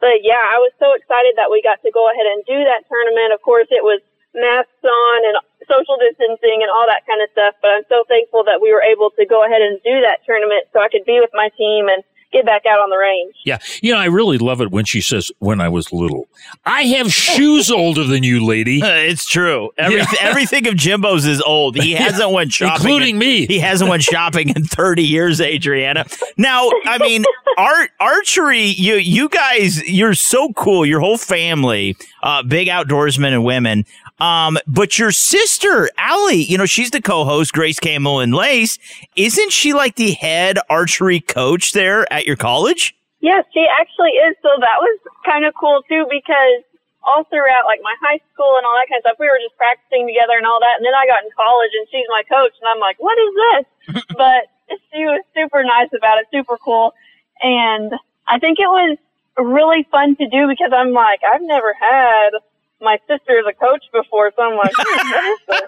But 0.00 0.24
yeah, 0.24 0.40
I 0.40 0.56
was 0.58 0.72
so 0.80 0.96
excited 0.96 1.36
that 1.36 1.52
we 1.52 1.60
got 1.60 1.84
to 1.84 1.92
go 1.92 2.08
ahead 2.08 2.24
and 2.24 2.40
do 2.48 2.56
that 2.64 2.88
tournament. 2.88 3.36
Of 3.36 3.44
course, 3.44 3.68
it 3.68 3.84
was 3.84 4.00
masks 4.32 4.82
on 4.82 5.18
and 5.28 5.36
social 5.68 6.00
distancing 6.00 6.64
and 6.64 6.72
all 6.72 6.88
that 6.88 7.04
kind 7.04 7.20
of 7.20 7.28
stuff. 7.36 7.54
But 7.60 7.76
I'm 7.76 7.86
so 7.92 8.08
thankful 8.08 8.42
that 8.48 8.64
we 8.64 8.72
were 8.72 8.82
able 8.82 9.12
to 9.14 9.24
go 9.28 9.44
ahead 9.44 9.60
and 9.60 9.76
do 9.84 10.00
that 10.02 10.24
tournament 10.24 10.66
so 10.72 10.80
I 10.80 10.88
could 10.88 11.04
be 11.04 11.20
with 11.20 11.30
my 11.36 11.52
team 11.54 11.92
and 11.92 12.00
get 12.32 12.46
back 12.46 12.66
out 12.66 12.78
on 12.78 12.90
the 12.90 12.96
range. 12.96 13.34
Yeah. 13.44 13.58
You 13.82 13.92
know, 13.92 13.98
I 13.98 14.06
really 14.06 14.38
love 14.38 14.60
it 14.60 14.70
when 14.70 14.84
she 14.84 15.00
says, 15.00 15.30
when 15.38 15.60
I 15.60 15.68
was 15.68 15.92
little. 15.92 16.28
I 16.64 16.82
have 16.82 17.12
shoes 17.12 17.70
older 17.70 18.04
than 18.04 18.22
you, 18.22 18.44
lady. 18.44 18.80
it's 18.82 19.26
true. 19.26 19.70
Everything, 19.76 20.18
yeah. 20.20 20.28
everything 20.28 20.66
of 20.68 20.76
Jimbo's 20.76 21.26
is 21.26 21.40
old. 21.42 21.76
He 21.76 21.92
hasn't 22.00 22.30
went 22.30 22.52
shopping. 22.52 22.86
Including 22.86 23.14
in, 23.16 23.18
me. 23.18 23.46
He 23.46 23.58
hasn't 23.58 23.90
went 23.90 24.02
shopping 24.02 24.50
in 24.50 24.64
30 24.64 25.02
years, 25.02 25.40
Adriana. 25.40 26.06
Now, 26.36 26.70
I 26.84 26.98
mean, 26.98 27.24
art, 27.58 27.90
archery, 27.98 28.62
you, 28.62 28.94
you 28.94 29.28
guys, 29.28 29.82
you're 29.88 30.14
so 30.14 30.52
cool. 30.52 30.86
Your 30.86 31.00
whole 31.00 31.18
family, 31.18 31.96
uh, 32.22 32.42
big 32.42 32.68
outdoorsmen 32.68 33.32
and 33.32 33.44
women. 33.44 33.84
Um, 34.20 34.58
but 34.66 34.98
your 34.98 35.12
sister, 35.12 35.88
Allie, 35.96 36.42
you 36.42 36.58
know, 36.58 36.66
she's 36.66 36.90
the 36.90 37.00
co-host, 37.00 37.52
Grace 37.52 37.80
Camo 37.80 38.18
and 38.18 38.34
Lace. 38.34 38.78
Isn't 39.16 39.50
she 39.50 39.72
like 39.72 39.96
the 39.96 40.12
head 40.12 40.58
archery 40.68 41.20
coach 41.20 41.72
there 41.72 42.10
at 42.12 42.26
your 42.26 42.36
college? 42.36 42.94
Yes, 43.20 43.44
she 43.52 43.66
actually 43.80 44.10
is. 44.10 44.36
So 44.42 44.48
that 44.60 44.78
was 44.80 44.98
kind 45.24 45.44
of 45.44 45.54
cool 45.58 45.82
too 45.88 46.06
because 46.10 46.64
all 47.02 47.24
throughout 47.24 47.64
like 47.64 47.80
my 47.82 47.94
high 48.00 48.20
school 48.32 48.52
and 48.56 48.64
all 48.64 48.76
that 48.76 48.88
kind 48.88 49.00
of 49.00 49.08
stuff, 49.08 49.20
we 49.20 49.26
were 49.26 49.40
just 49.40 49.56
practicing 49.56 50.04
together 50.06 50.36
and 50.36 50.44
all 50.44 50.60
that. 50.60 50.76
And 50.76 50.84
then 50.84 50.92
I 50.92 51.08
got 51.08 51.24
in 51.24 51.32
college 51.32 51.72
and 51.72 51.88
she's 51.88 52.08
my 52.08 52.24
coach 52.28 52.52
and 52.60 52.68
I'm 52.68 52.80
like, 52.80 53.00
what 53.00 53.16
is 53.16 53.32
this? 53.32 54.04
but 54.20 54.52
she 54.92 55.04
was 55.04 55.24
super 55.32 55.64
nice 55.64 55.88
about 55.96 56.20
it, 56.20 56.28
super 56.32 56.56
cool. 56.60 56.92
And 57.40 57.92
I 58.28 58.38
think 58.38 58.60
it 58.60 58.68
was 58.68 58.98
really 59.36 59.88
fun 59.90 60.16
to 60.16 60.28
do 60.28 60.48
because 60.48 60.72
I'm 60.72 60.92
like, 60.92 61.20
I've 61.24 61.42
never 61.42 61.72
had 61.72 62.36
my 62.80 62.98
sister 63.06 63.38
is 63.38 63.46
a 63.48 63.54
coach 63.54 63.84
before, 63.92 64.32
so 64.36 64.42
I'm 64.42 64.56
like, 64.56 64.72
hmm, 64.76 65.52
is 65.52 65.60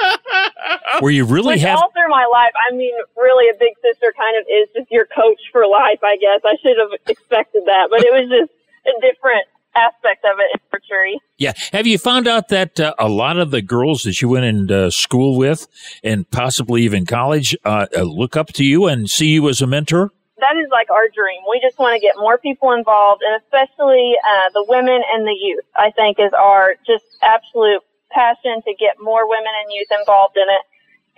you 1.10 1.24
really 1.24 1.54
Which 1.54 1.62
have 1.62 1.78
all 1.78 1.90
through 1.92 2.08
my 2.08 2.26
life, 2.30 2.52
I 2.56 2.74
mean, 2.74 2.92
really, 3.16 3.48
a 3.50 3.58
big 3.58 3.74
sister 3.82 4.14
kind 4.16 4.36
of 4.38 4.46
is 4.48 4.68
just 4.74 4.90
your 4.90 5.06
coach 5.06 5.40
for 5.52 5.66
life. 5.66 6.00
I 6.02 6.16
guess 6.16 6.40
I 6.44 6.56
should 6.62 6.76
have 6.78 6.92
expected 7.06 7.62
that, 7.66 7.88
but 7.90 8.00
it 8.00 8.12
was 8.12 8.30
just 8.30 8.52
a 8.86 8.94
different 9.00 9.46
aspect 9.74 10.24
of 10.24 10.38
it 10.38 10.50
in 10.54 10.60
archery. 10.72 11.20
Yeah. 11.38 11.52
Have 11.72 11.86
you 11.86 11.98
found 11.98 12.26
out 12.26 12.48
that 12.48 12.80
uh, 12.80 12.94
a 12.98 13.08
lot 13.08 13.38
of 13.38 13.50
the 13.50 13.62
girls 13.62 14.02
that 14.02 14.20
you 14.20 14.28
went 14.28 14.44
in 14.44 14.70
uh, 14.70 14.90
school 14.90 15.36
with, 15.36 15.68
and 16.02 16.28
possibly 16.30 16.82
even 16.82 17.06
college, 17.06 17.56
uh, 17.64 17.86
uh 17.96 18.02
look 18.02 18.36
up 18.36 18.48
to 18.54 18.64
you 18.64 18.86
and 18.86 19.08
see 19.08 19.28
you 19.28 19.48
as 19.48 19.60
a 19.60 19.66
mentor? 19.66 20.12
That 20.40 20.56
is 20.56 20.68
like 20.70 20.90
our 20.90 21.08
dream. 21.08 21.40
We 21.48 21.60
just 21.60 21.78
want 21.78 21.94
to 21.94 22.00
get 22.00 22.16
more 22.16 22.38
people 22.38 22.72
involved, 22.72 23.22
and 23.22 23.40
especially 23.40 24.16
uh, 24.18 24.50
the 24.52 24.64
women 24.68 25.00
and 25.12 25.26
the 25.26 25.36
youth. 25.36 25.64
I 25.76 25.90
think 25.92 26.18
is 26.18 26.32
our 26.32 26.74
just 26.86 27.04
absolute 27.22 27.82
passion 28.10 28.62
to 28.66 28.72
get 28.74 28.98
more 29.00 29.28
women 29.28 29.52
and 29.62 29.72
youth 29.72 29.88
involved 29.92 30.36
in 30.36 30.48
it. 30.48 30.64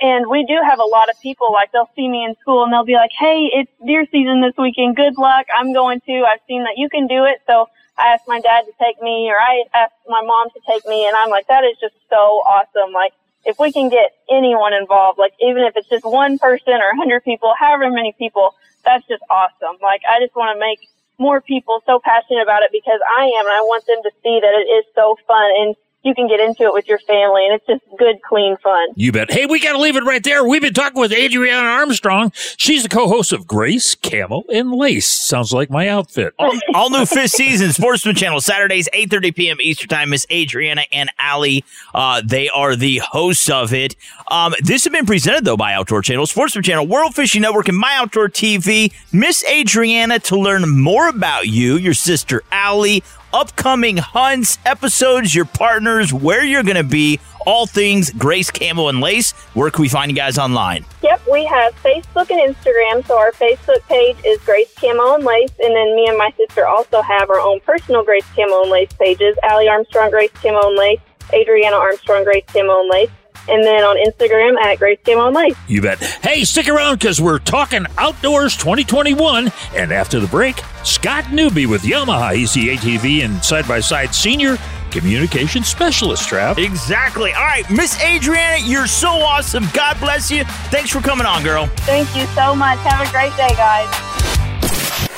And 0.02 0.26
we 0.28 0.44
do 0.44 0.58
have 0.58 0.78
a 0.78 0.88
lot 0.88 1.08
of 1.08 1.16
people 1.20 1.52
like 1.52 1.70
they'll 1.70 1.90
see 1.94 2.08
me 2.08 2.24
in 2.24 2.34
school 2.42 2.64
and 2.64 2.72
they'll 2.72 2.84
be 2.84 2.98
like, 2.98 3.14
"Hey, 3.14 3.50
it's 3.52 3.70
deer 3.86 4.04
season 4.10 4.42
this 4.42 4.54
weekend. 4.58 4.96
Good 4.96 5.16
luck. 5.16 5.46
I'm 5.54 5.72
going 5.72 6.00
to. 6.06 6.26
I've 6.26 6.42
seen 6.48 6.64
that 6.64 6.74
you 6.76 6.88
can 6.88 7.06
do 7.06 7.24
it." 7.24 7.40
So 7.46 7.68
I 7.96 8.14
asked 8.14 8.26
my 8.26 8.40
dad 8.40 8.66
to 8.66 8.72
take 8.82 9.00
me, 9.00 9.30
or 9.30 9.38
I 9.38 9.64
asked 9.72 10.02
my 10.08 10.22
mom 10.22 10.50
to 10.50 10.60
take 10.68 10.86
me, 10.86 11.06
and 11.06 11.14
I'm 11.16 11.30
like, 11.30 11.46
"That 11.46 11.64
is 11.64 11.78
just 11.80 11.94
so 12.10 12.42
awesome!" 12.42 12.92
Like 12.92 13.12
if 13.44 13.58
we 13.58 13.72
can 13.72 13.88
get 13.88 14.14
anyone 14.30 14.72
involved, 14.72 15.18
like 15.18 15.34
even 15.40 15.62
if 15.64 15.76
it's 15.76 15.88
just 15.88 16.04
one 16.04 16.38
person 16.38 16.74
or 16.74 16.90
a 16.90 16.96
hundred 16.96 17.24
people, 17.24 17.54
however 17.58 17.90
many 17.90 18.12
people, 18.12 18.54
that's 18.84 19.06
just 19.06 19.22
awesome. 19.30 19.78
Like 19.82 20.02
I 20.08 20.20
just 20.20 20.34
want 20.34 20.54
to 20.54 20.60
make 20.60 20.88
more 21.18 21.40
people 21.40 21.82
so 21.86 22.00
passionate 22.02 22.42
about 22.42 22.62
it 22.62 22.70
because 22.72 22.98
I 23.18 23.24
am 23.38 23.46
and 23.46 23.54
I 23.54 23.62
want 23.62 23.86
them 23.86 24.02
to 24.02 24.12
see 24.22 24.40
that 24.42 24.52
it 24.58 24.66
is 24.66 24.84
so 24.94 25.16
fun 25.26 25.50
and 25.60 25.76
you 26.04 26.14
can 26.14 26.28
get 26.28 26.40
into 26.40 26.64
it 26.64 26.72
with 26.72 26.88
your 26.88 26.98
family 27.00 27.46
and 27.46 27.54
it's 27.54 27.66
just 27.66 27.82
good, 27.98 28.16
clean 28.22 28.56
fun. 28.62 28.88
You 28.96 29.12
bet. 29.12 29.30
Hey, 29.30 29.46
we 29.46 29.60
got 29.60 29.72
to 29.72 29.78
leave 29.78 29.96
it 29.96 30.04
right 30.04 30.22
there. 30.22 30.44
We've 30.44 30.62
been 30.62 30.74
talking 30.74 31.00
with 31.00 31.12
Adriana 31.12 31.68
Armstrong. 31.68 32.32
She's 32.56 32.82
the 32.82 32.88
co-host 32.88 33.32
of 33.32 33.46
Grace, 33.46 33.94
Camel, 33.94 34.44
and 34.52 34.72
Lace. 34.72 35.06
Sounds 35.06 35.52
like 35.52 35.70
my 35.70 35.88
outfit. 35.88 36.34
all, 36.38 36.52
all 36.74 36.90
new 36.90 37.06
fifth 37.06 37.30
season 37.32 37.72
Sportsman 37.72 38.16
Channel, 38.16 38.40
Saturdays, 38.40 38.88
8.30 38.92 39.34
p.m. 39.34 39.56
Eastern 39.60 39.88
Time. 39.88 40.10
Miss 40.10 40.26
Adriana 40.30 40.82
and 40.92 41.10
Allie, 41.18 41.64
uh, 41.94 42.20
they 42.24 42.48
are 42.48 42.74
the 42.74 42.98
hosts 42.98 43.48
of 43.48 43.72
it. 43.72 43.96
Um, 44.30 44.54
this 44.60 44.84
has 44.84 44.92
been 44.92 45.06
presented, 45.06 45.44
though, 45.44 45.56
by 45.56 45.74
Outdoor 45.74 46.02
Channel, 46.02 46.26
Sportsman 46.26 46.64
Channel, 46.64 46.86
World 46.86 47.14
Fishing 47.14 47.42
Network, 47.42 47.68
and 47.68 47.78
My 47.78 47.94
Outdoor 47.96 48.28
TV. 48.28 48.92
Miss 49.12 49.44
Adriana, 49.44 50.18
to 50.20 50.36
learn 50.36 50.68
more 50.68 51.08
about 51.08 51.46
you, 51.46 51.76
your 51.76 51.94
sister 51.94 52.42
Allie, 52.50 53.02
upcoming 53.32 53.96
hunts, 53.96 54.58
episodes, 54.64 55.34
your 55.34 55.44
partners, 55.44 56.12
where 56.12 56.44
you're 56.44 56.62
going 56.62 56.76
to 56.76 56.84
be, 56.84 57.20
all 57.46 57.66
things 57.66 58.10
Grace 58.10 58.50
Camo 58.50 58.88
and 58.88 59.00
Lace. 59.00 59.32
Where 59.54 59.70
can 59.70 59.82
we 59.82 59.88
find 59.88 60.10
you 60.10 60.16
guys 60.16 60.38
online? 60.38 60.84
Yep, 61.02 61.22
we 61.30 61.44
have 61.46 61.74
Facebook 61.82 62.30
and 62.30 62.54
Instagram. 62.54 63.06
So 63.06 63.18
our 63.18 63.32
Facebook 63.32 63.82
page 63.88 64.16
is 64.24 64.40
Grace 64.42 64.72
Camo 64.74 65.14
and 65.14 65.24
Lace, 65.24 65.52
and 65.58 65.74
then 65.74 65.96
me 65.96 66.06
and 66.08 66.18
my 66.18 66.32
sister 66.36 66.66
also 66.66 67.02
have 67.02 67.30
our 67.30 67.40
own 67.40 67.60
personal 67.60 68.04
Grace 68.04 68.26
Camo 68.36 68.62
and 68.62 68.70
Lace 68.70 68.92
pages: 68.92 69.36
Allie 69.42 69.68
Armstrong 69.68 70.10
Grace 70.10 70.32
Camo 70.34 70.68
and 70.68 70.76
Lace, 70.76 71.00
Adriana 71.32 71.76
Armstrong 71.76 72.24
Grace 72.24 72.44
Camo 72.46 72.80
and 72.80 72.90
Lace 72.90 73.10
and 73.48 73.64
then 73.64 73.82
on 73.84 73.96
Instagram 73.96 74.60
at 74.60 74.78
Grace 74.78 74.98
Camo 75.04 75.26
and 75.26 75.36
Lace. 75.36 75.56
You 75.68 75.82
bet. 75.82 75.98
Hey, 76.00 76.44
stick 76.44 76.68
around 76.68 76.98
because 76.98 77.20
we're 77.20 77.38
talking 77.38 77.86
Outdoors 77.98 78.56
2021. 78.56 79.52
And 79.74 79.92
after 79.92 80.20
the 80.20 80.28
break, 80.28 80.60
Scott 80.84 81.32
Newby 81.32 81.66
with 81.66 81.82
Yamaha's 81.82 82.56
ATV 82.56 83.24
and 83.24 83.42
Side 83.44 83.66
by 83.66 83.80
Side 83.80 84.14
Senior 84.14 84.56
Communication 84.90 85.62
Specialist, 85.64 86.28
Trav. 86.28 86.58
Exactly. 86.58 87.32
All 87.32 87.44
right, 87.44 87.68
Miss 87.70 88.00
Adriana, 88.02 88.62
you're 88.64 88.86
so 88.86 89.08
awesome. 89.08 89.64
God 89.72 89.98
bless 89.98 90.30
you. 90.30 90.44
Thanks 90.70 90.90
for 90.90 91.00
coming 91.00 91.26
on, 91.26 91.42
girl. 91.42 91.66
Thank 91.78 92.14
you 92.14 92.26
so 92.34 92.54
much. 92.54 92.78
Have 92.80 93.06
a 93.06 93.10
great 93.10 93.34
day, 93.36 93.54
guys. 93.56 95.08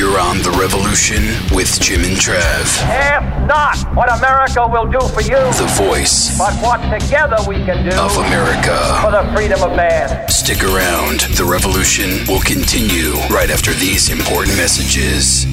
You're 0.00 0.18
on 0.18 0.38
The 0.38 0.50
Revolution 0.52 1.22
with 1.54 1.78
Jim 1.78 2.04
and 2.04 2.16
Trav. 2.16 2.64
If 2.88 3.46
not, 3.46 3.76
what 3.94 4.08
America 4.10 4.66
will 4.66 4.86
do 4.86 4.98
for 5.08 5.20
you. 5.20 5.36
The 5.36 5.70
voice. 5.76 6.38
But 6.38 6.54
what 6.62 6.80
together 6.88 7.36
we 7.46 7.56
can 7.56 7.84
do. 7.84 7.94
Of 8.00 8.16
America. 8.16 8.98
For 9.04 9.10
the 9.10 9.30
freedom 9.34 9.62
of 9.62 9.76
man. 9.76 10.26
Stick 10.30 10.64
around. 10.64 11.20
The 11.36 11.44
Revolution 11.44 12.26
will 12.28 12.40
continue 12.40 13.12
right 13.28 13.50
after 13.50 13.74
these 13.74 14.08
important 14.08 14.56
messages. 14.56 15.44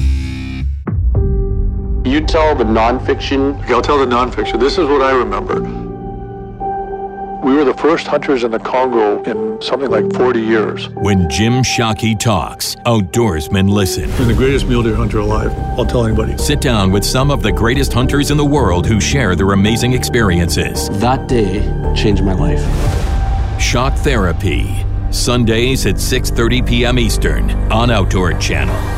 You 2.08 2.22
tell 2.22 2.54
the 2.54 2.64
nonfiction. 2.64 3.62
Okay, 3.64 3.74
I'll 3.74 3.82
tell 3.82 3.98
the 3.98 4.06
nonfiction. 4.06 4.58
This 4.58 4.78
is 4.78 4.88
what 4.88 5.02
I 5.02 5.10
remember. 5.10 5.87
We 7.44 7.54
were 7.54 7.64
the 7.64 7.74
first 7.74 8.08
hunters 8.08 8.42
in 8.42 8.50
the 8.50 8.58
Congo 8.58 9.22
in 9.22 9.62
something 9.62 9.88
like 9.88 10.12
40 10.14 10.40
years. 10.40 10.88
When 10.90 11.30
Jim 11.30 11.62
Shockey 11.62 12.18
talks, 12.18 12.74
outdoorsmen 12.84 13.70
listen. 13.70 14.10
I'm 14.12 14.26
the 14.26 14.34
greatest 14.34 14.66
mule 14.66 14.82
deer 14.82 14.96
hunter 14.96 15.20
alive. 15.20 15.52
I'll 15.78 15.86
tell 15.86 16.04
anybody. 16.04 16.36
Sit 16.36 16.60
down 16.60 16.90
with 16.90 17.04
some 17.04 17.30
of 17.30 17.42
the 17.42 17.52
greatest 17.52 17.92
hunters 17.92 18.32
in 18.32 18.36
the 18.36 18.44
world 18.44 18.86
who 18.86 19.00
share 19.00 19.36
their 19.36 19.52
amazing 19.52 19.92
experiences. 19.92 20.88
That 20.98 21.28
day 21.28 21.60
changed 21.94 22.24
my 22.24 22.34
life. 22.34 22.60
Shock 23.60 23.94
Therapy. 23.94 24.84
Sundays 25.10 25.86
at 25.86 25.94
6:30 25.94 26.66
p.m. 26.66 26.98
Eastern 26.98 27.50
on 27.72 27.90
Outdoor 27.90 28.32
Channel. 28.34 28.97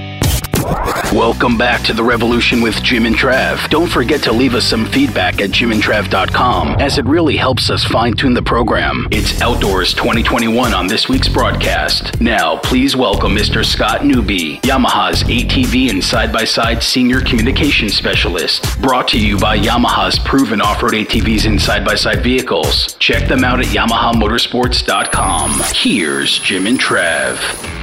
Welcome 0.61 1.57
back 1.57 1.83
to 1.85 1.93
The 1.93 2.03
Revolution 2.03 2.61
with 2.61 2.81
Jim 2.83 3.05
and 3.05 3.15
Trav. 3.15 3.67
Don't 3.69 3.89
forget 3.89 4.21
to 4.23 4.31
leave 4.31 4.53
us 4.53 4.63
some 4.65 4.85
feedback 4.85 5.41
at 5.41 5.49
jimandtrav.com 5.49 6.79
as 6.79 6.97
it 6.97 7.05
really 7.05 7.35
helps 7.35 7.69
us 7.69 7.83
fine 7.83 8.13
tune 8.13 8.33
the 8.33 8.41
program. 8.43 9.07
It's 9.11 9.41
Outdoors 9.41 9.93
2021 9.93 10.73
on 10.73 10.87
this 10.87 11.09
week's 11.09 11.27
broadcast. 11.27 12.21
Now, 12.21 12.57
please 12.57 12.95
welcome 12.95 13.35
Mr. 13.35 13.65
Scott 13.65 14.05
Newby, 14.05 14.59
Yamaha's 14.59 15.23
ATV 15.23 15.89
and 15.89 16.03
side 16.03 16.31
by 16.31 16.43
side 16.43 16.83
senior 16.83 17.21
communication 17.21 17.89
specialist. 17.89 18.79
Brought 18.81 19.07
to 19.09 19.19
you 19.19 19.39
by 19.39 19.57
Yamaha's 19.57 20.19
proven 20.19 20.61
off 20.61 20.83
road 20.83 20.93
ATVs 20.93 21.47
and 21.47 21.59
side 21.59 21.83
by 21.83 21.95
side 21.95 22.21
vehicles. 22.21 22.93
Check 22.99 23.27
them 23.27 23.43
out 23.43 23.59
at 23.59 23.65
YamahaMotorsports.com. 23.67 25.61
Here's 25.73 26.37
Jim 26.39 26.67
and 26.67 26.79
Trav. 26.79 27.80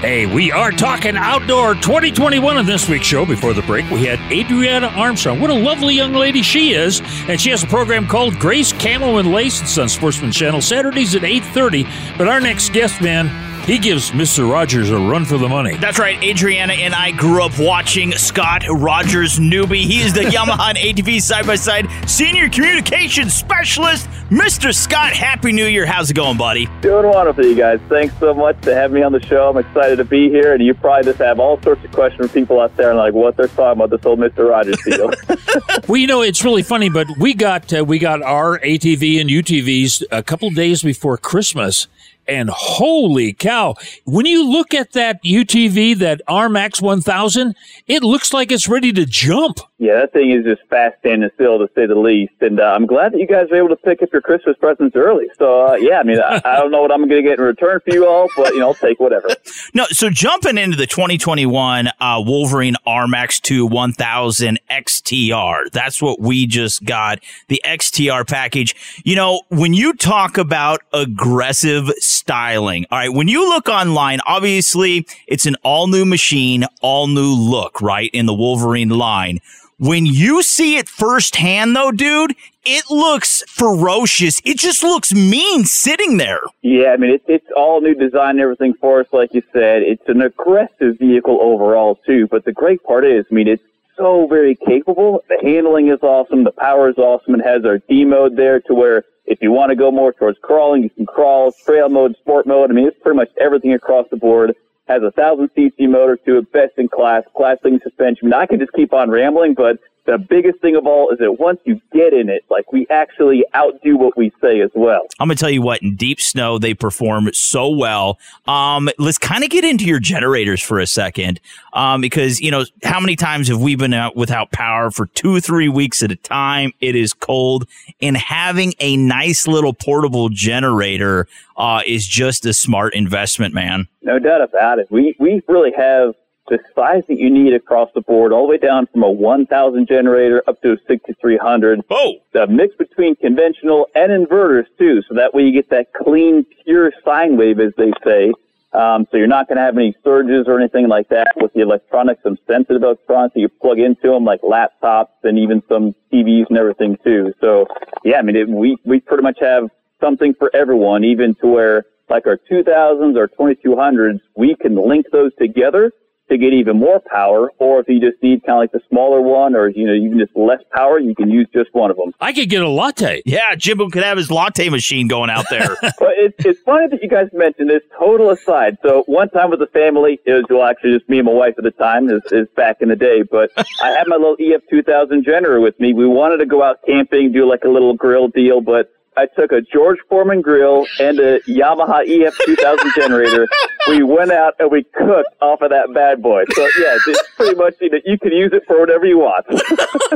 Hey, 0.00 0.24
we 0.24 0.50
are 0.50 0.70
talking 0.70 1.14
outdoor 1.14 1.74
2021 1.74 2.56
on 2.56 2.64
this 2.64 2.88
week's 2.88 3.04
show. 3.04 3.26
Before 3.26 3.52
the 3.52 3.60
break, 3.60 3.90
we 3.90 4.06
had 4.06 4.18
Adriana 4.32 4.86
Armstrong. 4.86 5.40
What 5.40 5.50
a 5.50 5.54
lovely 5.54 5.94
young 5.94 6.14
lady 6.14 6.40
she 6.40 6.72
is. 6.72 7.02
And 7.28 7.38
she 7.38 7.50
has 7.50 7.62
a 7.62 7.66
program 7.66 8.06
called 8.06 8.38
Grace 8.38 8.72
Camo 8.72 9.18
and 9.18 9.30
Lace. 9.30 9.60
It's 9.60 9.76
on 9.76 9.90
Sportsman 9.90 10.32
Channel, 10.32 10.62
Saturdays 10.62 11.14
at 11.14 11.20
8.30. 11.20 12.16
But 12.16 12.28
our 12.28 12.40
next 12.40 12.72
guest, 12.72 13.02
man, 13.02 13.26
he 13.66 13.78
gives 13.78 14.10
Mr. 14.10 14.50
Rogers 14.50 14.90
a 14.90 14.98
run 14.98 15.24
for 15.24 15.38
the 15.38 15.48
money. 15.48 15.76
That's 15.76 15.98
right. 15.98 16.22
Adriana 16.22 16.72
and 16.72 16.94
I 16.94 17.10
grew 17.12 17.42
up 17.42 17.58
watching 17.58 18.12
Scott 18.12 18.64
Rogers 18.68 19.38
Newby. 19.38 19.82
He 19.82 20.00
is 20.00 20.12
the 20.12 20.20
Yamaha 20.24 20.70
and 20.70 20.78
ATV 20.78 21.20
side 21.20 21.46
by 21.46 21.54
side 21.54 21.88
senior 22.08 22.48
communications 22.48 23.34
specialist. 23.34 24.08
Mr. 24.30 24.72
Scott, 24.72 25.12
Happy 25.12 25.50
New 25.50 25.66
Year. 25.66 25.84
How's 25.84 26.10
it 26.10 26.14
going, 26.14 26.36
buddy? 26.36 26.68
Doing 26.82 27.06
wonderful, 27.06 27.44
you 27.44 27.56
guys. 27.56 27.80
Thanks 27.88 28.16
so 28.20 28.32
much 28.32 28.60
to 28.60 28.72
have 28.72 28.92
me 28.92 29.02
on 29.02 29.10
the 29.10 29.20
show. 29.26 29.48
I'm 29.48 29.56
excited 29.56 29.96
to 29.96 30.04
be 30.04 30.28
here, 30.28 30.54
and 30.54 30.64
you 30.64 30.72
probably 30.72 31.04
just 31.04 31.18
have 31.18 31.40
all 31.40 31.60
sorts 31.62 31.84
of 31.84 31.90
questions 31.90 32.30
from 32.30 32.40
people 32.40 32.60
out 32.60 32.76
there 32.76 32.90
and 32.90 32.98
like 32.98 33.12
what 33.12 33.36
they're 33.36 33.48
talking 33.48 33.82
about 33.82 33.90
this 33.90 34.06
old 34.06 34.20
Mr. 34.20 34.48
Rogers 34.48 34.78
deal. 34.84 35.10
well, 35.88 35.96
you 35.96 36.06
know, 36.06 36.22
it's 36.22 36.44
really 36.44 36.62
funny, 36.62 36.88
but 36.88 37.08
we 37.18 37.34
got 37.34 37.72
uh, 37.72 37.84
we 37.84 37.98
got 37.98 38.22
our 38.22 38.58
ATV 38.60 39.20
and 39.20 39.28
UTVs 39.28 40.04
a 40.12 40.22
couple 40.22 40.50
days 40.50 40.82
before 40.82 41.16
Christmas. 41.16 41.88
And 42.30 42.48
holy 42.48 43.32
cow, 43.32 43.74
when 44.04 44.24
you 44.24 44.48
look 44.48 44.72
at 44.72 44.92
that 44.92 45.20
UTV, 45.24 45.96
that 45.98 46.22
RMAX 46.28 46.80
1000, 46.80 47.56
it 47.88 48.04
looks 48.04 48.32
like 48.32 48.52
it's 48.52 48.68
ready 48.68 48.92
to 48.92 49.04
jump. 49.04 49.58
Yeah, 49.78 49.94
that 49.94 50.12
thing 50.12 50.30
is 50.30 50.44
just 50.44 50.60
fast 50.68 50.98
standing 51.00 51.30
still, 51.34 51.58
to 51.58 51.66
say 51.74 51.86
the 51.86 51.94
least. 51.94 52.34
And 52.40 52.60
uh, 52.60 52.64
I'm 52.64 52.86
glad 52.86 53.12
that 53.12 53.18
you 53.18 53.26
guys 53.26 53.46
were 53.50 53.56
able 53.56 53.70
to 53.70 53.76
pick 53.76 54.00
up 54.02 54.10
your 54.12 54.20
Christmas 54.22 54.54
presents 54.60 54.94
early. 54.94 55.26
So, 55.38 55.68
uh, 55.68 55.74
yeah, 55.74 55.98
I 55.98 56.02
mean, 56.04 56.20
I, 56.20 56.40
I, 56.44 56.56
don't 56.56 56.70
know 56.70 56.82
what 56.82 56.92
I'm 56.92 57.08
going 57.08 57.22
to 57.22 57.28
get 57.28 57.38
in 57.38 57.44
return 57.44 57.80
for 57.80 57.92
you 57.92 58.06
all, 58.06 58.28
but, 58.36 58.52
you 58.52 58.60
know, 58.60 58.68
I'll 58.68 58.74
take 58.74 59.00
whatever. 59.00 59.28
No, 59.72 59.84
so 59.90 60.10
jumping 60.10 60.58
into 60.58 60.76
the 60.76 60.86
2021 60.86 61.88
uh, 62.00 62.22
Wolverine 62.26 62.74
RMAX 62.86 63.40
2 63.40 63.66
1000 63.66 64.58
XTR, 64.68 65.70
that's 65.70 66.02
what 66.02 66.20
we 66.20 66.46
just 66.46 66.84
got, 66.84 67.20
the 67.48 67.62
XTR 67.64 68.26
package. 68.26 68.74
You 69.04 69.16
know, 69.16 69.42
when 69.48 69.72
you 69.72 69.94
talk 69.94 70.38
about 70.38 70.80
aggressive 70.92 71.88
styling, 72.20 72.86
all 72.90 72.98
right, 72.98 73.12
when 73.12 73.28
you 73.28 73.48
look 73.48 73.68
online, 73.68 74.20
obviously 74.26 75.06
it's 75.26 75.46
an 75.46 75.56
all 75.62 75.86
new 75.86 76.04
machine, 76.04 76.64
all 76.82 77.06
new 77.06 77.34
look, 77.34 77.80
right, 77.80 78.10
in 78.12 78.26
the 78.26 78.34
Wolverine 78.34 78.90
line. 78.90 79.40
When 79.78 80.04
you 80.04 80.42
see 80.42 80.76
it 80.76 80.90
firsthand, 80.90 81.74
though, 81.74 81.90
dude, 81.90 82.36
it 82.66 82.84
looks 82.90 83.42
ferocious. 83.48 84.42
It 84.44 84.58
just 84.58 84.82
looks 84.82 85.14
mean 85.14 85.64
sitting 85.64 86.18
there. 86.18 86.42
Yeah, 86.60 86.90
I 86.90 86.98
mean, 86.98 87.12
it, 87.12 87.22
it's 87.26 87.46
all 87.56 87.80
new 87.80 87.94
design 87.94 88.38
everything 88.38 88.74
for 88.74 89.00
us, 89.00 89.06
like 89.12 89.32
you 89.32 89.42
said. 89.54 89.82
It's 89.82 90.06
an 90.08 90.20
aggressive 90.20 90.98
vehicle 90.98 91.38
overall, 91.40 91.98
too. 92.06 92.28
But 92.30 92.44
the 92.44 92.52
great 92.52 92.82
part 92.84 93.06
is, 93.06 93.24
I 93.30 93.34
mean, 93.34 93.48
it's 93.48 93.62
so 93.96 94.26
very 94.26 94.54
capable. 94.54 95.24
The 95.30 95.38
handling 95.42 95.88
is 95.88 96.02
awesome. 96.02 96.44
The 96.44 96.52
power 96.52 96.90
is 96.90 96.98
awesome. 96.98 97.36
It 97.36 97.46
has 97.46 97.64
our 97.64 97.78
D 97.78 98.04
mode 98.04 98.36
there 98.36 98.60
to 98.60 98.74
where 98.74 99.04
if 99.30 99.40
you 99.40 99.52
want 99.52 99.70
to 99.70 99.76
go 99.76 99.92
more 99.92 100.12
towards 100.12 100.38
crawling, 100.42 100.82
you 100.82 100.90
can 100.90 101.06
crawl, 101.06 101.52
trail 101.64 101.88
mode, 101.88 102.16
sport 102.16 102.48
mode. 102.48 102.70
I 102.70 102.74
mean, 102.74 102.88
it's 102.88 102.98
pretty 103.00 103.16
much 103.16 103.30
everything 103.40 103.72
across 103.72 104.06
the 104.10 104.16
board 104.16 104.56
has 104.88 105.04
a 105.04 105.12
thousand 105.12 105.48
cc 105.56 105.88
motor 105.88 106.16
to 106.26 106.38
a 106.38 106.42
best 106.42 106.72
in 106.76 106.88
class, 106.88 107.22
class 107.36 107.56
leading 107.62 107.78
suspension. 107.80 108.34
I, 108.34 108.40
I 108.40 108.46
can 108.46 108.58
just 108.58 108.72
keep 108.72 108.92
on 108.92 109.08
rambling, 109.08 109.54
but 109.54 109.78
the 110.10 110.18
biggest 110.18 110.60
thing 110.60 110.74
of 110.74 110.86
all 110.86 111.10
is 111.10 111.18
that 111.20 111.38
once 111.38 111.60
you 111.64 111.80
get 111.92 112.12
in 112.12 112.28
it, 112.28 112.44
like 112.50 112.72
we 112.72 112.84
actually 112.90 113.44
outdo 113.54 113.96
what 113.96 114.16
we 114.16 114.32
say 114.40 114.60
as 114.60 114.70
well. 114.74 115.02
I'm 115.20 115.28
gonna 115.28 115.36
tell 115.36 115.50
you 115.50 115.62
what, 115.62 115.82
in 115.82 115.94
deep 115.94 116.20
snow 116.20 116.58
they 116.58 116.74
perform 116.74 117.32
so 117.32 117.68
well. 117.68 118.18
Um, 118.48 118.90
let's 118.98 119.18
kind 119.18 119.44
of 119.44 119.50
get 119.50 119.64
into 119.64 119.84
your 119.84 120.00
generators 120.00 120.60
for 120.60 120.80
a 120.80 120.86
second, 120.86 121.40
um, 121.74 122.00
because 122.00 122.40
you 122.40 122.50
know 122.50 122.64
how 122.82 122.98
many 122.98 123.14
times 123.14 123.46
have 123.48 123.60
we 123.60 123.76
been 123.76 123.94
out 123.94 124.16
without 124.16 124.50
power 124.50 124.90
for 124.90 125.06
two, 125.06 125.40
three 125.40 125.68
weeks 125.68 126.02
at 126.02 126.10
a 126.10 126.16
time? 126.16 126.72
It 126.80 126.96
is 126.96 127.12
cold, 127.12 127.68
and 128.02 128.16
having 128.16 128.74
a 128.80 128.96
nice 128.96 129.46
little 129.46 129.72
portable 129.72 130.28
generator 130.28 131.28
uh, 131.56 131.82
is 131.86 132.04
just 132.04 132.44
a 132.46 132.52
smart 132.52 132.94
investment, 132.94 133.54
man. 133.54 133.86
No 134.02 134.18
doubt 134.18 134.42
about 134.42 134.80
it. 134.80 134.88
We 134.90 135.14
we 135.20 135.40
really 135.46 135.72
have 135.76 136.14
the 136.50 136.58
size 136.74 137.02
that 137.08 137.18
you 137.18 137.30
need 137.30 137.54
across 137.54 137.88
the 137.94 138.02
board, 138.02 138.32
all 138.32 138.42
the 138.42 138.50
way 138.50 138.58
down 138.58 138.86
from 138.92 139.02
a 139.02 139.10
1,000 139.10 139.86
generator 139.86 140.42
up 140.46 140.60
to 140.62 140.72
a 140.72 140.76
6,300. 140.86 141.80
Oh! 141.88 142.16
The 142.32 142.46
mix 142.46 142.74
between 142.76 143.16
conventional 143.16 143.86
and 143.94 144.10
inverters 144.10 144.66
too, 144.78 145.00
so 145.08 145.14
that 145.14 145.32
way 145.32 145.44
you 145.44 145.52
get 145.52 145.70
that 145.70 145.94
clean, 145.94 146.44
pure 146.64 146.92
sine 147.04 147.36
wave, 147.38 147.60
as 147.60 147.72
they 147.78 147.92
say. 148.04 148.32
Um, 148.72 149.06
so 149.10 149.16
you're 149.16 149.26
not 149.26 149.48
going 149.48 149.56
to 149.56 149.62
have 149.62 149.76
any 149.76 149.96
surges 150.04 150.46
or 150.46 150.58
anything 150.58 150.88
like 150.88 151.08
that 151.08 151.28
with 151.36 151.52
the 151.54 151.60
electronics, 151.60 152.22
some 152.22 152.38
sensitive 152.46 152.82
electronics 152.82 153.34
that 153.34 153.40
you 153.40 153.48
plug 153.48 153.78
into 153.80 154.08
them, 154.08 154.24
like 154.24 154.42
laptops 154.42 155.08
and 155.24 155.38
even 155.38 155.62
some 155.68 155.94
TVs 156.12 156.46
and 156.50 156.58
everything 156.58 156.96
too. 157.02 157.32
So 157.40 157.66
yeah, 158.04 158.18
I 158.18 158.22
mean, 158.22 158.36
it, 158.36 158.48
we 158.48 158.76
we 158.84 159.00
pretty 159.00 159.24
much 159.24 159.38
have 159.40 159.70
something 160.00 160.34
for 160.34 160.50
everyone, 160.54 161.02
even 161.04 161.34
to 161.36 161.48
where 161.48 161.84
like 162.08 162.26
our 162.26 162.38
2000s 162.50 163.16
or 163.16 163.28
2200s, 163.28 164.20
we 164.36 164.54
can 164.56 164.76
link 164.76 165.06
those 165.12 165.32
together 165.36 165.92
to 166.30 166.38
get 166.38 166.52
even 166.52 166.78
more 166.78 167.00
power, 167.00 167.50
or 167.58 167.80
if 167.80 167.88
you 167.88 168.00
just 168.00 168.22
need 168.22 168.44
kind 168.44 168.56
of 168.56 168.60
like 168.60 168.72
the 168.72 168.80
smaller 168.88 169.20
one, 169.20 169.54
or 169.54 169.68
you 169.68 169.86
know, 169.86 169.92
you 169.92 170.08
can 170.08 170.18
just 170.18 170.34
less 170.34 170.60
power, 170.72 170.98
you 170.98 171.14
can 171.14 171.30
use 171.30 171.46
just 171.52 171.74
one 171.74 171.90
of 171.90 171.96
them. 171.96 172.12
I 172.20 172.32
could 172.32 172.48
get 172.48 172.62
a 172.62 172.68
latte. 172.68 173.22
Yeah, 173.26 173.54
Jimbo 173.56 173.90
could 173.90 174.02
have 174.02 174.16
his 174.16 174.30
latte 174.30 174.68
machine 174.68 175.08
going 175.08 175.30
out 175.30 175.46
there. 175.50 175.76
but 175.82 176.14
it's, 176.16 176.44
it's 176.44 176.60
funny 176.60 176.88
that 176.88 177.02
you 177.02 177.08
guys 177.08 177.28
mentioned 177.32 177.68
this. 177.68 177.82
Total 177.98 178.30
aside, 178.30 178.78
so 178.82 179.02
one 179.06 179.28
time 179.30 179.50
with 179.50 179.60
the 179.60 179.66
family, 179.66 180.20
it 180.24 180.32
was 180.32 180.44
well 180.48 180.64
actually 180.64 180.96
just 180.96 181.08
me 181.08 181.18
and 181.18 181.26
my 181.26 181.32
wife 181.32 181.54
at 181.58 181.64
the 181.64 181.70
time. 181.72 182.08
Is 182.08 182.22
is 182.32 182.48
back 182.56 182.78
in 182.80 182.88
the 182.88 182.96
day, 182.96 183.22
but 183.22 183.50
I 183.82 183.90
had 183.90 184.06
my 184.06 184.16
little 184.16 184.36
EF 184.40 184.62
2000 184.70 185.24
generator 185.24 185.60
with 185.60 185.78
me. 185.78 185.92
We 185.92 186.06
wanted 186.06 186.38
to 186.38 186.46
go 186.46 186.62
out 186.62 186.78
camping, 186.86 187.32
do 187.32 187.48
like 187.48 187.64
a 187.64 187.68
little 187.68 187.94
grill 187.94 188.28
deal, 188.28 188.60
but 188.60 188.90
I 189.16 189.26
took 189.26 189.52
a 189.52 189.60
George 189.60 189.98
Foreman 190.08 190.40
grill 190.40 190.86
and 190.98 191.18
a 191.18 191.40
Yamaha 191.40 192.02
EF 192.06 192.34
2000 192.44 192.92
generator. 192.96 193.48
We 193.88 194.02
went 194.02 194.30
out 194.30 194.54
and 194.58 194.70
we 194.70 194.84
cooked 194.84 195.34
off 195.42 195.60
of 195.62 195.70
that 195.70 195.92
bad 195.92 196.22
boy. 196.22 196.44
So 196.52 196.62
yeah, 196.78 196.96
it's 197.06 197.28
pretty 197.36 197.56
much 197.56 197.74
you, 197.80 197.90
know, 197.90 197.98
you 198.04 198.18
can 198.18 198.32
use 198.32 198.50
it 198.52 198.62
for 198.66 198.78
whatever 198.78 199.06
you 199.06 199.18
want. 199.18 199.46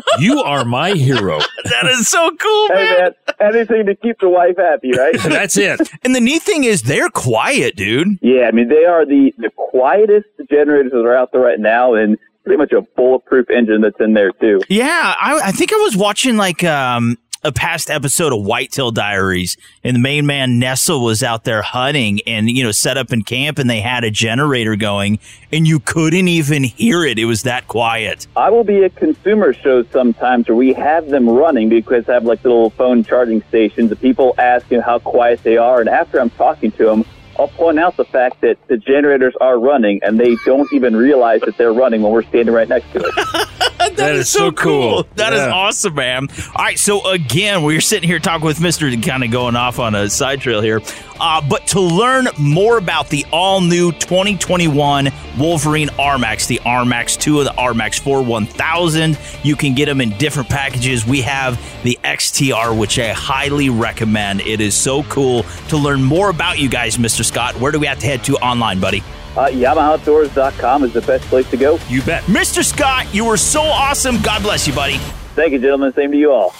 you 0.19 0.41
are 0.41 0.65
my 0.65 0.93
hero. 0.93 1.39
that 1.65 1.87
is 1.87 2.09
so 2.09 2.31
cool, 2.37 2.69
hey, 2.69 2.97
man. 2.99 3.15
Anything 3.41 3.87
to 3.87 3.97
keep 3.97 4.19
the 4.21 4.29
wife 4.29 4.57
happy, 4.57 4.93
right? 4.97 5.15
That's 5.25 5.57
it. 5.57 5.81
And 6.03 6.15
the 6.15 6.21
neat 6.21 6.43
thing 6.43 6.65
is 6.65 6.83
they're 6.83 7.11
quiet, 7.11 7.77
dude. 7.77 8.19
Yeah, 8.23 8.47
I 8.47 8.53
mean 8.53 8.69
they 8.69 8.85
are 8.85 9.05
the 9.05 9.35
the 9.39 9.51
quietest 9.57 10.29
generators 10.49 10.93
that 10.93 11.05
are 11.05 11.17
out 11.17 11.33
there 11.33 11.41
right 11.41 11.59
now, 11.59 11.95
and 11.95 12.17
pretty 12.45 12.59
much 12.59 12.73
a 12.73 12.83
bulletproof 12.97 13.51
engine 13.51 13.81
that's 13.81 13.99
in 14.01 14.13
there 14.13 14.31
too. 14.33 14.61
Yeah, 14.69 15.15
I, 15.21 15.41
I 15.45 15.53
think 15.53 15.73
I 15.73 15.77
was 15.77 15.97
watching 15.97 16.37
like 16.37 16.63
um, 16.63 17.19
a 17.45 17.53
past 17.53 17.91
episode 17.91 18.33
of 18.33 18.43
Whitetail 18.43 18.91
Diaries, 18.91 19.59
and 19.85 19.95
the 19.95 20.01
main 20.01 20.25
man 20.25 20.59
Nessa 20.59 20.99
was 20.99 21.23
out 21.23 21.45
there 21.45 21.61
hunting 21.61 22.21
and 22.27 22.51
you 22.51 22.65
know 22.65 22.73
set 22.73 22.97
up 22.97 23.13
in 23.13 23.23
camp, 23.23 23.59
and 23.59 23.69
they 23.69 23.83
had 23.83 24.03
a 24.03 24.11
generator 24.11 24.75
going, 24.77 25.19
and 25.53 25.69
you 25.69 25.79
couldn't 25.79 26.27
even 26.27 26.65
hear 26.65 27.05
it. 27.05 27.19
It 27.19 27.27
was 27.27 27.43
that 27.43 27.69
quiet. 27.69 28.27
I 28.35 28.49
will 28.49 28.65
be 28.65 28.83
at 28.83 28.97
consumer 28.97 29.53
shows 29.53 29.87
sometimes 29.93 30.49
where 30.49 30.57
we 30.57 30.73
have 30.73 31.09
them 31.09 31.29
running 31.29 31.69
because 31.69 32.09
I 32.09 32.15
have 32.15 32.25
like 32.25 32.43
little 32.43 32.71
phone 32.71 33.05
charging 33.05 33.43
stations. 33.43 33.91
And 33.91 34.01
people 34.01 34.35
ask 34.39 34.71
you 34.71 34.79
know, 34.79 34.83
how 34.83 34.99
quiet 34.99 35.43
they 35.43 35.59
are, 35.59 35.81
and 35.81 35.89
after 35.89 36.21
I'm 36.21 36.31
talking 36.31 36.73
to 36.73 36.87
them. 36.87 37.05
I'll 37.39 37.49
point 37.49 37.79
out 37.79 37.97
the 37.97 38.05
fact 38.05 38.41
that 38.43 38.57
the 38.69 38.77
generators 38.77 39.35
are 39.41 39.59
running 39.59 40.01
and 40.03 40.19
they 40.21 40.37
don't 40.45 40.73
even 40.73 40.95
realize 40.97 41.41
that 41.43 41.57
they're 41.59 41.73
running 41.73 42.03
when 42.03 42.13
we're 42.13 42.23
standing 42.23 42.55
right 42.55 42.69
next 42.69 42.93
to 42.93 43.01
it. 43.01 43.97
that 43.97 44.15
is 44.15 44.29
so 44.29 44.53
cool. 44.53 45.07
That 45.17 45.33
is 45.33 45.41
Yeah. 45.41 45.51
awesome, 45.53 45.95
man. 45.95 46.29
All 46.55 46.65
right, 46.65 46.79
so 46.79 47.07
again, 47.11 47.63
we're 47.63 47.81
sitting 47.81 48.09
here 48.09 48.19
talking 48.19 48.47
with 48.47 48.61
Mister, 48.61 48.91
kind 48.97 49.25
of 49.25 49.31
going 49.31 49.57
off 49.57 49.79
on 49.79 49.95
a 49.95 50.09
side 50.09 50.41
trail 50.41 50.61
here. 50.61 50.81
Uh, 51.21 51.41
but 51.49 51.67
to 51.69 51.81
learn 51.81 52.27
more 52.39 52.77
about 52.77 53.09
the 53.09 53.25
all 53.33 53.61
new 53.61 53.93
2021 53.93 55.11
Wolverine 55.39 55.89
RMAX, 55.91 56.47
the 56.49 56.59
RMAX 56.65 57.19
2 57.21 57.39
and 57.41 57.49
the 57.49 57.53
RMAX 57.53 58.01
4 58.01 58.23
1000, 58.23 59.17
you 59.45 59.55
can 59.57 59.75
get 59.75 59.87
them 59.87 60.01
in 60.01 60.11
different 60.19 60.49
packages. 60.49 61.07
We 61.07 61.21
have 61.23 61.57
the 61.85 61.99
XTR, 62.05 62.77
which 62.79 62.99
I 62.99 63.13
highly 63.13 63.71
recommend. 63.71 64.41
It 64.43 64.61
is 64.61 64.75
so 64.75 65.03
cool 65.05 65.45
to 65.69 65.77
learn 65.77 66.03
more 66.03 66.31
about 66.31 66.59
you 66.59 66.69
guys, 66.69 66.99
Mr. 67.25 67.33
Scott. 67.33 67.61
Where 67.61 67.73
do 67.73 67.79
we 67.79 67.87
have 67.87 67.99
to 68.01 68.07
head 68.07 68.25
to 68.25 68.37
online, 68.37 68.81
buddy? 68.81 69.03
Uh, 69.37 69.49
YamahaOutdoors.com 69.49 70.85
is 70.85 70.93
the 70.93 71.01
best 71.03 71.25
place 71.25 71.49
to 71.51 71.57
go. 71.57 71.79
You 71.89 72.03
bet. 72.03 72.23
Mr. 72.25 72.65
Scott, 72.65 73.13
you 73.13 73.25
were 73.25 73.37
so 73.37 73.63
awesome. 73.63 74.21
God 74.23 74.43
bless 74.43 74.67
you, 74.67 74.75
buddy. 74.75 74.99
Thank 75.35 75.53
you, 75.53 75.59
gentlemen. 75.59 75.93
Same 75.95 76.13
to 76.13 76.19
you 76.19 76.31
all. 76.33 76.55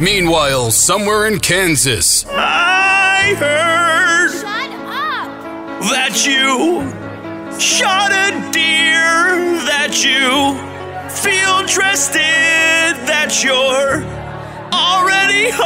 Meanwhile, 0.00 0.72
somewhere 0.72 1.26
in 1.26 1.38
Kansas, 1.38 2.26
I 2.28 3.34
heard 3.38 4.32
that 5.90 6.26
you 6.26 6.90
shot 7.60 8.10
a 8.10 8.50
deer, 8.50 9.62
that 9.66 10.02
you 10.02 10.58
field 11.08 11.68
dressed 11.68 12.16
it, 12.16 13.06
that 13.06 13.44
you're 13.44 14.21
already 14.72 15.50
home. 15.50 15.62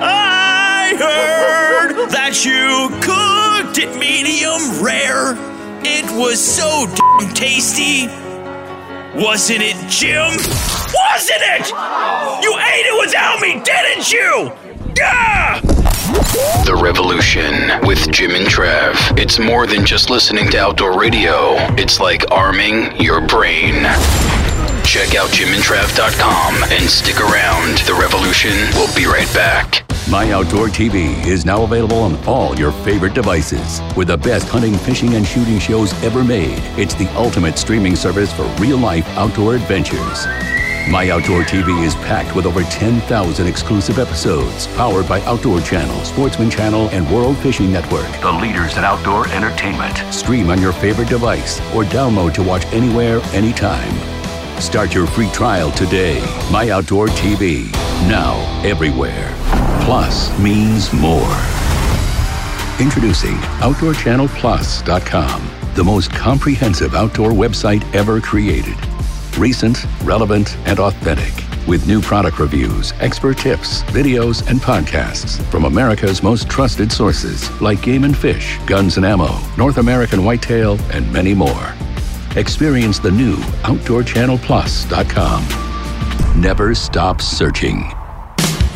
I 0.00 0.94
heard 0.98 2.08
that 2.10 2.44
you 2.44 2.88
cooked 3.02 3.78
it 3.78 3.98
medium 3.98 4.82
rare. 4.82 5.36
It 5.84 6.04
was 6.16 6.40
so 6.40 6.86
damn 6.94 7.34
tasty. 7.34 8.08
Wasn't 9.14 9.60
it, 9.60 9.76
Jim? 9.90 10.30
Wasn't 10.30 11.42
it? 11.56 11.68
You 12.42 12.56
ate 12.58 12.86
it 12.86 12.96
without 13.04 13.40
me, 13.40 13.60
didn't 13.62 14.10
you? 14.10 14.52
Yeah! 14.96 15.60
The 16.64 16.78
Revolution 16.80 17.80
with 17.86 18.10
Jim 18.10 18.30
and 18.32 18.46
Trav. 18.46 19.18
It's 19.18 19.38
more 19.38 19.66
than 19.66 19.84
just 19.84 20.08
listening 20.10 20.48
to 20.50 20.58
outdoor 20.58 20.98
radio, 20.98 21.56
it's 21.76 22.00
like 22.00 22.24
arming 22.30 22.96
your 23.00 23.20
brain. 23.26 23.74
Check 24.92 25.14
out 25.14 25.30
jimandtrav.com 25.30 26.64
and 26.64 26.84
stick 26.84 27.18
around. 27.18 27.78
The 27.86 27.96
Revolution 27.98 28.52
will 28.74 28.94
be 28.94 29.06
right 29.06 29.32
back. 29.32 29.90
My 30.06 30.32
Outdoor 30.32 30.66
TV 30.66 31.26
is 31.26 31.46
now 31.46 31.62
available 31.62 31.96
on 31.96 32.22
all 32.26 32.54
your 32.58 32.72
favorite 32.84 33.14
devices. 33.14 33.80
With 33.96 34.08
the 34.08 34.18
best 34.18 34.50
hunting, 34.50 34.74
fishing, 34.74 35.14
and 35.14 35.26
shooting 35.26 35.58
shows 35.58 35.94
ever 36.04 36.22
made, 36.22 36.60
it's 36.78 36.92
the 36.92 37.08
ultimate 37.16 37.56
streaming 37.56 37.96
service 37.96 38.34
for 38.34 38.42
real 38.60 38.76
life 38.76 39.08
outdoor 39.16 39.54
adventures. 39.54 40.26
My 40.90 41.08
Outdoor 41.08 41.44
TV 41.44 41.86
is 41.86 41.94
packed 41.94 42.36
with 42.36 42.44
over 42.44 42.62
10,000 42.62 43.46
exclusive 43.46 43.98
episodes, 43.98 44.66
powered 44.76 45.08
by 45.08 45.22
Outdoor 45.22 45.62
Channel, 45.62 46.04
Sportsman 46.04 46.50
Channel, 46.50 46.90
and 46.90 47.10
World 47.10 47.38
Fishing 47.38 47.72
Network, 47.72 48.10
the 48.20 48.30
leaders 48.30 48.76
in 48.76 48.84
outdoor 48.84 49.26
entertainment. 49.28 49.96
Stream 50.12 50.50
on 50.50 50.60
your 50.60 50.74
favorite 50.74 51.08
device 51.08 51.60
or 51.74 51.84
download 51.84 52.34
to 52.34 52.42
watch 52.42 52.66
anywhere, 52.74 53.22
anytime. 53.32 54.21
Start 54.62 54.94
your 54.94 55.08
free 55.08 55.28
trial 55.30 55.72
today. 55.72 56.20
My 56.52 56.70
Outdoor 56.70 57.08
TV. 57.08 57.70
Now, 58.08 58.36
everywhere. 58.64 59.34
Plus 59.84 60.30
means 60.38 60.92
more. 60.92 61.36
Introducing 62.80 63.34
OutdoorChannelPlus.com, 63.58 65.50
the 65.74 65.82
most 65.82 66.12
comprehensive 66.12 66.94
outdoor 66.94 67.32
website 67.32 67.82
ever 67.92 68.20
created. 68.20 68.76
Recent, 69.36 69.84
relevant, 70.04 70.56
and 70.64 70.78
authentic. 70.78 71.34
With 71.66 71.88
new 71.88 72.00
product 72.00 72.38
reviews, 72.38 72.92
expert 73.00 73.38
tips, 73.38 73.82
videos, 73.84 74.48
and 74.48 74.60
podcasts 74.60 75.42
from 75.50 75.64
America's 75.64 76.22
most 76.22 76.48
trusted 76.48 76.92
sources 76.92 77.50
like 77.60 77.82
Game 77.82 78.04
and 78.04 78.16
Fish, 78.16 78.58
Guns 78.66 78.96
and 78.96 79.04
Ammo, 79.04 79.40
North 79.58 79.78
American 79.78 80.24
Whitetail, 80.24 80.78
and 80.92 81.12
many 81.12 81.34
more. 81.34 81.74
Experience 82.36 82.98
the 82.98 83.10
new 83.10 83.36
OutdoorChannelPlus.com. 83.64 86.40
Never 86.40 86.74
stop 86.74 87.20
searching. 87.20 87.92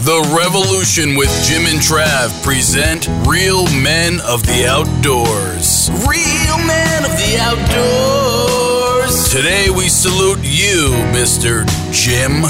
The 0.01 0.21
Revolution 0.37 1.17
with 1.17 1.31
Jim 1.43 1.65
and 1.65 1.79
Trav 1.79 2.43
present 2.45 3.09
Real 3.27 3.65
Men 3.81 4.21
of 4.29 4.43
the 4.47 4.67
Outdoors. 4.69 5.89
Real 6.07 6.59
Men 6.67 7.07
of 7.07 7.13
the 7.17 7.39
Outdoors. 7.41 9.31
Today 9.31 9.71
we 9.71 9.89
salute 9.89 10.41
you, 10.43 10.91
Mr. 11.17 11.65
Jim. 11.93 12.43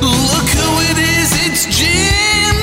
Look 0.00 0.48
who 0.48 0.80
it 0.88 0.96
is, 0.96 1.30
it's 1.46 1.66
Jim! 1.78 2.56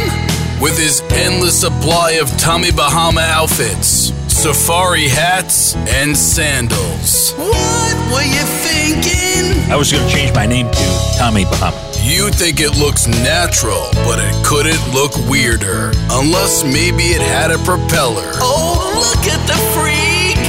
With 0.59 0.75
his 0.75 1.01
endless 1.11 1.61
supply 1.61 2.13
of 2.13 2.35
Tommy 2.39 2.71
Bahama 2.71 3.21
outfits, 3.21 4.11
safari 4.37 5.07
hats, 5.07 5.75
and 5.75 6.15
sandals. 6.15 7.33
What 7.33 7.95
were 8.13 8.21
you 8.21 8.45
thinking? 8.61 9.71
I 9.71 9.75
was 9.75 9.91
going 9.91 10.07
to 10.07 10.13
change 10.13 10.33
my 10.35 10.45
name 10.45 10.69
to 10.69 11.17
Tommy 11.17 11.43
Bahama. 11.45 11.75
You 12.03 12.29
think 12.29 12.59
it 12.59 12.77
looks 12.77 13.07
natural, 13.07 13.89
but 14.05 14.19
it 14.19 14.45
couldn't 14.45 14.93
look 14.93 15.11
weirder. 15.27 15.91
Unless 16.11 16.63
maybe 16.63 17.17
it 17.17 17.21
had 17.21 17.49
a 17.49 17.57
propeller. 17.65 18.31
Oh, 18.35 18.93
look 19.01 19.25
at 19.25 19.41
the 19.47 19.57
freak! 19.73 20.06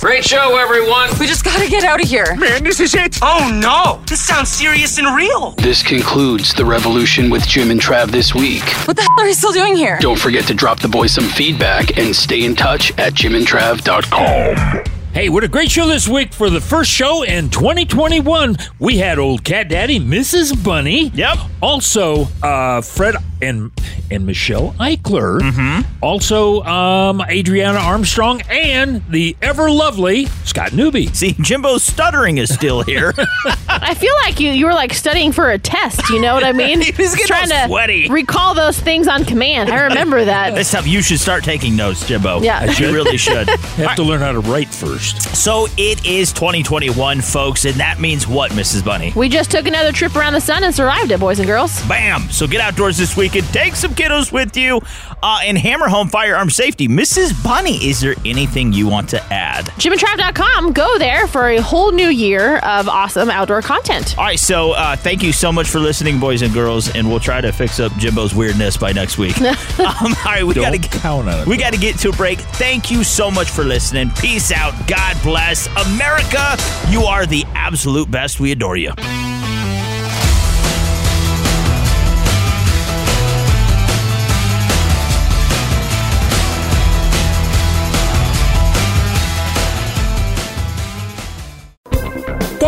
Great 0.00 0.24
show, 0.24 0.56
everyone. 0.56 1.10
We 1.20 1.26
just 1.26 1.44
gotta 1.44 1.68
get 1.68 1.84
out 1.84 2.02
of 2.02 2.08
here. 2.08 2.34
Man, 2.36 2.64
this 2.64 2.80
is 2.80 2.94
it. 2.94 3.18
Oh 3.20 3.50
no, 3.62 4.02
this 4.06 4.18
sounds 4.18 4.48
serious 4.48 4.96
and 4.96 5.14
real. 5.14 5.50
This 5.58 5.82
concludes 5.82 6.54
The 6.54 6.64
Revolution 6.64 7.28
with 7.28 7.46
Jim 7.46 7.70
and 7.70 7.78
Trav 7.78 8.10
this 8.10 8.34
week. 8.34 8.62
What 8.86 8.96
the 8.96 9.02
hell 9.02 9.20
are 9.20 9.26
you 9.26 9.34
still 9.34 9.52
doing 9.52 9.76
here? 9.76 9.98
Don't 10.00 10.18
forget 10.18 10.44
to 10.46 10.54
drop 10.54 10.80
the 10.80 10.88
boys 10.88 11.12
some 11.12 11.28
feedback 11.28 11.98
and 11.98 12.16
stay 12.16 12.44
in 12.44 12.56
touch 12.56 12.92
at 12.98 13.12
jimandtrav.com. 13.12 14.99
Hey, 15.12 15.28
what 15.28 15.42
a 15.42 15.48
great 15.48 15.72
show 15.72 15.88
this 15.88 16.06
week 16.06 16.32
for 16.32 16.50
the 16.50 16.60
first 16.60 16.88
show 16.88 17.24
in 17.24 17.50
2021. 17.50 18.56
We 18.78 18.98
had 18.98 19.18
old 19.18 19.42
cat 19.42 19.68
daddy, 19.68 19.98
Mrs. 19.98 20.62
Bunny. 20.62 21.08
Yep. 21.08 21.36
Also, 21.60 22.28
uh, 22.44 22.80
Fred 22.80 23.16
and 23.42 23.72
and 24.08 24.24
Michelle 24.24 24.72
Eichler. 24.74 25.40
Mm-hmm. 25.40 25.94
Also, 26.00 26.62
um, 26.62 27.22
Adriana 27.28 27.80
Armstrong 27.80 28.40
and 28.42 29.02
the 29.10 29.36
ever 29.42 29.68
lovely 29.68 30.26
Scott 30.44 30.72
Newby. 30.74 31.06
See, 31.08 31.32
Jimbo's 31.40 31.82
stuttering 31.82 32.38
is 32.38 32.54
still 32.54 32.82
here. 32.82 33.12
I 33.82 33.94
feel 33.94 34.14
like 34.24 34.40
you 34.40 34.50
you 34.50 34.66
were 34.66 34.74
like 34.74 34.92
studying 34.94 35.32
for 35.32 35.50
a 35.50 35.58
test. 35.58 36.08
You 36.10 36.20
know 36.20 36.34
what 36.34 36.44
I 36.44 36.52
mean? 36.52 36.80
He 36.90 37.02
was 37.02 37.12
getting 37.14 37.26
trying 37.26 37.52
all 37.52 37.62
to 37.62 37.66
sweaty. 37.68 38.08
recall 38.08 38.54
those 38.54 38.78
things 38.78 39.06
on 39.08 39.24
command. 39.24 39.70
I 39.70 39.82
remember 39.84 40.24
that. 40.34 40.54
This 40.54 40.68
stuff 40.68 40.86
you 40.86 41.02
should 41.02 41.20
start 41.20 41.44
taking 41.44 41.76
notes, 41.76 42.06
Jimbo. 42.06 42.40
Yeah. 42.42 42.60
I 42.60 42.64
you 42.72 42.92
really 42.92 43.16
should. 43.16 43.48
You 43.48 43.86
have 43.86 43.96
to 43.96 44.02
learn 44.02 44.20
how 44.20 44.32
to 44.32 44.40
write 44.40 44.68
first. 44.68 45.22
So 45.36 45.66
it 45.76 46.04
is 46.04 46.32
2021, 46.32 47.20
folks, 47.20 47.64
and 47.64 47.74
that 47.76 48.00
means 48.00 48.26
what, 48.26 48.50
Mrs. 48.52 48.84
Bunny? 48.84 49.12
We 49.14 49.28
just 49.28 49.50
took 49.50 49.66
another 49.66 49.92
trip 49.92 50.14
around 50.16 50.32
the 50.34 50.40
sun 50.40 50.64
and 50.64 50.74
survived 50.74 51.10
it, 51.10 51.20
boys 51.20 51.38
and 51.38 51.46
girls. 51.46 51.80
Bam! 51.86 52.28
So 52.30 52.46
get 52.46 52.60
outdoors 52.60 52.96
this 52.98 53.16
weekend. 53.16 53.46
Take 53.48 53.76
some 53.76 53.94
kiddos 53.94 54.32
with 54.32 54.56
you, 54.56 54.80
uh, 55.22 55.40
and 55.44 55.56
hammer 55.56 55.88
home 55.88 56.08
firearm 56.08 56.50
safety. 56.50 56.88
Mrs. 56.88 57.42
Bunny, 57.44 57.76
is 57.88 58.00
there 58.00 58.14
anything 58.24 58.72
you 58.72 58.88
want 58.88 59.08
to 59.10 59.22
add? 59.32 59.66
JimandTrav.com. 59.66 60.72
Go 60.72 60.98
there 60.98 61.26
for 61.26 61.48
a 61.48 61.58
whole 61.60 61.92
new 61.92 62.08
year 62.08 62.58
of 62.58 62.88
awesome 62.88 63.30
outdoor 63.30 63.62
content. 63.70 64.18
All 64.18 64.24
right, 64.24 64.38
so 64.38 64.72
uh, 64.72 64.96
thank 64.96 65.22
you 65.22 65.32
so 65.32 65.52
much 65.52 65.68
for 65.68 65.78
listening, 65.78 66.18
boys 66.18 66.42
and 66.42 66.52
girls, 66.52 66.92
and 66.92 67.08
we'll 67.08 67.20
try 67.20 67.40
to 67.40 67.52
fix 67.52 67.78
up 67.78 67.92
Jimbo's 67.92 68.34
weirdness 68.34 68.76
by 68.76 68.90
next 68.90 69.16
week. 69.16 69.40
um, 69.42 69.54
all 69.78 70.14
right, 70.24 70.44
we 70.44 70.54
got 70.54 70.70
to 70.70 70.78
count 70.78 71.28
on 71.28 71.42
it. 71.42 71.46
We 71.46 71.56
got 71.56 71.72
to 71.72 71.78
get 71.78 71.96
to 72.00 72.08
a 72.08 72.12
break. 72.12 72.40
Thank 72.40 72.90
you 72.90 73.04
so 73.04 73.30
much 73.30 73.48
for 73.48 73.62
listening. 73.62 74.10
Peace 74.10 74.50
out. 74.50 74.74
God 74.88 75.16
bless 75.22 75.68
America. 75.86 76.56
You 76.88 77.02
are 77.02 77.26
the 77.26 77.44
absolute 77.54 78.10
best. 78.10 78.40
We 78.40 78.50
adore 78.50 78.76
you. 78.76 78.90